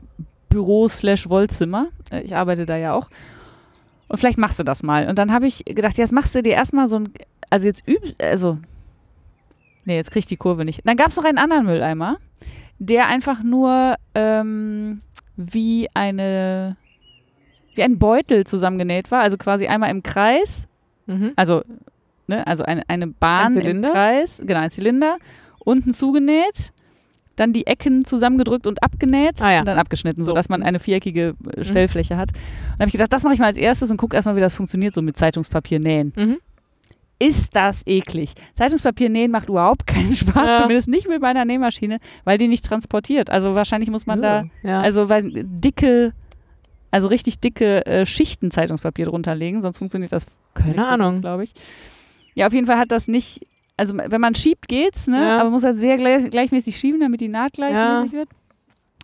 [0.48, 1.86] Büro slash Wollzimmer.
[2.10, 3.08] Äh, Ich arbeite da ja auch.
[4.08, 5.06] Und vielleicht machst du das mal.
[5.08, 7.12] Und dann habe ich gedacht, jetzt machst du dir erstmal so ein,
[7.50, 8.58] also jetzt üb, also,
[9.84, 10.80] nee, jetzt krieg ich die Kurve nicht.
[10.84, 12.16] Dann gab es noch einen anderen Mülleimer,
[12.78, 15.02] der einfach nur ähm,
[15.36, 16.76] wie eine,
[17.74, 19.20] wie ein Beutel zusammengenäht war.
[19.20, 20.66] Also quasi einmal im Kreis,
[21.06, 21.32] Mhm.
[21.36, 21.62] also,
[22.30, 23.82] ne, also eine, eine Bahn Ein im?
[23.82, 25.18] Kreis, genau, ein Zylinder,
[25.58, 26.72] unten zugenäht,
[27.36, 29.60] dann die Ecken zusammengedrückt und abgenäht Ah ja.
[29.60, 30.30] und dann abgeschnitten, So.
[30.30, 32.32] sodass man eine viereckige äh, Stellfläche hat.
[32.32, 32.38] Und
[32.72, 34.54] dann habe ich gedacht, das mache ich mal als erstes und gucke erstmal, wie das
[34.54, 36.12] funktioniert, so mit Zeitungspapier nähen.
[36.16, 36.36] Mhm.
[37.22, 38.32] Ist das eklig?
[38.56, 40.60] Zeitungspapier nähen macht überhaupt keinen Spaß, Ja.
[40.62, 43.28] zumindest nicht mit meiner Nähmaschine, weil die nicht transportiert.
[43.28, 44.80] Also wahrscheinlich muss man da ja.
[44.80, 46.12] also weil dicke,
[46.90, 51.20] also richtig dicke äh, Schichten Zeitungspapier drunter legen, sonst funktioniert das Keine Ahnung.
[51.20, 51.52] glaube ich.
[52.40, 55.20] Ja, auf jeden Fall hat das nicht, also wenn man schiebt, geht's, ne?
[55.20, 55.34] Ja.
[55.34, 58.28] Aber man muss halt sehr gleich, gleichmäßig schieben, damit die Naht gleichmäßig wird.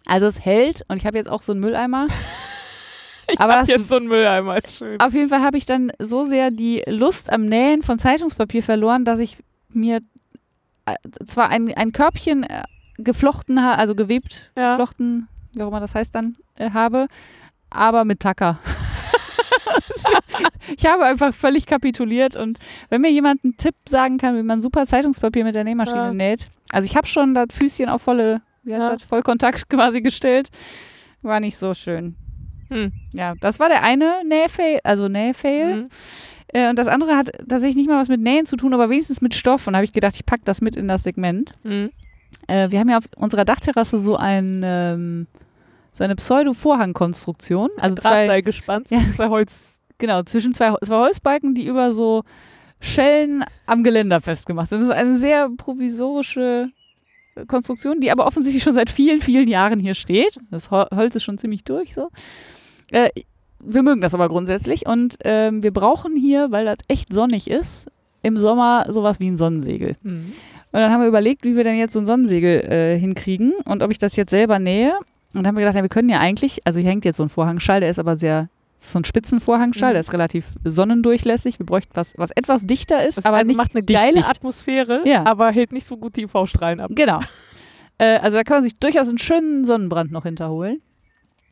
[0.07, 2.07] Also es hält und ich habe jetzt auch so einen Mülleimer.
[3.31, 4.99] ich aber hab das- jetzt so ein Mülleimer, ist schön.
[5.01, 9.05] Auf jeden Fall habe ich dann so sehr die Lust am Nähen von Zeitungspapier verloren,
[9.05, 9.37] dass ich
[9.69, 10.01] mir
[10.87, 10.95] äh,
[11.27, 12.63] zwar ein, ein Körbchen äh,
[12.97, 14.77] geflochten, also gewebt, Ja.
[14.77, 17.07] geflochten, wie auch immer das heißt dann, äh, habe,
[17.69, 18.59] aber mit Tacker.
[20.77, 22.59] ich habe einfach völlig kapituliert und
[22.89, 26.13] wenn mir jemand einen Tipp sagen kann, wie man super Zeitungspapier mit der Nähmaschine Ja.
[26.15, 28.91] näht, also ich habe schon das Füßchen auf volle, wie heißt Ja.
[28.93, 30.51] das, Vollkontakt quasi gestellt,
[31.23, 32.15] war nicht so schön.
[32.69, 32.93] Hm.
[33.13, 35.77] Ja, das war der eine Nähfail, also Nähfail.
[35.77, 35.89] Mhm.
[36.49, 39.21] Äh, und das andere hat tatsächlich nicht mal was mit Nähen zu tun, aber wenigstens
[39.21, 39.67] mit Stoff.
[39.67, 41.53] Und da habe ich gedacht, ich packe das mit in das Segment.
[41.63, 41.91] Mhm.
[42.49, 45.27] Äh, wir haben ja auf unserer Dachterrasse so ein ähm,
[45.93, 47.71] so eine Pseudo-Vorhangkonstruktion.
[47.81, 49.01] Also zwei, gespannt, Ja.
[49.15, 49.76] zwei Holz.
[49.99, 52.23] Genau, zwischen zwei, zwei Holzbalken, die über so
[52.81, 54.81] Schellen am Geländer festgemacht sind.
[54.81, 56.69] Das ist eine sehr provisorische
[57.35, 60.39] äh, Konstruktion, die aber offensichtlich schon seit vielen, vielen Jahren hier steht.
[60.51, 62.09] Das Hol- Holz ist schon ziemlich durch so.
[62.91, 63.11] Äh,
[63.61, 67.91] wir mögen das aber grundsätzlich und ähm, wir brauchen hier, weil das echt sonnig ist,
[68.23, 69.97] im Sommer sowas wie ein Sonnensegel.
[70.03, 70.33] Mhm.
[70.73, 73.83] Und dann haben wir überlegt, wie wir denn jetzt so ein Sonnensegel äh, hinkriegen und
[73.83, 74.93] ob ich das jetzt selber nähe.
[75.33, 77.23] Und dann haben wir gedacht, ja, wir können ja eigentlich, also hier hängt jetzt so
[77.23, 78.49] ein Vorhangschall, der ist aber sehr,
[78.79, 79.95] ist so ein Spitzenvorhangschall, Mhm.
[79.95, 81.59] der ist relativ sonnendurchlässig.
[81.59, 84.15] Wir bräuchten was, was etwas dichter ist, Das aber also nicht macht eine dicht, geile
[84.15, 84.29] dicht.
[84.29, 85.25] Atmosphäre, Ja.
[85.27, 86.91] aber hält nicht so gut die UV-Strahlen ab.
[86.95, 87.21] Genau.
[87.99, 90.83] äh, also da kann man sich durchaus einen schönen Sonnenbrand noch hinterholen.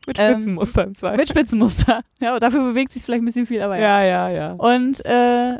[0.07, 1.17] Mit Ähm, Spitzenmuster im Zweifel.
[1.17, 2.01] Mit Spitzenmuster.
[2.19, 4.03] Ja, und dafür bewegt sich vielleicht ein bisschen viel, aber ja.
[4.03, 4.51] ja, ja, ja.
[4.51, 5.57] Und äh,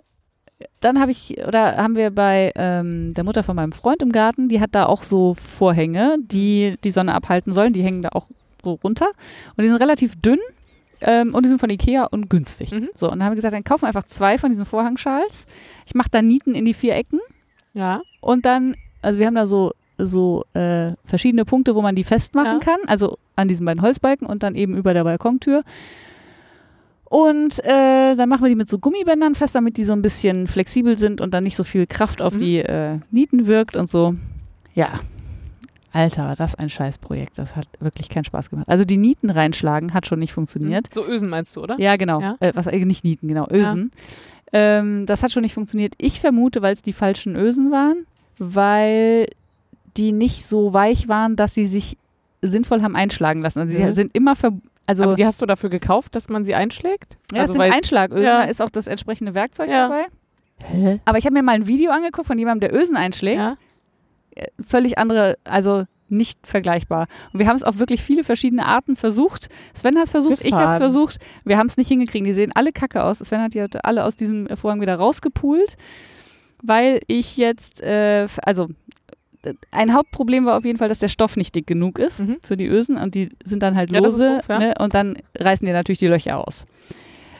[0.79, 4.47] dann habe ich, oder haben wir bei ähm, der Mutter von meinem Freund im Garten,
[4.47, 7.73] die hat da auch so Vorhänge, die die Sonne abhalten sollen.
[7.73, 8.27] Die hängen da auch
[8.63, 9.07] so runter.
[9.57, 10.39] Und die sind relativ dünn
[11.01, 12.71] ähm, und die sind von Ikea und günstig.
[12.71, 12.89] Mhm.
[12.93, 15.45] So, und dann haben wir gesagt, dann kaufen wir einfach zwei von diesen Vorhangschals.
[15.85, 17.19] Ich mache da Nieten in die vier Ecken
[17.73, 18.01] Ja.
[18.21, 22.53] und dann, also wir haben da so so äh, verschiedene Punkte, wo man die festmachen
[22.53, 22.59] Ja.
[22.59, 22.79] kann.
[22.85, 25.63] Also an diesen beiden Holzbalken und dann eben über der Balkontür.
[27.05, 30.47] Und äh, dann machen wir die mit so Gummibändern fest, damit die so ein bisschen
[30.47, 32.39] flexibel sind und dann nicht so viel Kraft auf Mhm.
[32.39, 34.15] die äh, Nieten wirkt und so.
[34.73, 34.99] Ja.
[35.95, 37.37] Alter, war das ein Scheißprojekt.
[37.37, 38.67] Das hat wirklich keinen Spaß gemacht.
[38.67, 40.93] Also die Nieten reinschlagen hat schon nicht funktioniert.
[40.93, 41.79] So Ösen meinst du, oder?
[41.79, 42.19] Ja, genau.
[42.19, 42.35] Ja.
[42.41, 43.47] Äh, was, äh, nicht Nieten, genau.
[43.49, 43.91] Ösen.
[44.51, 45.93] Ähm, das hat schon nicht funktioniert.
[45.97, 48.05] Ich vermute, weil es die falschen Ösen waren,
[48.37, 49.27] weil
[49.97, 51.97] die nicht so weich waren, dass sie sich
[52.41, 53.59] sinnvoll haben einschlagen lassen.
[53.59, 53.93] Also sie Mhm.
[53.93, 54.51] sind immer ver
[54.87, 57.17] also Aber die hast du dafür gekauft, dass man sie einschlägt?
[57.31, 58.41] ja, es also sind weil, Einschlagösen, Ja.
[58.43, 59.87] da ist auch das entsprechende Werkzeug Ja.
[59.87, 60.05] dabei.
[60.63, 60.99] Hä?
[61.05, 63.37] Aber ich habe mir mal ein Video angeguckt von jemandem, der Ösen einschlägt.
[63.39, 63.57] Ja.
[64.65, 67.07] Völlig andere, also nicht vergleichbar.
[67.33, 69.49] Und wir haben es auf wirklich viele verschiedene Arten versucht.
[69.73, 70.77] Sven hat es versucht, ich habe es Gefahren.
[70.79, 71.19] versucht.
[71.45, 72.25] Wir haben es nicht hingekriegt.
[72.27, 73.19] Die sehen alle kacke aus.
[73.19, 75.77] Sven hat die heute alle aus diesem Vorhang wieder rausgepult,
[76.61, 78.67] weil ich jetzt, äh, also
[79.43, 82.37] äh, ein Hauptproblem war auf jeden Fall, dass der Stoff nicht dick genug ist Mhm.
[82.45, 84.59] für die Ösen und die sind dann halt Ja, lose doof, ja.
[84.59, 84.73] ne?
[84.79, 86.65] und dann reißen die natürlich die Löcher aus.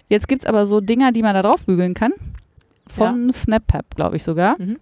[0.10, 2.14] Jetzt gibt es aber so Dinger, die man da drauf bügeln kann.
[2.88, 4.56] Von SnapPap, glaube ich sogar.
[4.60, 4.78] Mhm.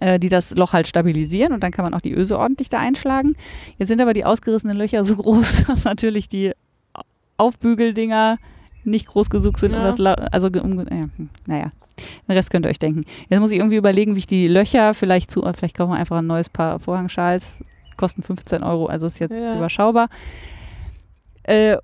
[0.00, 2.78] Äh, die das Loch halt stabilisieren und dann kann man auch die Öse ordentlich da
[2.80, 3.36] einschlagen.
[3.78, 6.52] Jetzt sind aber die ausgerissenen Löcher so groß, dass natürlich die
[7.36, 8.38] Aufbügeldinger
[8.84, 9.72] nicht groß genug sind.
[9.72, 9.86] Um Ja.
[9.86, 10.84] das La also, ge- um, äh,
[11.16, 11.70] hm, naja,
[12.28, 13.02] den Rest könnt ihr euch denken.
[13.28, 16.18] Jetzt muss ich irgendwie überlegen, wie ich die Löcher vielleicht zu, vielleicht kaufen wir einfach
[16.18, 17.62] ein neues Paar Vorhangschals,
[17.96, 19.56] kosten 15 Euro, also ist jetzt Ja.
[19.56, 20.08] überschaubar.
[21.44, 21.76] Äh,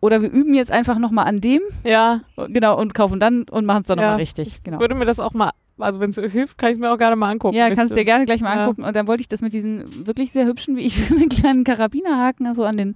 [0.00, 3.82] oder wir üben jetzt einfach nochmal an dem, ja, genau, und kaufen dann und machen
[3.82, 4.04] es dann Ja.
[4.04, 4.62] nochmal richtig.
[4.62, 4.78] Genau.
[4.80, 5.50] würde mir das auch mal,
[5.82, 7.56] also wenn es hilft, kann ich es mir auch gerne mal angucken.
[7.56, 8.62] Ja, kannst du dir gerne gleich mal Ja.
[8.64, 8.84] angucken.
[8.84, 12.46] Und dann wollte ich das mit diesen wirklich sehr hübschen, wie ich finde, kleinen Karabinerhaken
[12.46, 12.94] also an den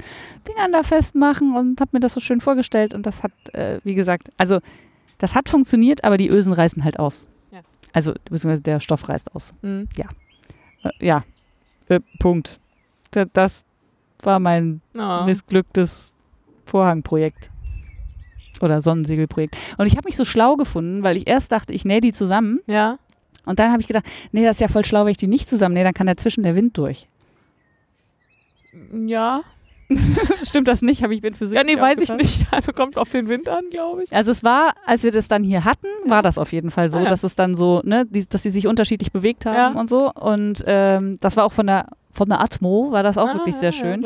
[0.49, 2.95] Dingern da festmachen und habe mir das so schön vorgestellt.
[2.95, 4.61] Und das hat, äh, wie gesagt, also
[5.18, 7.28] das hat funktioniert, aber die Ösen reißen halt aus.
[7.51, 7.61] Ja.
[7.93, 9.53] Also, beziehungsweise der Stoff reißt aus.
[9.62, 9.89] Mhm.
[10.82, 11.24] Äh, ja,
[11.89, 12.61] äh, Punkt.
[13.12, 13.64] Da- Das
[14.22, 15.24] war mein Ja.
[15.24, 16.12] missglücktes
[16.66, 17.51] Vorhangprojekt.
[18.63, 19.57] Oder Sonnensegelprojekt.
[19.79, 22.61] Und ich habe mich so schlau gefunden, weil ich erst dachte, ich nähe die zusammen.
[22.67, 22.99] ja.
[23.49, 25.49] Und dann habe ich gedacht, nee, das ist ja voll schlau, wenn ich die nicht
[25.49, 27.07] zusammennähe, dann kann dazwischen der Wind durch.
[28.93, 29.43] Ja.
[30.43, 31.05] Stimmt das nicht?
[31.05, 31.57] Habe ich bin Physik.
[31.57, 32.45] Ja, nee, weiß ich nicht.
[32.51, 34.13] Also kommt auf den Wind an, glaube ich.
[34.13, 36.99] Also es war, als wir das dann hier hatten, war das auf jeden Fall so,
[36.99, 37.09] Ah, ja.
[37.09, 39.81] dass es dann so, ne, die, dass sie sich unterschiedlich bewegt haben Ja.
[39.81, 40.11] und so.
[40.13, 43.55] Und ähm, das war auch von der von der Atmo, war das auch Ah, wirklich
[43.57, 44.05] sehr schön.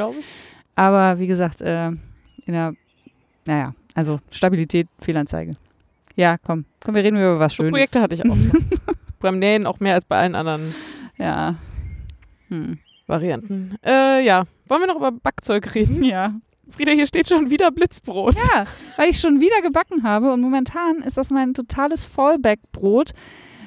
[0.75, 1.99] Aber wie gesagt, äh, in
[2.49, 2.75] der,
[3.47, 5.53] naja, also Stabilität, Fehlanzeige.
[6.17, 7.71] Ja, komm, komm, wir reden über was So Schönes.
[7.73, 8.37] Projekte hatte ich auch.
[9.21, 10.75] Beim Nähen auch mehr als bei allen anderen
[11.19, 11.57] Ja.
[12.49, 12.79] Hm.
[13.07, 13.77] Varianten.
[13.85, 14.45] Äh, ja.
[14.67, 16.03] Wollen wir noch über Backzeug reden?
[16.11, 16.35] Ja.
[16.71, 18.37] Frieda, hier steht schon wieder Blitzbrot.
[18.37, 18.65] Ja,
[18.97, 23.11] weil ich schon wieder gebacken habe und momentan ist das mein totales Fallback-Brot,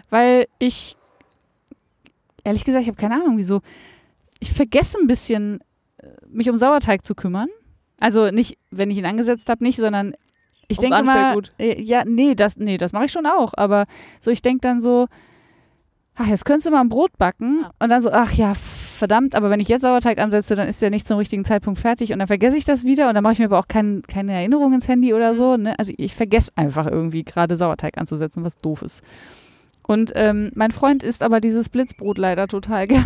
[0.10, 0.96] weil ich,
[2.46, 3.60] ehrlich gesagt, ich habe keine Ahnung, wieso.
[4.40, 5.60] Ich vergesse ein bisschen,
[5.98, 7.50] äh, mich um Sauerteig zu kümmern.
[8.04, 10.14] Also nicht, wenn ich ihn angesetzt habe, nicht, sondern
[10.68, 11.50] ich Ums denke mal, Anstellgut.
[11.58, 13.86] äh, ja, nee, das, nee, das mache ich schon auch, aber
[14.20, 15.08] so, ich denke dann so,
[16.16, 19.50] ach, jetzt könntest du mal ein Brot backen und dann so, ach ja, verdammt, aber
[19.50, 22.28] wenn ich jetzt Sauerteig ansetze, dann ist der nicht zum richtigen Zeitpunkt fertig und dann
[22.28, 24.90] vergesse ich das wieder und dann mache ich mir aber auch kein, keine Erinnerung ins
[24.90, 25.56] Handy oder so.
[25.56, 25.74] Ne?
[25.80, 29.02] Also ich vergesse einfach irgendwie gerade Sauerteig anzusetzen, was doof ist.
[29.88, 33.06] Und ähm, mein Freund isst aber dieses Blitzbrot leider total gerne.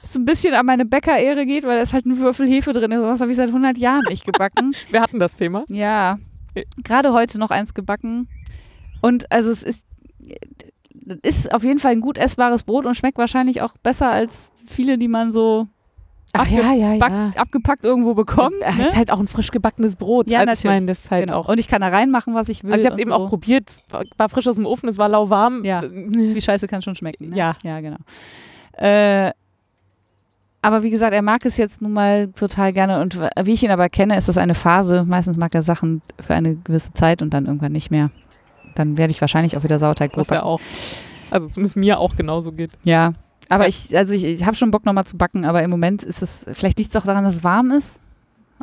[0.00, 2.92] Was ein bisschen an meine Bäckerehre geht, weil da ist halt ein Würfel Hefe drin.
[2.92, 3.00] ist.
[3.02, 4.74] Was habe ich seit 100 Jahren nicht gebacken.
[4.90, 5.64] Wir hatten das Thema.
[5.68, 6.18] Ja,
[6.54, 6.64] Äh.
[6.84, 8.28] gerade heute noch eins gebacken.
[9.00, 9.84] Und also es ist,
[10.92, 14.52] das ist auf jeden Fall ein gut essbares Brot und schmeckt wahrscheinlich auch besser als
[14.66, 15.66] viele, die man so
[16.34, 18.54] Ach ja, ja, backt, abgepackt irgendwo bekommt.
[18.60, 18.88] Es Ne?
[18.88, 20.28] ist halt auch ein frisch gebackenes Brot.
[20.30, 20.74] Ja, also ich natürlich.
[20.76, 21.38] meine, das halt Genau.
[21.40, 21.48] auch.
[21.48, 22.72] Und ich kann da reinmachen, was ich will.
[22.72, 23.16] Also ich habe es eben so.
[23.18, 23.68] auch probiert.
[23.68, 23.82] Es
[24.18, 25.62] war, frisch aus dem Ofen, es war lauwarm.
[25.64, 25.82] Ja.
[25.82, 27.30] Äh, Wie scheiße kann schon schmecken.
[27.30, 27.36] Ne?
[27.36, 27.56] Ja.
[27.62, 27.98] Ja, genau.
[28.78, 29.32] Äh,
[30.62, 33.00] aber wie gesagt, er mag es jetzt nun mal total gerne.
[33.00, 35.04] Und wie ich ihn aber kenne, ist das eine Phase.
[35.04, 38.10] Meistens mag er Sachen für eine gewisse Zeit und dann irgendwann nicht mehr.
[38.76, 40.60] Dann werde ich wahrscheinlich auch wieder Sauerteig Was ja auch.
[41.30, 42.70] Also zumindest mir auch genauso geht.
[42.84, 43.12] Ja,
[43.48, 43.68] aber Ja.
[43.68, 46.46] ich, also ich, ich habe schon Bock nochmal zu backen, aber im Moment ist es,
[46.52, 47.98] vielleicht liegt es auch daran, dass es warm ist.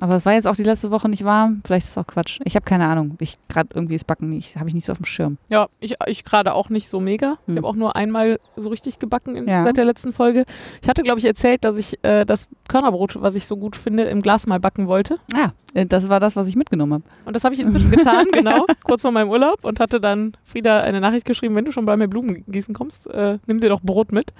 [0.01, 1.61] Aber es war jetzt auch die letzte Woche nicht warm.
[1.65, 2.39] Vielleicht ist es auch Quatsch.
[2.45, 3.17] Ich habe keine Ahnung.
[3.19, 5.37] Ich gerade irgendwie ist Backen nicht, habe ich nicht so auf dem Schirm.
[5.49, 7.35] Ja, ich, ich gerade auch nicht so mega.
[7.41, 7.57] Ich Hm.
[7.57, 9.63] habe auch nur einmal so richtig gebacken in, Ja.
[9.63, 10.45] seit der letzten Folge.
[10.81, 14.03] Ich hatte, glaube ich, erzählt, dass ich äh, das Körnerbrot, was ich so gut finde,
[14.03, 15.17] im Glas mal backen wollte.
[15.33, 17.03] Ah, äh, das war das, was ich mitgenommen habe.
[17.25, 20.79] Und das habe ich inzwischen getan, genau, kurz vor meinem Urlaub und hatte dann Frieda
[20.79, 23.81] eine Nachricht geschrieben, wenn du schon bei mir Blumen gießen kommst, äh, nimm dir doch
[23.81, 24.31] Brot mit.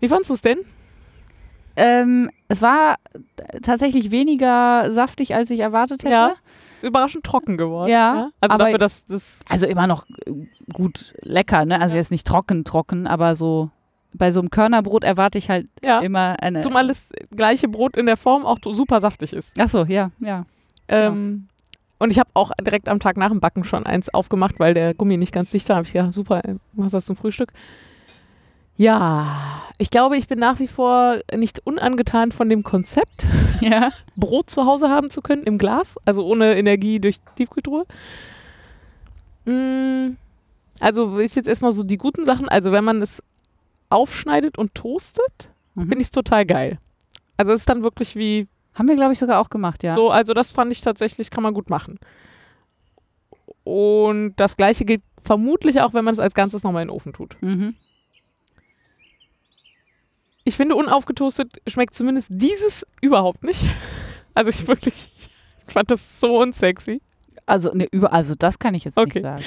[0.00, 0.58] Wie fandst du es denn?
[1.80, 2.96] Ähm, es war
[3.62, 6.12] tatsächlich weniger saftig, als ich erwartet hätte.
[6.12, 6.34] Ja.
[6.82, 7.90] Überraschend trocken geworden.
[7.90, 10.32] Ja, Also aber- dafür, dass das Also immer noch äh,
[10.72, 11.80] gut lecker, ne?
[11.80, 13.70] Also jetzt nicht trocken, trocken, aber so
[14.14, 16.00] bei so einem Körnerbrot erwarte ich halt Ja.
[16.00, 16.60] immer eine.
[16.60, 17.04] Zumal das
[17.34, 19.54] gleiche Brot in der Form auch super saftig ist.
[19.58, 20.46] Ach so, ja, ja.
[20.88, 21.48] Ähm,
[22.00, 24.94] Und ich habe auch direkt am Tag nach dem Backen schon eins aufgemacht, weil der
[24.94, 25.76] Gummi nicht ganz dicht war.
[25.76, 26.42] Habe ich gedacht, super,
[26.74, 27.52] machst das zum Frühstück.
[28.78, 33.26] Ja, ich glaube, ich bin nach wie vor nicht unangetan von dem Konzept,
[33.60, 33.90] Ja.
[34.16, 37.84] Brot zu Hause haben zu können im Glas, also ohne Energie durch Tiefkühltruhe.
[39.44, 40.16] Mm,
[40.80, 42.48] Also ist jetzt erstmal so die guten Sachen.
[42.48, 43.22] Also wenn man es
[43.90, 45.80] aufschneidet und toastet, Mhm.
[45.82, 46.78] finde ich es total geil.
[47.36, 49.94] Also es ist dann wirklich wie Haben wir, glaube ich, sogar auch gemacht, ja.
[49.96, 51.98] so, also das fand ich tatsächlich, kann man gut machen.
[53.64, 57.12] Und das gleiche gilt vermutlich auch, wenn man es als Ganzes nochmal in den Ofen
[57.12, 57.36] tut.
[57.40, 57.74] Mhm.
[60.58, 63.64] Ich finde, unaufgetoastet schmeckt zumindest dieses überhaupt nicht.
[64.34, 67.00] Also ich wirklich, ich fand das so unsexy.
[67.46, 69.20] Also, ne, über, also das kann ich jetzt Okay.
[69.20, 69.42] nicht sagen.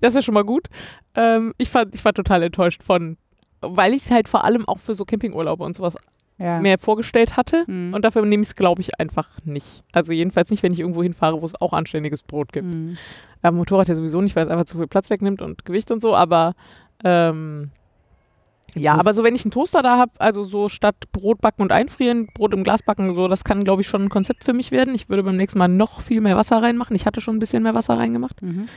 [0.00, 0.68] Das ist ja schon mal gut.
[1.16, 3.16] Ähm, ich, fand, ich war total enttäuscht von,
[3.60, 5.96] weil ich es halt vor allem auch für so Campingurlaube und sowas
[6.38, 6.60] Ja.
[6.60, 7.64] mehr vorgestellt hatte.
[7.68, 7.94] Mhm.
[7.94, 9.82] Und dafür nehme ich es, glaube ich, einfach nicht.
[9.92, 12.66] Also jedenfalls nicht, wenn ich irgendwo hinfahre, wo es auch anständiges Brot gibt.
[12.68, 12.96] Mhm.
[13.52, 16.14] Motorrad ja sowieso nicht, weil es einfach zu viel Platz wegnimmt und Gewicht und so,
[16.16, 16.54] aber
[17.04, 17.70] ähm,
[18.76, 21.72] ja, aber so wenn ich einen Toaster da habe, also so statt Brot backen und
[21.72, 24.70] einfrieren, Brot im Glas backen, so, das kann, glaube ich, schon ein Konzept für mich
[24.70, 24.94] werden.
[24.94, 26.94] Ich würde beim nächsten Mal noch viel mehr Wasser reinmachen.
[26.94, 28.42] Ich hatte schon ein bisschen mehr Wasser reingemacht.
[28.42, 28.68] Mhm.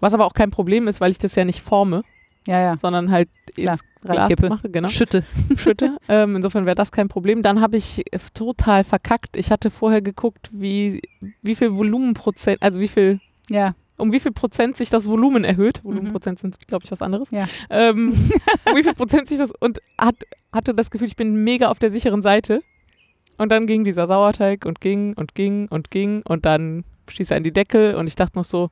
[0.00, 2.02] Was aber auch kein Problem ist, weil ich das ja nicht forme,
[2.46, 2.76] Ja, ja.
[2.78, 4.88] sondern halt Klar, ins Glas mache, genau.
[4.88, 5.22] Schütte.
[5.56, 5.96] Schütte.
[6.08, 7.40] ähm, insofern wäre das kein Problem.
[7.40, 8.04] Dann habe ich
[8.34, 9.36] total verkackt.
[9.36, 11.00] Ich hatte vorher geguckt, wie,
[11.42, 13.74] wie viel Volumenprozent, also wie viel Ja.
[13.96, 15.84] Um wie viel Prozent sich das Volumen erhöht.
[15.84, 17.30] Volumenprozent sind, glaube ich, was anderes.
[17.30, 17.46] Ja.
[17.70, 18.08] Ähm,
[18.70, 20.16] um wie viel Prozent sich das und hat,
[20.52, 22.60] hatte das Gefühl, ich bin mega auf der sicheren Seite.
[23.36, 27.36] Und dann ging dieser Sauerteig und ging und ging und ging und dann stieß er
[27.36, 28.70] in die Deckel und ich dachte noch so,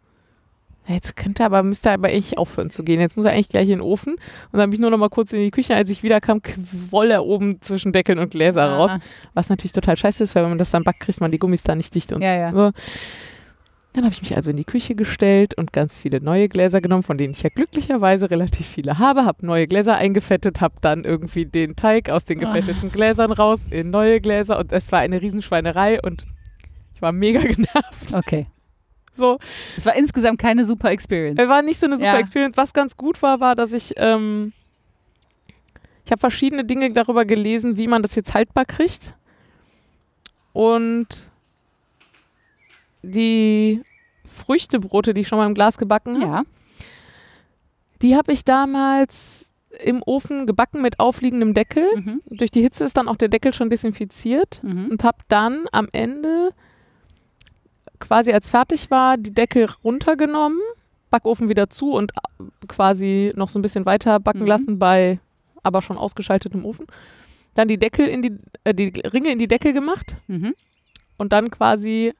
[0.86, 3.00] "Na, jetzt könnte er aber, müsste er aber eigentlich aufhören zu gehen.
[3.00, 4.14] Jetzt muss er eigentlich gleich in den Ofen.
[4.14, 5.74] Und dann bin ich nur noch mal kurz in die Küche.
[5.74, 8.90] Als ich wiederkam, quoll er oben zwischen Deckeln und Gläser raus.
[8.94, 8.98] Ah.
[9.34, 11.64] Was natürlich total scheiße ist, weil wenn man das dann backt, kriegt man die Gummis
[11.64, 12.52] da nicht dicht und Ja, ja.
[12.52, 12.70] so.
[13.94, 17.02] Dann habe ich mich also in die Küche gestellt und ganz viele neue Gläser genommen,
[17.02, 21.44] von denen ich ja glücklicherweise relativ viele habe, habe neue Gläser eingefettet, habe dann irgendwie
[21.44, 26.00] den Teig aus den gefetteten Gläsern raus in neue Gläser und es war eine Riesenschweinerei
[26.00, 26.24] und
[26.94, 28.14] ich war mega genervt.
[28.14, 28.46] Okay.
[29.14, 29.38] So,
[29.76, 31.38] Es war insgesamt keine super Experience.
[31.38, 32.18] es war nicht so eine super Ja.
[32.18, 32.56] Experience.
[32.56, 34.54] Was ganz gut war, war, dass ich ähm,
[36.06, 39.14] ich habe verschiedene Dinge darüber gelesen, wie man das jetzt haltbar kriegt
[40.54, 41.30] und
[43.02, 43.82] die
[44.24, 46.42] Früchtebrote, die ich schon mal im Glas gebacken habe, Ja.
[48.02, 49.48] die habe ich damals
[49.84, 51.84] im Ofen gebacken mit aufliegendem Deckel.
[51.96, 52.20] Mhm.
[52.30, 54.88] Durch die Hitze ist dann auch der Deckel schon desinfiziert Mhm.
[54.92, 56.50] und habe dann am Ende
[57.98, 60.58] quasi als fertig war die Deckel runtergenommen,
[61.10, 64.46] Backofen wieder zu und äh, quasi noch so ein bisschen weiter backen Mhm.
[64.46, 65.20] lassen bei
[65.62, 66.86] aber schon ausgeschaltetem Ofen.
[67.54, 68.32] Dann die Deckel in die
[68.64, 70.54] äh, die Ringe in die Deckel gemacht Mhm.
[71.18, 72.12] und dann quasi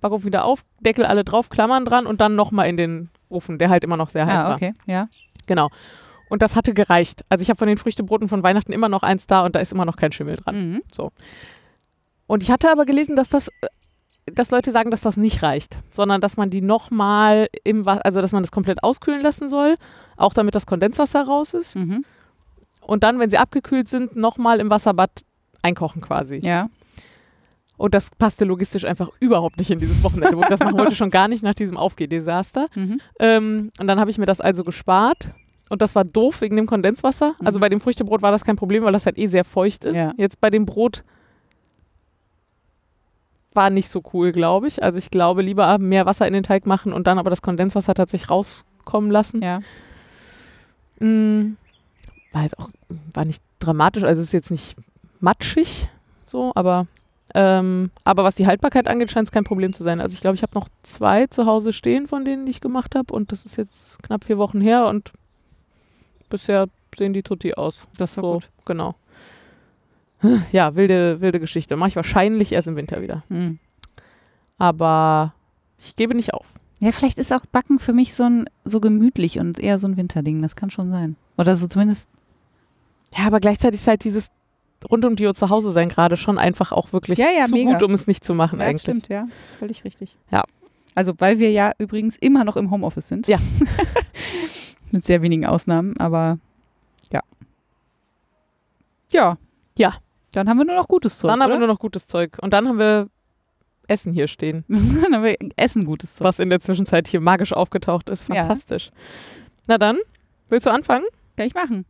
[0.00, 3.70] Backofen wieder auf, Deckel alle drauf, Klammern dran und dann nochmal in den Ofen, der
[3.70, 4.56] halt immer noch sehr heiß Ah, war.
[4.56, 4.74] okay.
[4.86, 5.04] Ja.
[5.46, 5.68] Genau.
[6.28, 7.24] Und das hatte gereicht.
[7.28, 9.72] Also ich habe von den Früchtebroten von Weihnachten immer noch eins da und da ist
[9.72, 10.70] immer noch kein Schimmel dran.
[10.72, 10.82] Mhm.
[12.26, 13.68] Und ich hatte aber gelesen, dass das, äh,
[14.26, 18.20] dass Leute sagen, dass das nicht reicht, sondern dass man die nochmal im Wasser, also
[18.20, 19.76] dass man das komplett auskühlen lassen soll,
[20.16, 21.76] auch damit das Kondenswasser raus ist.
[21.76, 22.04] Mhm.
[22.80, 25.10] Und dann, wenn sie abgekühlt sind, nochmal im Wasserbad
[25.62, 26.38] einkochen quasi.
[26.38, 26.68] Ja.
[27.78, 30.36] Und das passte logistisch einfach überhaupt nicht in dieses Wochenende.
[30.36, 32.68] wo ich das machen wollte schon gar nicht nach diesem Aufgehdesaster.
[32.74, 33.00] Mhm.
[33.20, 35.30] Ähm, und dann habe ich mir das also gespart.
[35.68, 37.34] Und das war doof wegen dem Kondenswasser.
[37.44, 37.60] Also Mhm.
[37.60, 39.96] bei dem Früchtebrot war das kein Problem, weil das halt eh sehr feucht ist.
[39.96, 40.14] Ja.
[40.16, 41.02] Jetzt bei dem Brot
[43.52, 44.82] war nicht so cool, glaube ich.
[44.82, 47.94] Also ich glaube, lieber mehr Wasser in den Teig machen und dann aber das Kondenswasser
[47.94, 49.42] tatsächlich rauskommen lassen.
[49.42, 49.60] Ja.
[51.00, 51.56] Mm,
[52.32, 52.68] war jetzt auch,
[53.14, 54.76] war nicht dramatisch, also es ist jetzt nicht
[55.20, 55.88] matschig
[56.26, 56.86] so, aber
[57.34, 60.00] ähm, aber was die Haltbarkeit angeht, scheint es kein Problem zu sein.
[60.00, 62.94] Also ich glaube, ich habe noch zwei zu Hause stehen, von denen die ich gemacht
[62.94, 65.12] habe und das ist jetzt knapp vier Wochen her und
[66.30, 66.66] bisher
[66.96, 67.82] sehen die Tutti aus.
[67.98, 68.48] Das ist So, gut.
[68.64, 68.94] genau.
[70.50, 71.76] Ja, wilde, wilde Geschichte.
[71.76, 73.22] Mache ich wahrscheinlich erst im Winter wieder.
[73.28, 73.58] Mhm.
[74.58, 75.34] Aber
[75.78, 76.46] ich gebe nicht auf.
[76.80, 79.96] Ja, vielleicht ist auch Backen für mich so ein so gemütlich und eher so ein
[79.96, 80.40] Winterding.
[80.42, 81.16] Das kann schon sein.
[81.36, 82.08] Oder so zumindest.
[83.16, 84.28] Ja, aber gleichzeitig ist halt dieses
[84.90, 87.52] rund um die Uhr zu Hause sein gerade schon einfach auch wirklich Ja, ja, zu
[87.54, 87.72] mega.
[87.72, 88.82] gut, um es nicht zu machen Ja, eigentlich.
[88.82, 89.26] stimmt, ja.
[89.58, 90.16] Völlig richtig.
[90.30, 90.44] Ja.
[90.94, 93.28] Also, weil wir ja übrigens immer noch im Homeoffice sind.
[93.28, 93.38] Ja.
[94.92, 96.38] Mit sehr wenigen Ausnahmen, aber
[97.12, 97.20] ja.
[99.12, 99.36] Ja.
[99.76, 99.94] Ja.
[100.32, 101.30] Dann haben wir nur noch gutes Zeug.
[101.30, 101.66] Dann haben wir oder?
[101.66, 102.38] nur noch gutes Zeug.
[102.40, 103.08] Und dann haben wir
[103.88, 106.24] Essen hier stehen, dann haben wir Essen gutes Zeug.
[106.26, 108.28] was in der Zwischenzeit hier magisch aufgetaucht ist.
[108.28, 108.36] Ja.
[108.42, 108.90] Fantastisch.
[109.68, 109.98] Na dann,
[110.48, 111.04] willst du anfangen?
[111.36, 111.84] Kann ich machen.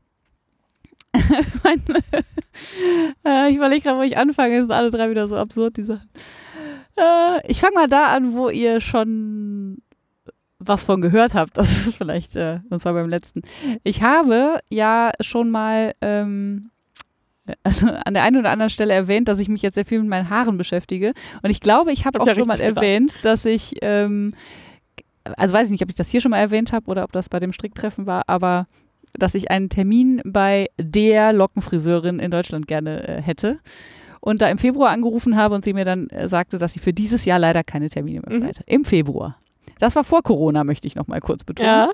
[1.63, 1.83] Mein,
[3.25, 4.57] äh, ich überlege gerade, wo ich anfange.
[4.57, 6.09] Es sind alle drei wieder so absurd, die Sachen.
[6.97, 9.79] Äh, ich fange mal da an, wo ihr schon
[10.59, 11.57] was von gehört habt.
[11.57, 13.43] Das ist vielleicht, äh, und zwar beim letzten.
[13.85, 16.71] Ich habe ja schon mal ähm,
[17.63, 20.09] also an der einen oder anderen Stelle erwähnt, dass ich mich jetzt sehr viel mit
[20.09, 21.13] meinen Haaren beschäftige.
[21.43, 24.33] Und ich glaube, ich habe auch schon mal erwähnt, dass ich, ähm,
[25.37, 27.29] also weiß ich nicht, ob ich das hier schon mal erwähnt habe oder ob das
[27.29, 28.67] bei dem Stricktreffen war, aber
[29.19, 33.59] dass ich einen Termin bei der Lockenfriseurin in Deutschland gerne äh, hätte.
[34.21, 36.93] Und da im Februar angerufen habe und sie mir dann äh, sagte, dass sie für
[36.93, 38.51] dieses Jahr leider keine Termine mehr mhm.
[38.67, 39.37] Im Februar.
[39.79, 41.69] Das war vor Corona, möchte ich noch mal kurz betonen.
[41.69, 41.91] Ja.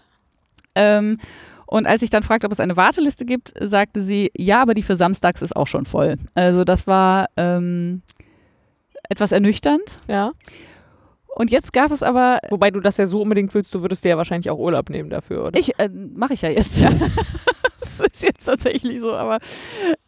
[0.75, 1.19] Ähm,
[1.67, 4.83] und als ich dann fragte, ob es eine Warteliste gibt, sagte sie, ja, aber die
[4.83, 6.17] für samstags ist auch schon voll.
[6.35, 8.03] Also das war ähm,
[9.09, 9.99] etwas ernüchternd.
[10.09, 10.33] Ja.
[11.35, 12.41] Und jetzt gab es aber.
[12.51, 15.09] Wobei du das ja so unbedingt willst, du würdest dir ja wahrscheinlich auch Urlaub nehmen
[15.11, 15.59] dafür, oder?
[15.59, 16.87] Ich, äh, mache ich ja jetzt.
[17.83, 19.39] Das ist jetzt tatsächlich so, aber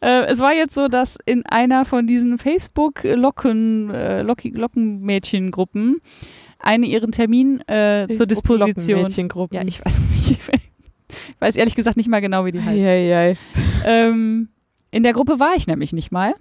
[0.01, 6.01] äh, es war jetzt so, dass in einer von diesen Facebook-Locken, äh, Lockenmädchengruppen
[6.59, 9.11] eine ihren Termin äh, zur Disposition.
[9.51, 10.39] Ja, ich weiß nicht.
[11.29, 12.77] Ich weiß ehrlich gesagt nicht mal genau, wie die heißt.
[12.77, 12.81] Ei,
[13.85, 14.49] Ähm,
[14.91, 16.33] in der Gruppe war ich nämlich nicht mal.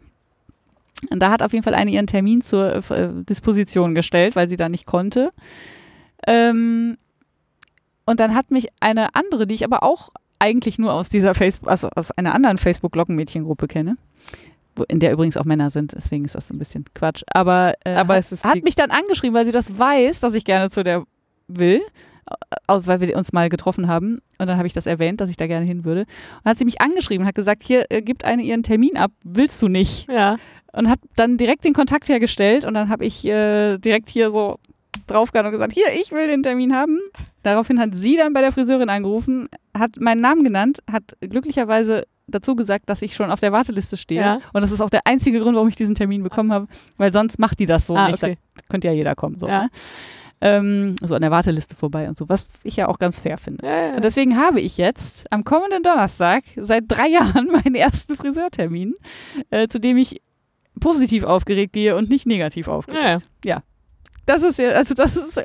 [1.11, 4.57] Und da hat auf jeden Fall eine ihren Termin zur äh, Disposition gestellt, weil sie
[4.57, 5.31] da nicht konnte.
[6.27, 6.97] Ähm,
[8.07, 11.71] und dann hat mich eine andere, die ich aber auch eigentlich nur aus dieser Facebook,
[11.71, 13.97] also aus einer anderen Facebook-Lockenmädchengruppe kenne,
[14.89, 17.23] in der übrigens auch Männer sind, deswegen ist das ein bisschen Quatsch.
[17.29, 20.71] Aber, äh, aber hat, hat mich dann angeschrieben, weil sie das weiß, dass ich gerne
[20.71, 21.05] zu der
[21.47, 21.81] will
[22.67, 24.21] weil wir uns mal getroffen haben.
[24.39, 26.03] Und dann habe ich das erwähnt, dass ich da gerne hin würde.
[26.43, 29.13] Und hat sie mich angeschrieben und hat gesagt, hier äh, gibt eine ihren Termin ab,
[29.25, 30.09] willst du nicht?
[30.09, 30.37] Ja.
[30.75, 34.59] Und hat dann direkt den Kontakt hergestellt und dann habe ich äh, direkt hier so
[35.07, 36.99] draufgehauen und gesagt, hier, ich will den Termin haben.
[37.43, 42.57] Daraufhin hat sie dann bei der Friseurin angerufen, hat meinen Namen genannt, hat glücklicherweise dazu
[42.57, 44.21] gesagt, dass ich schon auf der Warteliste stehe.
[44.21, 44.39] Ja.
[44.53, 46.67] Und das ist auch der einzige Grund, warum ich diesen Termin bekommen habe,
[46.97, 48.09] weil sonst macht die das so ah.
[48.09, 48.17] Okay.
[48.17, 49.39] Sag, könnte ja jeder kommen.
[49.39, 49.65] So, ja.
[49.65, 49.71] ne?
[50.41, 53.67] ähm, so an der Warteliste vorbei und so, was ich ja auch ganz fair finde.
[53.67, 53.97] Ja.
[53.97, 58.95] Und deswegen habe ich jetzt am kommenden Donnerstag seit drei Jahren meinen ersten Friseurtermin,
[59.51, 60.21] äh, zu dem ich
[60.81, 63.25] positiv aufgeregt gehe und nicht negativ aufgeregt.
[63.45, 63.57] Ja.
[63.57, 63.63] ja.
[64.27, 65.43] Das ist ja, also das ist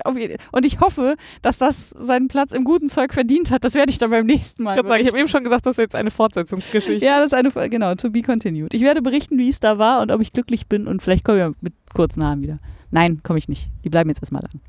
[0.51, 3.65] Und ich hoffe, dass das seinen Platz im guten Zeug verdient hat.
[3.65, 4.79] Das werde ich dann beim nächsten Mal.
[4.79, 7.05] Ich, sagen, ich habe eben schon gesagt, das ist jetzt eine Fortsetzungsgeschichte.
[7.05, 8.73] ja, das ist eine, genau, to be continued.
[8.73, 11.49] Ich werde berichten, wie es da war und ob ich glücklich bin und vielleicht komme
[11.49, 12.57] ich mit kurzen Haaren wieder.
[12.91, 13.67] Nein, komme ich nicht.
[13.83, 14.61] Die bleiben jetzt erstmal lang.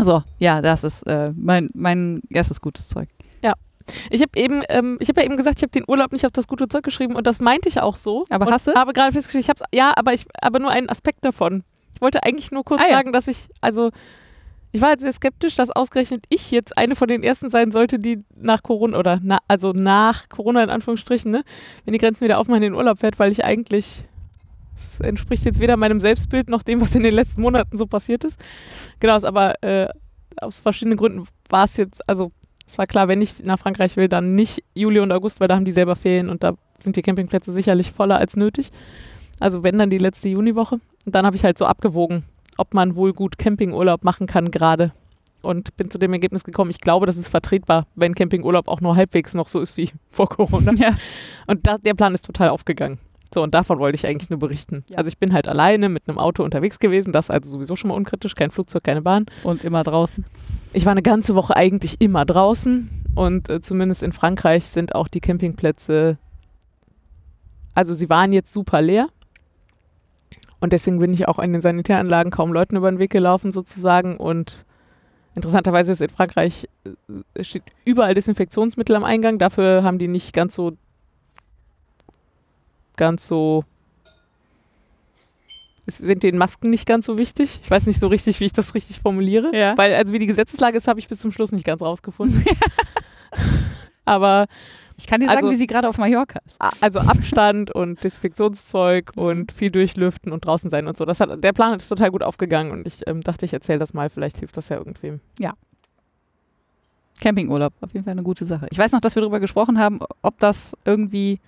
[0.00, 3.08] So, ja, das ist äh, mein, mein erstes gutes Zeug.
[3.44, 3.54] Ja.
[4.10, 6.32] Ich habe eben, ähm, ich habe ja eben gesagt, ich habe den Urlaub nicht auf
[6.32, 8.26] das gute Zeug geschrieben und das meinte ich auch so.
[8.30, 8.74] Aber hast du?
[8.74, 11.64] habe gerade festgestellt, ich habe ja, aber ich, aber nur einen Aspekt davon.
[11.94, 13.12] Ich wollte eigentlich nur kurz ah, sagen, ja.
[13.12, 13.90] dass ich, also
[14.70, 17.98] ich war jetzt sehr skeptisch, dass ausgerechnet ich jetzt eine von den ersten sein sollte,
[17.98, 21.42] die nach Corona oder na, also nach Corona in Anführungsstrichen, ne,
[21.84, 24.04] wenn die Grenzen wieder aufmachen, in den Urlaub fährt, weil ich eigentlich
[25.00, 28.42] entspricht jetzt weder meinem Selbstbild noch dem, was in den letzten Monaten so passiert ist.
[29.00, 29.88] Genau, aber äh,
[30.36, 32.32] aus verschiedenen Gründen war es jetzt, also
[32.68, 35.56] es war klar, wenn ich nach Frankreich will, dann nicht Juli und August, weil da
[35.56, 38.70] haben die selber Ferien und da sind die Campingplätze sicherlich voller als nötig.
[39.40, 40.78] Also wenn dann die letzte Juniwoche.
[41.06, 42.24] Und dann habe ich halt so abgewogen,
[42.58, 44.92] ob man wohl gut Campingurlaub machen kann gerade.
[45.40, 48.96] Und bin zu dem Ergebnis gekommen, ich glaube, das ist vertretbar, wenn Campingurlaub auch nur
[48.96, 50.72] halbwegs noch so ist wie vor Corona.
[50.76, 50.94] Ja.
[51.46, 52.98] Und da, der Plan ist total aufgegangen.
[53.32, 54.84] So, und davon wollte ich eigentlich nur berichten.
[54.88, 54.98] Ja.
[54.98, 57.94] Also ich bin halt alleine mit einem Auto unterwegs gewesen, das also sowieso schon mal
[57.94, 59.26] unkritisch, kein Flugzeug, keine Bahn.
[59.42, 60.24] Und immer draußen.
[60.72, 65.08] Ich war eine ganze Woche eigentlich immer draußen und äh, zumindest in Frankreich sind auch
[65.08, 66.18] die Campingplätze,
[67.74, 69.08] also sie waren jetzt super leer.
[70.60, 74.16] Und deswegen bin ich auch in den Sanitäranlagen kaum Leuten über den Weg gelaufen sozusagen
[74.16, 74.64] und
[75.38, 76.68] Interessanterweise ist in Frankreich
[77.34, 79.38] äh, steht überall Desinfektionsmittel am Eingang.
[79.38, 80.72] Dafür haben die nicht ganz so
[82.98, 83.64] ganz so
[85.90, 87.60] sind den Masken nicht ganz so wichtig.
[87.62, 89.56] Ich weiß nicht so richtig, wie ich das richtig formuliere.
[89.56, 89.76] Ja.
[89.78, 92.44] Weil, also wie die Gesetzeslage ist, habe ich bis zum Schluss nicht ganz rausgefunden.
[94.04, 94.46] Aber
[94.98, 96.56] ich kann dir sagen, also, wie sie gerade auf Mallorca ist.
[96.80, 101.04] Also Abstand und Desinfektionszeug und viel durchlüften und draußen sein und so.
[101.04, 103.94] Das hat, der Plan ist total gut aufgegangen und ich ähm, dachte, ich erzähle das
[103.94, 104.10] mal.
[104.10, 105.20] Vielleicht hilft das ja irgendwem.
[105.38, 105.54] Ja.
[107.20, 108.66] Campingurlaub, auf jeden Fall eine gute Sache.
[108.70, 111.40] Ich weiß noch, dass wir darüber gesprochen haben, ob das irgendwie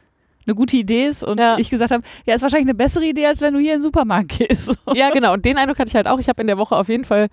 [0.50, 1.56] eine gute Idee ist und ja.
[1.58, 3.82] ich gesagt habe, ja, ist wahrscheinlich eine bessere Idee, als wenn du hier in den
[3.84, 4.72] Supermarkt gehst.
[4.94, 5.32] ja, genau.
[5.32, 6.18] Und den Eindruck hatte ich halt auch.
[6.18, 7.28] Ich habe in der Woche auf jeden Fall,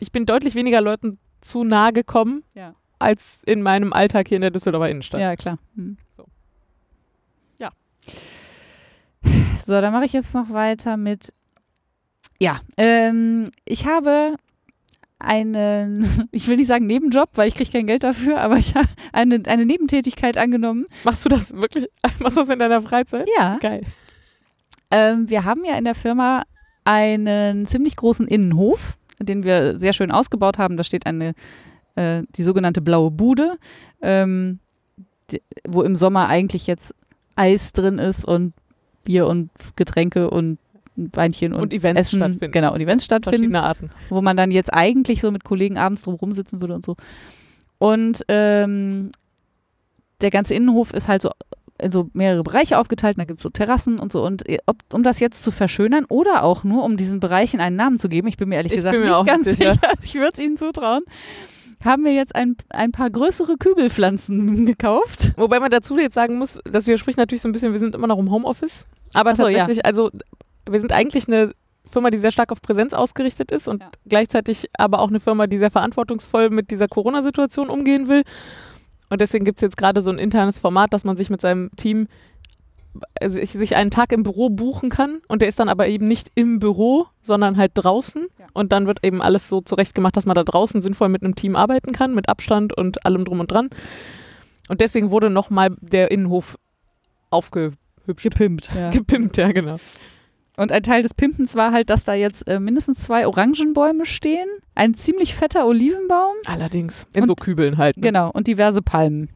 [0.00, 2.74] ich bin deutlich weniger Leuten zu nahe gekommen, ja.
[2.98, 5.20] als in meinem Alltag hier in der Düsseldorfer Innenstadt.
[5.20, 5.58] Ja, klar.
[5.74, 5.98] Hm.
[6.16, 6.24] So.
[7.58, 7.70] Ja.
[9.64, 11.32] So, dann mache ich jetzt noch weiter mit,
[12.38, 14.36] ja, ähm, ich habe
[15.18, 18.88] einen, ich will nicht sagen Nebenjob, weil ich kriege kein Geld dafür, aber ich habe
[19.12, 20.86] eine, eine Nebentätigkeit angenommen.
[21.04, 21.86] Machst du das wirklich?
[22.20, 23.28] Machst du das in deiner Freizeit?
[23.36, 23.58] Ja.
[23.58, 23.82] Geil.
[24.90, 26.44] Ähm, wir haben ja in der Firma
[26.84, 30.76] einen ziemlich großen Innenhof, den wir sehr schön ausgebaut haben.
[30.76, 31.34] Da steht eine,
[31.96, 33.58] äh, die sogenannte blaue Bude,
[34.00, 34.60] ähm,
[35.32, 36.94] die, wo im Sommer eigentlich jetzt
[37.34, 38.54] Eis drin ist und
[39.04, 40.58] Bier und Getränke und
[40.96, 42.52] Weinchen und, Und Events Essen, stattfinden.
[42.52, 43.90] genau, und Events stattfinden Verschiedene Arten.
[44.08, 46.96] wo man dann jetzt eigentlich so mit Kollegen abends drum rumsitzen würde und so.
[47.78, 49.10] Und ähm,
[50.20, 51.30] der ganze Innenhof ist halt so
[51.78, 54.24] in so mehrere Bereiche aufgeteilt, und da gibt es so Terrassen und so.
[54.24, 57.76] Und äh, ob, um das jetzt zu verschönern oder auch nur, um diesen Bereichen einen
[57.76, 59.92] Namen zu geben, ich bin mir ehrlich Ich gesagt mir nicht auch ganz sicher, sicher.
[60.02, 61.02] ich würde es Ihnen zutrauen,
[61.84, 65.32] haben wir jetzt ein, ein paar größere Kübelpflanzen gekauft.
[65.36, 68.06] Wobei man dazu jetzt sagen muss, das widerspricht natürlich so ein bisschen, wir sind immer
[68.06, 68.86] noch im Homeoffice.
[69.14, 69.58] Aber so, ja.
[69.58, 70.10] tatsächlich, also
[70.68, 71.52] wir sind eigentlich eine
[71.90, 73.90] Firma, die sehr stark auf Präsenz ausgerichtet ist und Ja.
[74.06, 78.22] gleichzeitig aber auch eine Firma, die sehr verantwortungsvoll mit dieser Corona-Situation umgehen will.
[79.08, 81.70] Und deswegen gibt es jetzt gerade so ein internes Format, dass man sich mit seinem
[81.76, 82.08] Team
[83.20, 86.08] also ich, sich einen Tag im Büro buchen kann und der ist dann aber eben
[86.08, 88.26] nicht im Büro, sondern halt draußen.
[88.38, 88.46] Ja.
[88.54, 91.56] Und dann wird eben alles so zurechtgemacht, dass man da draußen sinnvoll mit einem Team
[91.56, 93.68] arbeiten kann, mit Abstand und allem drum und dran.
[94.68, 96.58] Und deswegen wurde nochmal der Innenhof
[97.30, 97.76] aufgehübscht.
[98.22, 98.70] Gepimpt.
[98.74, 98.90] Ja.
[98.92, 99.76] Gepimpt, ja, genau.
[100.56, 104.48] Und ein Teil des Pimpens war halt, dass da jetzt äh, mindestens zwei Orangenbäume stehen,
[104.74, 107.06] ein ziemlich fetter Olivenbaum Allerdings.
[107.12, 107.96] In Und- so Kübeln halt.
[107.96, 108.02] Ne?
[108.02, 109.28] Genau, und diverse Palmen.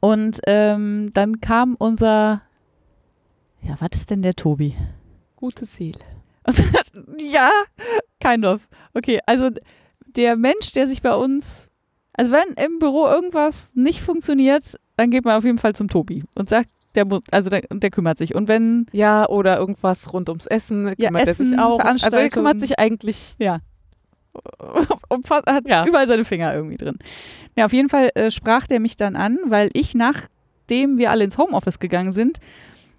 [0.00, 2.42] Und ähm, dann kam unser,
[3.62, 4.74] ja, was ist denn der Tobi?
[5.36, 5.98] Gute Seele.
[7.18, 7.50] ja,
[8.20, 8.68] kind of.
[8.94, 9.50] Okay, also
[10.04, 11.70] der Mensch, der sich bei uns,
[12.12, 16.24] also wenn im Büro irgendwas nicht funktioniert, dann geht man auf jeden Fall zum Tobi
[16.34, 18.34] und sagt, der also der, der kümmert sich.
[18.34, 21.78] Und wenn, Ja, oder irgendwas rund ums Essen Ja, kümmert er sich Essen, auch.
[21.78, 22.30] Also er Veranstaltungen.
[22.30, 23.60] kümmert sich eigentlich ja,
[25.08, 25.86] und fast- hat Ja.
[25.86, 26.98] überall seine Finger irgendwie drin.
[27.56, 31.24] Ja, auf jeden Fall äh, sprach der mich dann an, weil ich, nachdem wir alle
[31.24, 32.38] ins Homeoffice gegangen sind,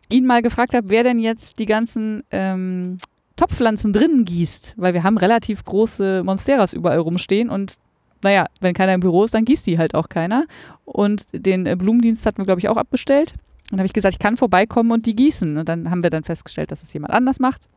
[0.10, 2.98] ihn mal gefragt habe, wer denn jetzt die ganzen ähm,
[3.36, 7.76] Topfpflanzen drinnen gießt, weil wir haben relativ große Monsteras überall rumstehen und
[8.24, 10.46] naja, wenn keiner im Büro ist, dann gießt die halt auch keiner.
[10.86, 13.36] Und den äh, Blumendienst hatten wir, glaube ich, auch abbestellt.
[13.70, 15.58] Und dann habe ich gesagt, ich kann vorbeikommen und die gießen.
[15.58, 17.68] Und dann haben wir dann festgestellt, dass es jemand anders macht.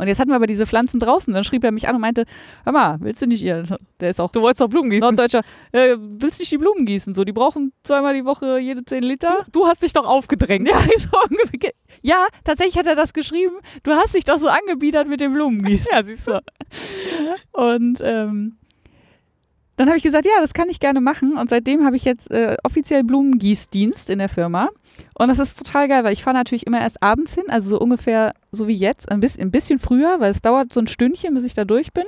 [0.00, 1.34] Und jetzt hatten wir aber diese Pflanzen draußen.
[1.34, 2.24] Dann schrieb er mich an und meinte,
[2.64, 3.64] hör mal, willst du nicht ihr,
[4.00, 5.02] der ist auch Du wolltest doch Blumen gießen.
[5.02, 7.14] Norddeutscher, äh, willst du nicht die Blumen gießen?
[7.14, 9.44] So, die brauchen zweimal die Woche jede 10 Liter.
[9.52, 10.66] Du hast dich doch aufgedrängt.
[10.66, 11.08] Ja, so
[12.00, 13.56] ja, tatsächlich hat er das geschrieben.
[13.82, 15.88] Du hast dich doch so angebiedert mit dem Blumengießen.
[15.92, 16.40] Ja, siehst du.
[17.52, 18.56] Und ähm,
[19.80, 21.36] dann habe ich gesagt, ja, das kann ich gerne machen.
[21.36, 24.68] Und seitdem habe ich jetzt äh, offiziell Blumengießdienst in der Firma.
[25.14, 27.78] Und das ist total geil, weil ich fahre natürlich immer erst abends hin, also so
[27.80, 31.34] ungefähr so wie jetzt, ein bisschen, ein bisschen früher, weil es dauert so ein Stündchen,
[31.34, 32.04] bis ich da durch bin.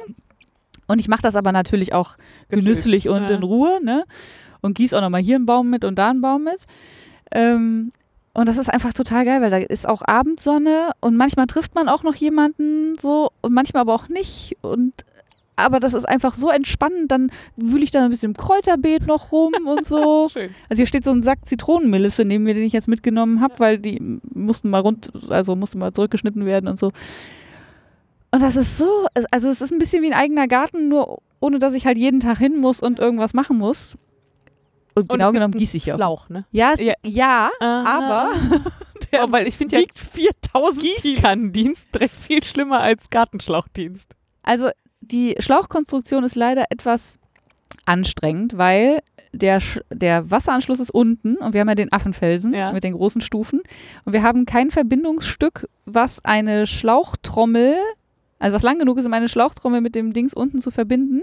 [0.86, 2.16] Und ich mache das aber natürlich auch
[2.48, 3.36] genüsslich und Ja.
[3.36, 4.04] in Ruhe, ne?
[4.60, 6.66] Und gieße auch nochmal hier einen Baum mit und da einen Baum mit.
[7.32, 7.92] Ähm,
[8.34, 11.88] und das ist einfach total geil, weil da ist auch Abendsonne und manchmal trifft man
[11.88, 14.56] auch noch jemanden so und manchmal aber auch nicht.
[14.62, 14.92] Und
[15.56, 17.10] aber das ist einfach so entspannend.
[17.10, 20.28] Dann wühle ich da ein bisschen im Kräuterbeet noch rum und so.
[20.28, 20.50] Schön.
[20.68, 23.78] Also hier steht so ein Sack Zitronenmelisse neben mir, den ich jetzt mitgenommen habe, weil
[23.78, 24.00] die
[24.34, 26.92] mussten mal rund, also mussten mal zurückgeschnitten werden und so.
[28.30, 31.58] Und das ist so, also es ist ein bisschen wie ein eigener Garten, nur ohne
[31.58, 33.96] dass ich halt jeden Tag hin muss und irgendwas machen muss.
[34.94, 35.96] Und, Und genau genommen gieße ich auch.
[35.96, 36.44] Schlauch, ne?
[36.50, 36.94] Ja, es, Ja.
[37.02, 38.30] ja, aber
[39.12, 40.94] Ja, weil ich finde ja wiegt 4000 Kilo.
[41.02, 44.14] Gießkannendienst direkt viel schlimmer als Gartenschlauchdienst.
[44.42, 44.70] Also
[45.02, 47.18] die Schlauchkonstruktion ist leider etwas
[47.84, 49.00] anstrengend, weil
[49.32, 52.72] der, der Wasseranschluss ist unten und wir haben ja den Affenfelsen Ja.
[52.72, 53.60] mit den großen Stufen
[54.04, 57.74] und wir haben kein Verbindungsstück, was eine Schlauchtrommel,
[58.38, 61.22] also was lang genug ist, um eine Schlauchtrommel mit dem Dings unten zu verbinden.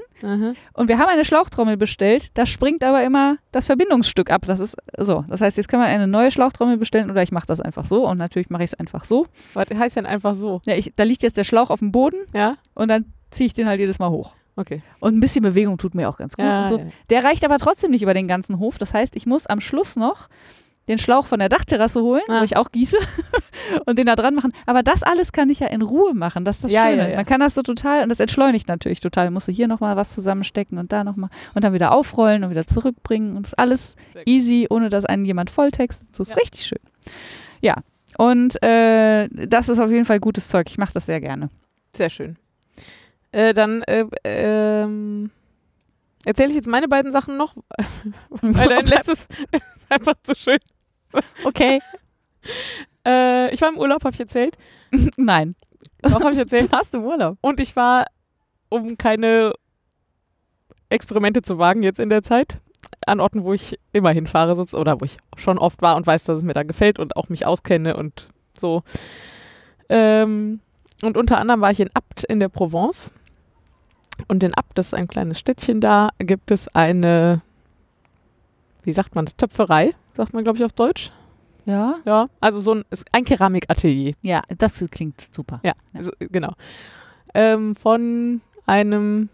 [0.73, 4.43] Und wir haben eine Schlauchtrommel bestellt, da springt aber immer das Verbindungsstück ab.
[4.47, 5.23] Das ist so.
[5.27, 8.07] Das heißt, jetzt kann man eine neue Schlauchtrommel bestellen oder ich mache das einfach so
[8.07, 9.27] und natürlich mache ich es einfach so.
[9.53, 10.61] Was heißt denn einfach so?
[10.65, 12.55] Ja, ich, da liegt jetzt der Schlauch auf dem Boden Ja?
[12.73, 14.33] und dann ziehe ich den halt jedes Mal hoch.
[14.55, 14.81] Okay.
[14.99, 16.45] Und ein bisschen Bewegung tut mir auch ganz gut.
[16.45, 16.77] Ja, so.
[16.79, 16.85] ja.
[17.09, 18.77] Der reicht aber trotzdem nicht über den ganzen Hof.
[18.77, 20.27] Das heißt, ich muss am Schluss noch
[20.89, 22.39] den Schlauch von der Dachterrasse holen, Ah.
[22.41, 22.97] wo ich auch gieße
[23.85, 24.51] und den da dran machen.
[24.65, 26.43] Aber das alles kann ich ja in Ruhe machen.
[26.45, 27.11] Das ist das Ja, Schöne.
[27.11, 27.15] ja.
[27.15, 29.29] Man kann das so total und das entschleunigt natürlich total.
[29.31, 32.65] Musst du hier nochmal was zusammenstecken und da nochmal und dann wieder aufrollen und wieder
[32.67, 36.13] zurückbringen und das ist alles easy, ohne dass einen jemand volltextet.
[36.15, 36.79] So ist richtig schön.
[37.61, 37.75] Ja.
[38.17, 40.67] Und äh, das ist auf jeden Fall gutes Zeug.
[40.69, 41.49] Ich mache das sehr gerne.
[41.95, 42.35] Sehr schön.
[43.31, 45.31] Äh, dann äh, ähm,
[46.25, 47.55] erzähle ich jetzt meine beiden Sachen noch,
[48.41, 50.59] weil dein letztes ist einfach zu schön.
[51.43, 51.79] okay.
[53.05, 54.57] Äh, ich war im Urlaub, habe ich erzählt.
[55.15, 55.55] Nein.
[56.01, 56.71] Doch, habe ich erzählt.
[56.71, 57.37] Warst du im Urlaub?
[57.39, 58.05] Und ich war,
[58.67, 59.53] um keine
[60.89, 62.61] Experimente zu wagen jetzt in der Zeit.
[63.05, 66.25] An Orten, wo ich immer hinfahre sonst, oder wo ich schon oft war und weiß,
[66.25, 68.83] dass es mir da gefällt und auch mich auskenne und so.
[69.87, 70.59] Ähm,
[71.01, 73.11] und unter anderem war ich in Abt in der Provence.
[74.27, 77.41] Und in Abt, das ist ein kleines Städtchen da, gibt es eine,
[78.83, 81.11] wie sagt man das, Töpferei, sagt man, glaube ich, auf Deutsch.
[81.65, 81.95] Ja.
[82.05, 84.13] Ja, also so ein, ein Keramikatelier.
[84.21, 85.59] Ja, das klingt super.
[85.63, 86.53] Ja, also, genau.
[87.33, 89.29] Ähm, von einem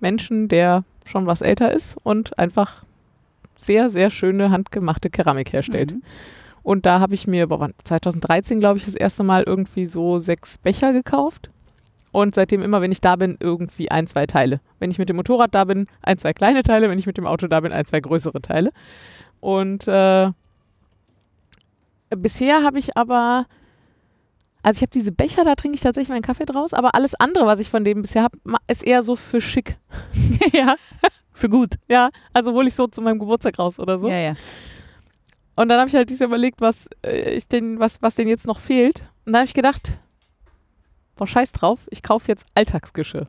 [0.00, 2.84] Menschen, der schon was älter ist und einfach
[3.54, 5.94] sehr, sehr schöne handgemachte Keramik herstellt.
[5.94, 6.02] Mhm.
[6.62, 10.18] Und da habe ich mir, boah, wann- 2013 glaube ich, das erste Mal irgendwie so
[10.18, 11.48] sechs Becher gekauft.
[12.16, 14.62] Und seitdem immer, wenn ich da bin, irgendwie ein, zwei Teile.
[14.78, 16.88] Wenn ich mit dem Motorrad da bin, ein, zwei kleine Teile.
[16.88, 18.70] Wenn ich mit dem Auto da bin, ein, zwei größere Teile.
[19.40, 20.30] Und äh,
[22.08, 23.44] bisher habe ich aber,
[24.62, 26.72] also ich habe diese Becher, da trinke ich tatsächlich meinen Kaffee draus.
[26.72, 29.76] Aber alles andere, was ich von dem bisher habe, ist eher so für schick.
[30.54, 30.76] ja.
[31.34, 31.74] Für gut.
[31.86, 34.08] Ja, also hole ich so zu meinem Geburtstag raus oder so.
[34.08, 34.34] Ja, ja.
[35.54, 38.26] Und dann habe ich halt dieses Jahr überlegt, was, äh, ich den, was, was denn
[38.26, 39.00] jetzt noch fehlt.
[39.26, 39.98] Und dann habe ich gedacht,
[41.16, 43.26] boah, scheiß drauf, ich kaufe jetzt Alltagsgeschirr.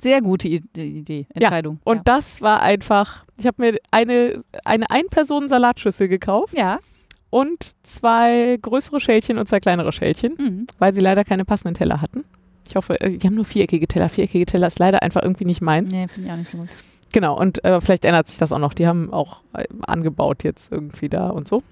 [0.00, 1.78] Sehr gute Idee, Entscheidung.
[1.84, 6.78] Und das war einfach, ich habe mir eine, eine Ein-Personen-Salatschüssel gekauft ja.
[7.28, 10.44] und zwei größere Schälchen und zwei kleinere Schälchen, ja.
[10.44, 10.66] Mhm.
[10.78, 12.24] weil sie leider keine passenden Teller hatten.
[12.66, 14.08] Ich hoffe, äh, die haben nur viereckige Teller.
[14.08, 15.92] Viereckige Teller ist leider einfach irgendwie nicht meins.
[15.92, 16.68] Nee, finde ich auch nicht so gut.
[17.12, 18.72] Genau, und äh, vielleicht ändert sich das auch noch.
[18.72, 21.62] Die haben auch äh, angebaut jetzt irgendwie da und so.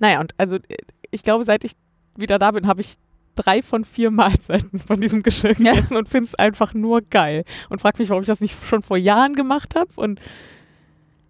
[0.00, 0.78] Naja, und also äh,
[1.12, 1.72] ich glaube, seit ich
[2.16, 2.96] wieder da bin, habe ich
[3.34, 5.72] drei von vier Mahlzeiten von diesem Geschirr Ja.
[5.74, 7.44] gegessen und finde es einfach nur geil.
[7.70, 9.90] Und frage mich, warum ich das nicht schon vor Jahren gemacht habe.
[9.96, 10.20] Und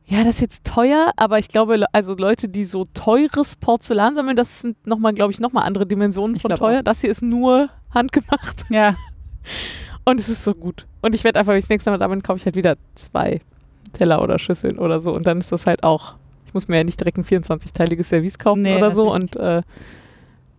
[0.06, 4.36] ja, das ist jetzt teuer, aber ich glaube, also Leute, die so teures Porzellan sammeln,
[4.36, 6.82] das sind nochmal, glaube ich, nochmal andere Dimensionen Ich von teuer.
[6.82, 8.64] Das hier ist nur handgemacht.
[8.68, 8.96] Ja.
[10.04, 10.86] Und es ist so gut.
[11.00, 12.76] Und ich werde einfach, wenn ich das nächste Mal da bin, kaufe ich halt wieder
[12.94, 13.40] zwei
[13.92, 15.14] Teller oder Schüsseln oder so.
[15.14, 18.38] Und dann ist das halt auch, ich muss mir ja nicht direkt ein 24-teiliges Service
[18.38, 19.12] kaufen Nee, oder so.
[19.12, 19.62] Und äh,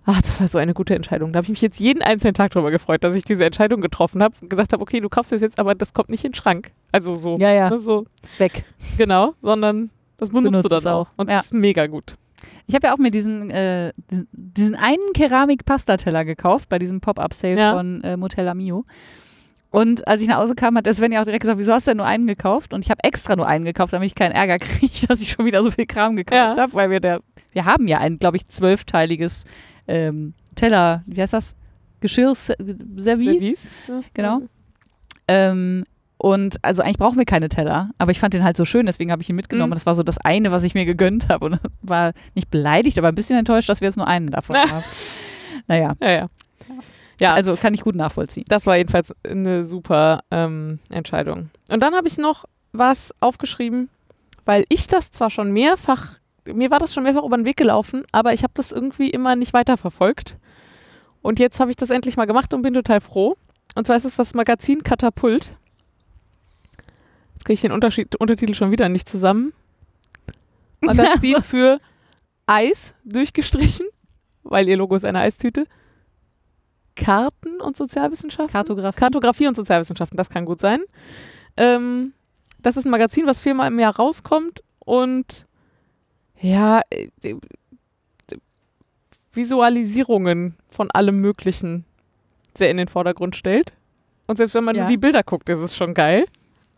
[0.05, 1.31] ach, das war so eine gute Entscheidung.
[1.33, 4.21] Da habe ich mich jetzt jeden einzelnen Tag darüber gefreut, dass ich diese Entscheidung getroffen
[4.23, 6.35] habe und gesagt habe, okay, du kaufst es jetzt, aber das kommt nicht in den
[6.35, 6.71] Schrank.
[6.91, 7.69] Also so, Ja, ja.
[7.69, 8.05] ne, so
[8.37, 8.63] Weg.
[8.97, 11.07] genau, sondern das benutzt Benutzt du dann auch.
[11.07, 11.11] auch.
[11.17, 11.37] Und Ja.
[11.37, 12.15] das ist mega gut.
[12.67, 13.93] Ich habe ja auch mir diesen, äh,
[14.31, 17.73] diesen, einen Keramik-Pastateller gekauft bei diesem Pop-Up-Sale Ja.
[17.75, 18.85] von äh, Motella Mio.
[19.69, 21.87] Und als ich nach Hause kam, hat der Sven ja auch direkt gesagt, wieso hast
[21.87, 22.73] du denn nur einen gekauft?
[22.73, 25.45] Und ich habe extra nur einen gekauft, damit ich keinen Ärger kriege, dass ich schon
[25.45, 26.61] wieder so viel Kram gekauft Ja.
[26.61, 27.21] habe, weil wir der,
[27.53, 29.45] wir haben ja ein, glaube ich, zwölfteiliges
[29.87, 31.55] ähm, Teller, wie heißt das?
[32.01, 33.03] Geschirrservice.
[33.03, 33.67] Service.
[33.87, 34.01] Ja.
[34.13, 34.41] Genau.
[35.27, 35.85] Ähm,
[36.17, 39.11] und also eigentlich brauchen wir keine Teller, aber ich fand den halt so schön, deswegen
[39.11, 39.69] habe ich ihn mitgenommen.
[39.69, 39.73] Mhm.
[39.73, 41.45] Und das war so das eine, was ich mir gegönnt habe.
[41.45, 44.83] Und war nicht beleidigt, aber ein bisschen enttäuscht, dass wir jetzt nur einen davon haben.
[45.67, 46.23] Naja, Ja, ja.
[47.19, 48.45] Ja, also kann ich gut nachvollziehen.
[48.49, 51.49] Das war jedenfalls eine super ähm, Entscheidung.
[51.69, 53.89] Und dann habe ich noch was aufgeschrieben,
[54.45, 56.13] weil ich das zwar schon mehrfach,
[56.45, 59.35] mir war das schon mehrfach über den Weg gelaufen, aber ich habe das irgendwie immer
[59.35, 60.35] nicht weiterverfolgt.
[61.21, 63.35] Und jetzt habe ich das endlich mal gemacht und bin total froh.
[63.75, 65.53] Und zwar ist es das Magazin Katapult.
[67.33, 69.53] Jetzt kriege ich den Unterschied, Untertitel schon wieder nicht zusammen.
[70.81, 71.79] Magazin für
[72.45, 73.85] Eis durchgestrichen,
[74.43, 75.65] weil ihr Logo ist eine Eistüte.
[76.95, 78.51] Karten und Sozialwissenschaften.
[78.51, 78.99] Kartografie.
[78.99, 80.81] Kartografie und Sozialwissenschaften, das kann gut sein.
[81.57, 82.13] Ähm,
[82.59, 85.47] das ist ein Magazin, was viermal im Jahr rauskommt und
[86.43, 87.35] ja, äh, äh,
[89.33, 91.85] Visualisierungen von allem Möglichen
[92.55, 93.73] sehr in den Vordergrund stellt.
[94.27, 94.83] Und selbst wenn man Ja.
[94.83, 96.25] nur die Bilder guckt, ist es schon geil.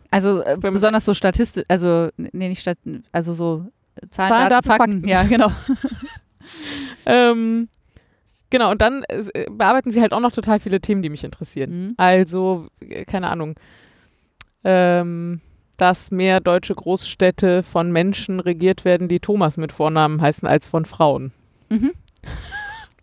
[0.10, 2.78] Also äh, besonders so statistisch, also nee, nicht Stat
[3.12, 3.66] also so
[4.10, 4.92] Zahlen, Zahlen, Daten, Daten, Fakten.
[4.94, 5.08] Fakten.
[5.08, 5.52] Ja, genau.
[7.08, 7.68] Ähm,
[8.50, 11.88] genau, und dann äh, bearbeiten sie halt auch noch total viele Themen, die mich interessieren.
[11.90, 11.94] Mhm.
[11.98, 13.56] Also, äh, keine Ahnung,
[14.64, 15.42] ähm,
[15.78, 20.86] dass mehr deutsche Großstädte von Menschen regiert werden, die Thomas mit Vornamen heißen, als von
[20.86, 21.32] Frauen.
[21.70, 21.92] Mhm.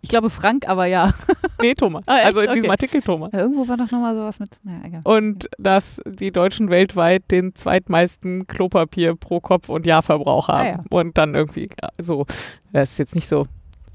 [0.05, 1.15] Ich glaube Frank, aber ja.
[1.61, 2.03] Nee, Thomas.
[2.09, 2.71] Ah, also in diesem Okay.
[2.71, 3.33] Artikel Thomas.
[3.33, 4.51] Irgendwo war doch nochmal sowas mit.
[4.65, 5.01] Naja, egal.
[5.05, 10.67] Und dass die Deutschen weltweit den zweitmeisten Klopapier pro Kopf und Jahr Verbrauch haben.
[10.67, 10.85] Ah, ja.
[10.91, 12.27] Und dann irgendwie so,
[12.73, 13.47] das ist jetzt nicht so,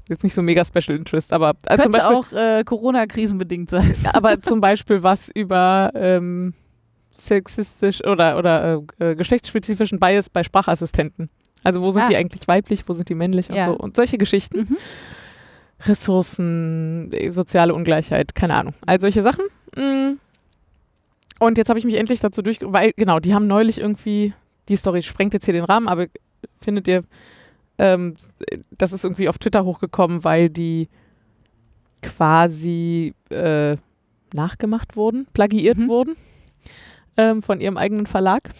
[0.08, 3.94] jetzt nicht so mega Special Interest, aber also zum Könnte Beispiel, auch äh, Corona-krisenbedingt sein.
[4.14, 6.54] aber zum Beispiel was über ähm,
[7.20, 11.30] sexistisch oder, oder äh, äh, geschlechtsspezifischen Bias bei Sprachassistenten.
[11.64, 12.08] Also wo sind Ah.
[12.08, 13.66] die eigentlich weiblich, wo sind die männlich und Ja.
[13.66, 13.72] so.
[13.76, 14.60] Und solche Geschichten.
[14.70, 14.76] Mhm.
[15.86, 18.74] Ressourcen, äh, soziale Ungleichheit, keine Ahnung.
[18.86, 19.44] All solche Sachen.
[19.76, 20.18] Mm.
[21.40, 24.32] Und jetzt habe ich mich endlich dazu durch, weil, genau, die haben neulich irgendwie,
[24.68, 26.06] die Story sprengt jetzt hier den Rahmen, aber
[26.60, 27.04] findet ihr,
[27.78, 28.16] ähm,
[28.76, 30.88] das ist irgendwie auf Twitter hochgekommen, weil die
[32.02, 33.76] quasi äh,
[34.34, 35.88] nachgemacht wurden, plagiiert Mhm.
[35.88, 36.16] wurden.
[37.18, 38.50] Ähm, von ihrem eigenen Verlag.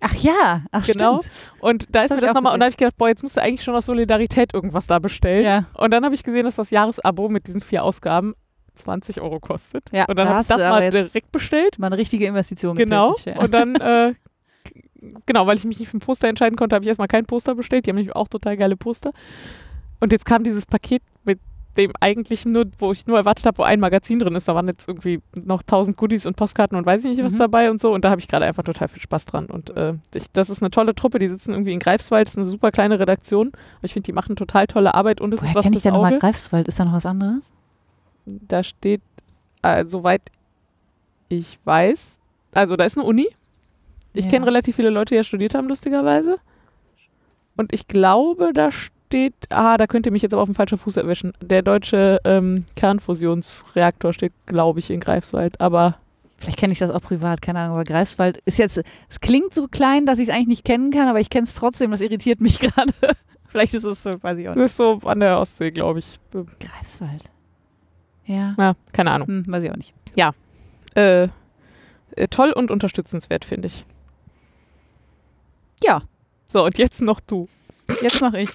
[0.00, 1.20] Ach ja, ach Genau.
[1.20, 1.52] stimmt.
[1.60, 3.42] Und da ist mir das nochmal, und da habe ich gedacht, boah, jetzt musst du
[3.42, 5.44] eigentlich schon aus Solidarität irgendwas da bestellen.
[5.44, 5.66] Ja.
[5.74, 8.34] Und dann habe ich gesehen, dass das Jahresabo mit diesen vier Ausgaben
[8.74, 9.90] 20 Euro kostet.
[9.92, 11.78] Ja, und dann da habe ich das mal direkt bestellt.
[11.78, 13.14] Mal eine richtige Investition Genau.
[13.24, 13.38] ja.
[13.38, 14.14] Und dann, äh,
[15.26, 17.54] genau, weil ich mich nicht für ein Poster entscheiden konnte, habe ich erstmal kein Poster
[17.54, 17.86] bestellt.
[17.86, 19.12] Die haben nämlich auch total geile Poster.
[20.00, 21.02] Und jetzt kam dieses Paket
[21.76, 24.46] dem eigentlichen, nur, wo ich nur erwartet habe, wo ein Magazin drin ist.
[24.48, 27.38] Da waren jetzt irgendwie noch tausend Goodies und Postkarten und weiß ich nicht was Mhm.
[27.38, 27.92] dabei und so.
[27.92, 29.46] Und da habe ich gerade einfach total viel Spaß dran.
[29.46, 31.18] Und äh, ich, das ist eine tolle Truppe.
[31.18, 32.26] Die sitzen irgendwie in Greifswald.
[32.26, 33.48] Das ist eine super kleine Redaktion.
[33.48, 35.82] Aber ich finde, die machen total tolle Arbeit und es ist Woher was kenne ich
[35.82, 36.18] denn nochmal.
[36.18, 36.68] Greifswald?
[36.68, 37.42] Ist da noch was anderes?
[38.26, 39.02] Da steht,
[39.62, 40.22] äh, soweit
[41.28, 42.18] ich weiß,
[42.52, 43.26] also da ist eine Uni.
[44.12, 44.30] Ich Ja.
[44.30, 46.36] kenne relativ viele Leute, die ja studiert haben, lustigerweise.
[47.56, 48.93] Und ich glaube, da steht,
[49.50, 51.32] ah, da könnt ihr mich jetzt aber auf den falschen Fuß erwischen.
[51.40, 55.60] Der deutsche ähm, Kernfusionsreaktor steht, glaube ich, in Greifswald.
[55.60, 55.98] Aber
[56.38, 59.66] Vielleicht kenne ich das auch privat, keine Ahnung, aber Greifswald ist jetzt, es klingt so
[59.68, 62.40] klein, dass ich es eigentlich nicht kennen kann, aber ich kenne es trotzdem, das irritiert
[62.40, 62.92] mich gerade.
[63.48, 64.64] Vielleicht ist es so, weiß ich auch das nicht.
[64.66, 66.18] ist so an der Ostsee, glaube ich.
[66.32, 67.24] Greifswald.
[68.26, 68.54] Ja.
[68.58, 69.28] Ja, keine Ahnung.
[69.28, 69.94] Hm, weiß ich auch nicht.
[70.96, 71.28] Äh,
[72.16, 73.84] äh, toll und unterstützenswert, finde ich.
[75.82, 76.02] Ja,
[76.46, 77.48] So, und jetzt noch du.
[78.02, 78.50] Jetzt mache ich.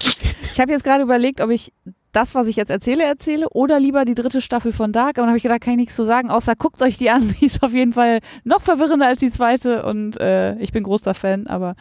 [0.52, 1.72] Ich habe jetzt gerade überlegt, ob ich
[2.12, 5.10] das, was ich jetzt erzähle, erzähle oder lieber die dritte Staffel von Dark.
[5.10, 7.34] Aber dann habe ich gedacht, kann ich nichts zu sagen, außer guckt euch die an.
[7.40, 11.14] Die ist auf jeden Fall noch verwirrender als die zweite und äh, ich bin großer
[11.14, 11.46] Fan.
[11.46, 11.76] Aber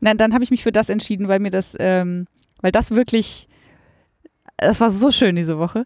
[0.00, 2.26] nein, dann habe ich mich für das entschieden, weil mir das, ähm,
[2.62, 3.48] weil das wirklich,
[4.56, 5.84] das war so schön diese Woche.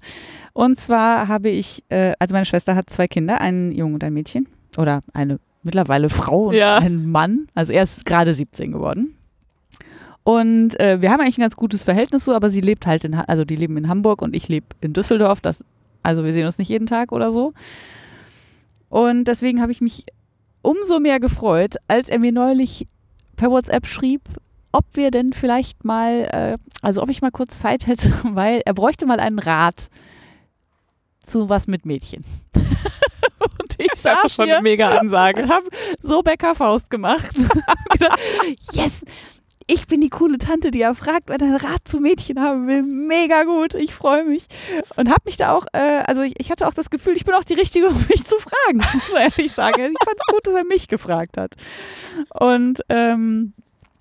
[0.52, 4.12] Und zwar habe ich, äh, also meine Schwester hat zwei Kinder, einen Jungen und ein
[4.12, 4.46] Mädchen.
[4.78, 6.78] Oder eine mittlerweile Frau und Ja.
[6.78, 7.48] einen Mann.
[7.54, 9.16] Also er ist gerade 17 geworden.
[10.22, 13.14] Und äh, wir haben eigentlich ein ganz gutes Verhältnis so, aber sie lebt halt in,
[13.14, 15.40] also die leben in Hamburg und ich lebe in Düsseldorf.
[15.40, 15.64] Das,
[16.02, 17.52] also wir sehen uns nicht jeden Tag oder so.
[18.88, 20.04] Und deswegen habe ich mich
[20.62, 22.86] umso mehr gefreut, als er mir neulich
[23.36, 24.20] per WhatsApp schrieb,
[24.72, 28.74] ob wir denn vielleicht mal, äh, also ob ich mal kurz Zeit hätte, weil er
[28.74, 29.88] bräuchte mal einen Rat
[31.24, 32.24] zu was mit Mädchen.
[32.54, 35.42] und ich Das ist einfach saß schon hier eine mega Ansage.
[35.42, 35.66] und habe
[36.00, 37.30] so Bäckerfaust gemacht.
[37.66, 38.18] Hab
[38.72, 39.04] yes,
[39.72, 42.66] ich bin die coole Tante, die er fragt, wenn er einen Rat zu Mädchen haben
[42.66, 42.82] will.
[42.82, 44.44] Mega gut, ich freue mich.
[44.96, 47.34] Und habe mich da auch, äh, also ich, ich hatte auch das Gefühl, ich bin
[47.34, 49.92] auch die Richtige, um mich zu fragen, muss ich ehrlich sagen.
[49.92, 51.54] Ich fand es gut, dass er mich gefragt hat.
[52.30, 53.52] Und ähm,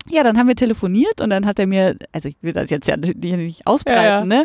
[0.08, 2.88] ja, dann haben wir telefoniert und dann hat er mir, also ich will das jetzt
[2.88, 4.24] ja nicht ausbreiten, Ja, ja.
[4.24, 4.44] ne?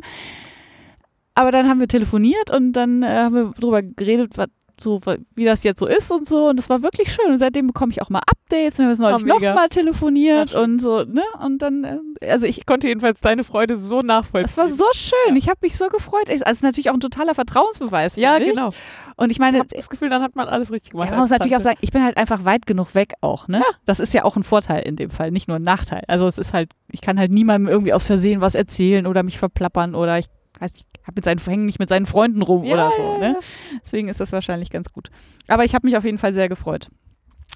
[1.33, 4.47] Aber dann haben wir telefoniert und dann äh, haben wir drüber geredet, was
[4.81, 4.99] so,
[5.35, 6.49] wie das jetzt so ist und so.
[6.49, 7.31] Und das war wirklich schön.
[7.31, 8.77] Und seitdem bekomme ich auch mal Updates.
[8.77, 11.23] Wir haben jetzt neulich Oh, nochmal telefoniert Ja, und so, ne?
[11.43, 11.83] Und dann,
[12.21, 14.45] äh, also ich, Ich konnte jedenfalls deine Freude so nachvollziehen.
[14.45, 15.35] es war so schön.
[15.35, 16.29] Ich habe mich so gefreut.
[16.29, 18.15] Also es ist natürlich auch ein totaler Vertrauensbeweis.
[18.15, 18.55] ja, finde ich.
[18.55, 18.69] genau.
[19.17, 21.07] Und ich Ich meine, habe das Gefühl, dann hat man alles richtig gemacht.
[21.07, 21.63] ja, man muss als natürlich auch Tante.
[21.75, 23.61] sagen, ich bin halt einfach weit genug weg auch, ne?
[23.85, 26.03] Das ist ja auch ein Vorteil in dem Fall, nicht nur ein Nachteil.
[26.07, 29.37] Also es ist halt, ich kann halt niemandem irgendwie aus Versehen was erzählen oder mich
[29.39, 30.25] verplappern oder ich
[30.59, 33.29] weiß nicht, hab mit seinen, hängen nicht mit seinen Freunden rum Ja, oder so, ja,
[33.29, 33.39] ne?
[33.83, 35.09] Deswegen ist das wahrscheinlich ganz gut.
[35.47, 36.89] Aber ich habe mich auf jeden Fall sehr gefreut.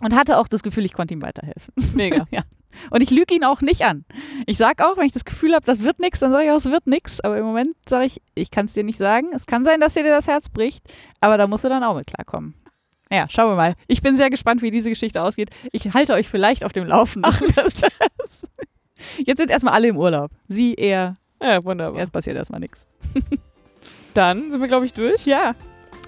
[0.01, 1.73] Und hatte auch das Gefühl, ich konnte ihm weiterhelfen.
[1.93, 2.25] Mega.
[2.91, 4.05] Und ich lüge ihn auch nicht an.
[4.45, 6.57] Ich sage auch, wenn ich das Gefühl habe, das wird nichts, dann sage ich auch,
[6.57, 7.19] es wird nichts.
[7.19, 9.29] Aber im Moment sage ich, ich kann es dir nicht sagen.
[9.33, 10.83] Es kann sein, dass dir das Herz bricht,
[11.19, 12.53] aber da musst du dann auch mit klarkommen.
[13.11, 13.75] Ja, schauen wir mal.
[13.87, 15.49] Ich bin sehr gespannt, wie diese Geschichte ausgeht.
[15.71, 17.31] Ich halte euch vielleicht auf dem Laufenden.
[19.25, 20.29] Jetzt sind erstmal alle im Urlaub.
[20.47, 21.99] Sie eher, Ja, wunderbar.
[21.99, 22.85] jetzt passiert erstmal nichts.
[24.13, 25.25] Dann sind wir, glaube ich, durch.
[25.25, 25.53] Ja.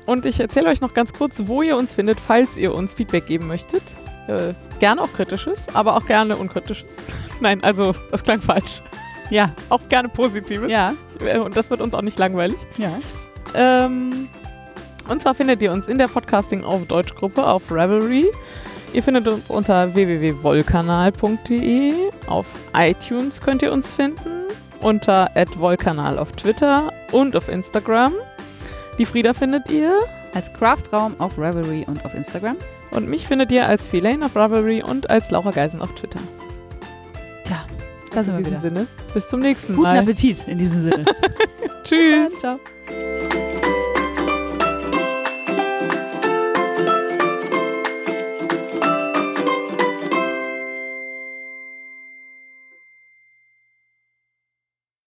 [0.08, 3.28] Und ich erzähle euch noch ganz kurz, wo ihr uns findet, falls ihr uns Feedback
[3.28, 3.84] geben möchtet.
[4.28, 6.96] Äh, gerne auch kritisches, aber auch gerne unkritisches.
[7.40, 8.82] Nein, also das klang falsch.
[9.30, 10.70] Ja, Auch gerne positives.
[10.70, 10.94] ja,
[11.24, 12.58] Äh, Und das wird uns auch nicht langweilig.
[12.78, 12.92] ja.
[13.54, 14.28] Ähm,
[15.08, 18.28] und zwar findet ihr uns in der Podcasting auf Deutschgruppe auf Ravelry.
[18.94, 21.94] Ihr findet uns unter www.wollkanal.de.
[22.28, 22.46] Auf
[22.76, 24.41] iTunes könnt ihr uns finden.
[24.82, 28.14] Unter @wollkanal auf Twitter und auf Instagram.
[28.98, 29.94] Die Frieda findet ihr.
[30.34, 32.56] Als Craftraum auf Revelry und auf Instagram.
[32.92, 36.20] Und mich findet ihr als Feline auf Ravelry und als Laura Geisen auf Twitter.
[37.44, 37.66] Tja,
[38.14, 38.76] da sind In wir diesem wieder.
[38.76, 40.00] Sinne, bis zum nächsten Guten Mal.
[40.00, 41.04] Appetit in diesem Sinne.
[41.84, 42.40] Tschüss.
[42.40, 42.60] Ciao.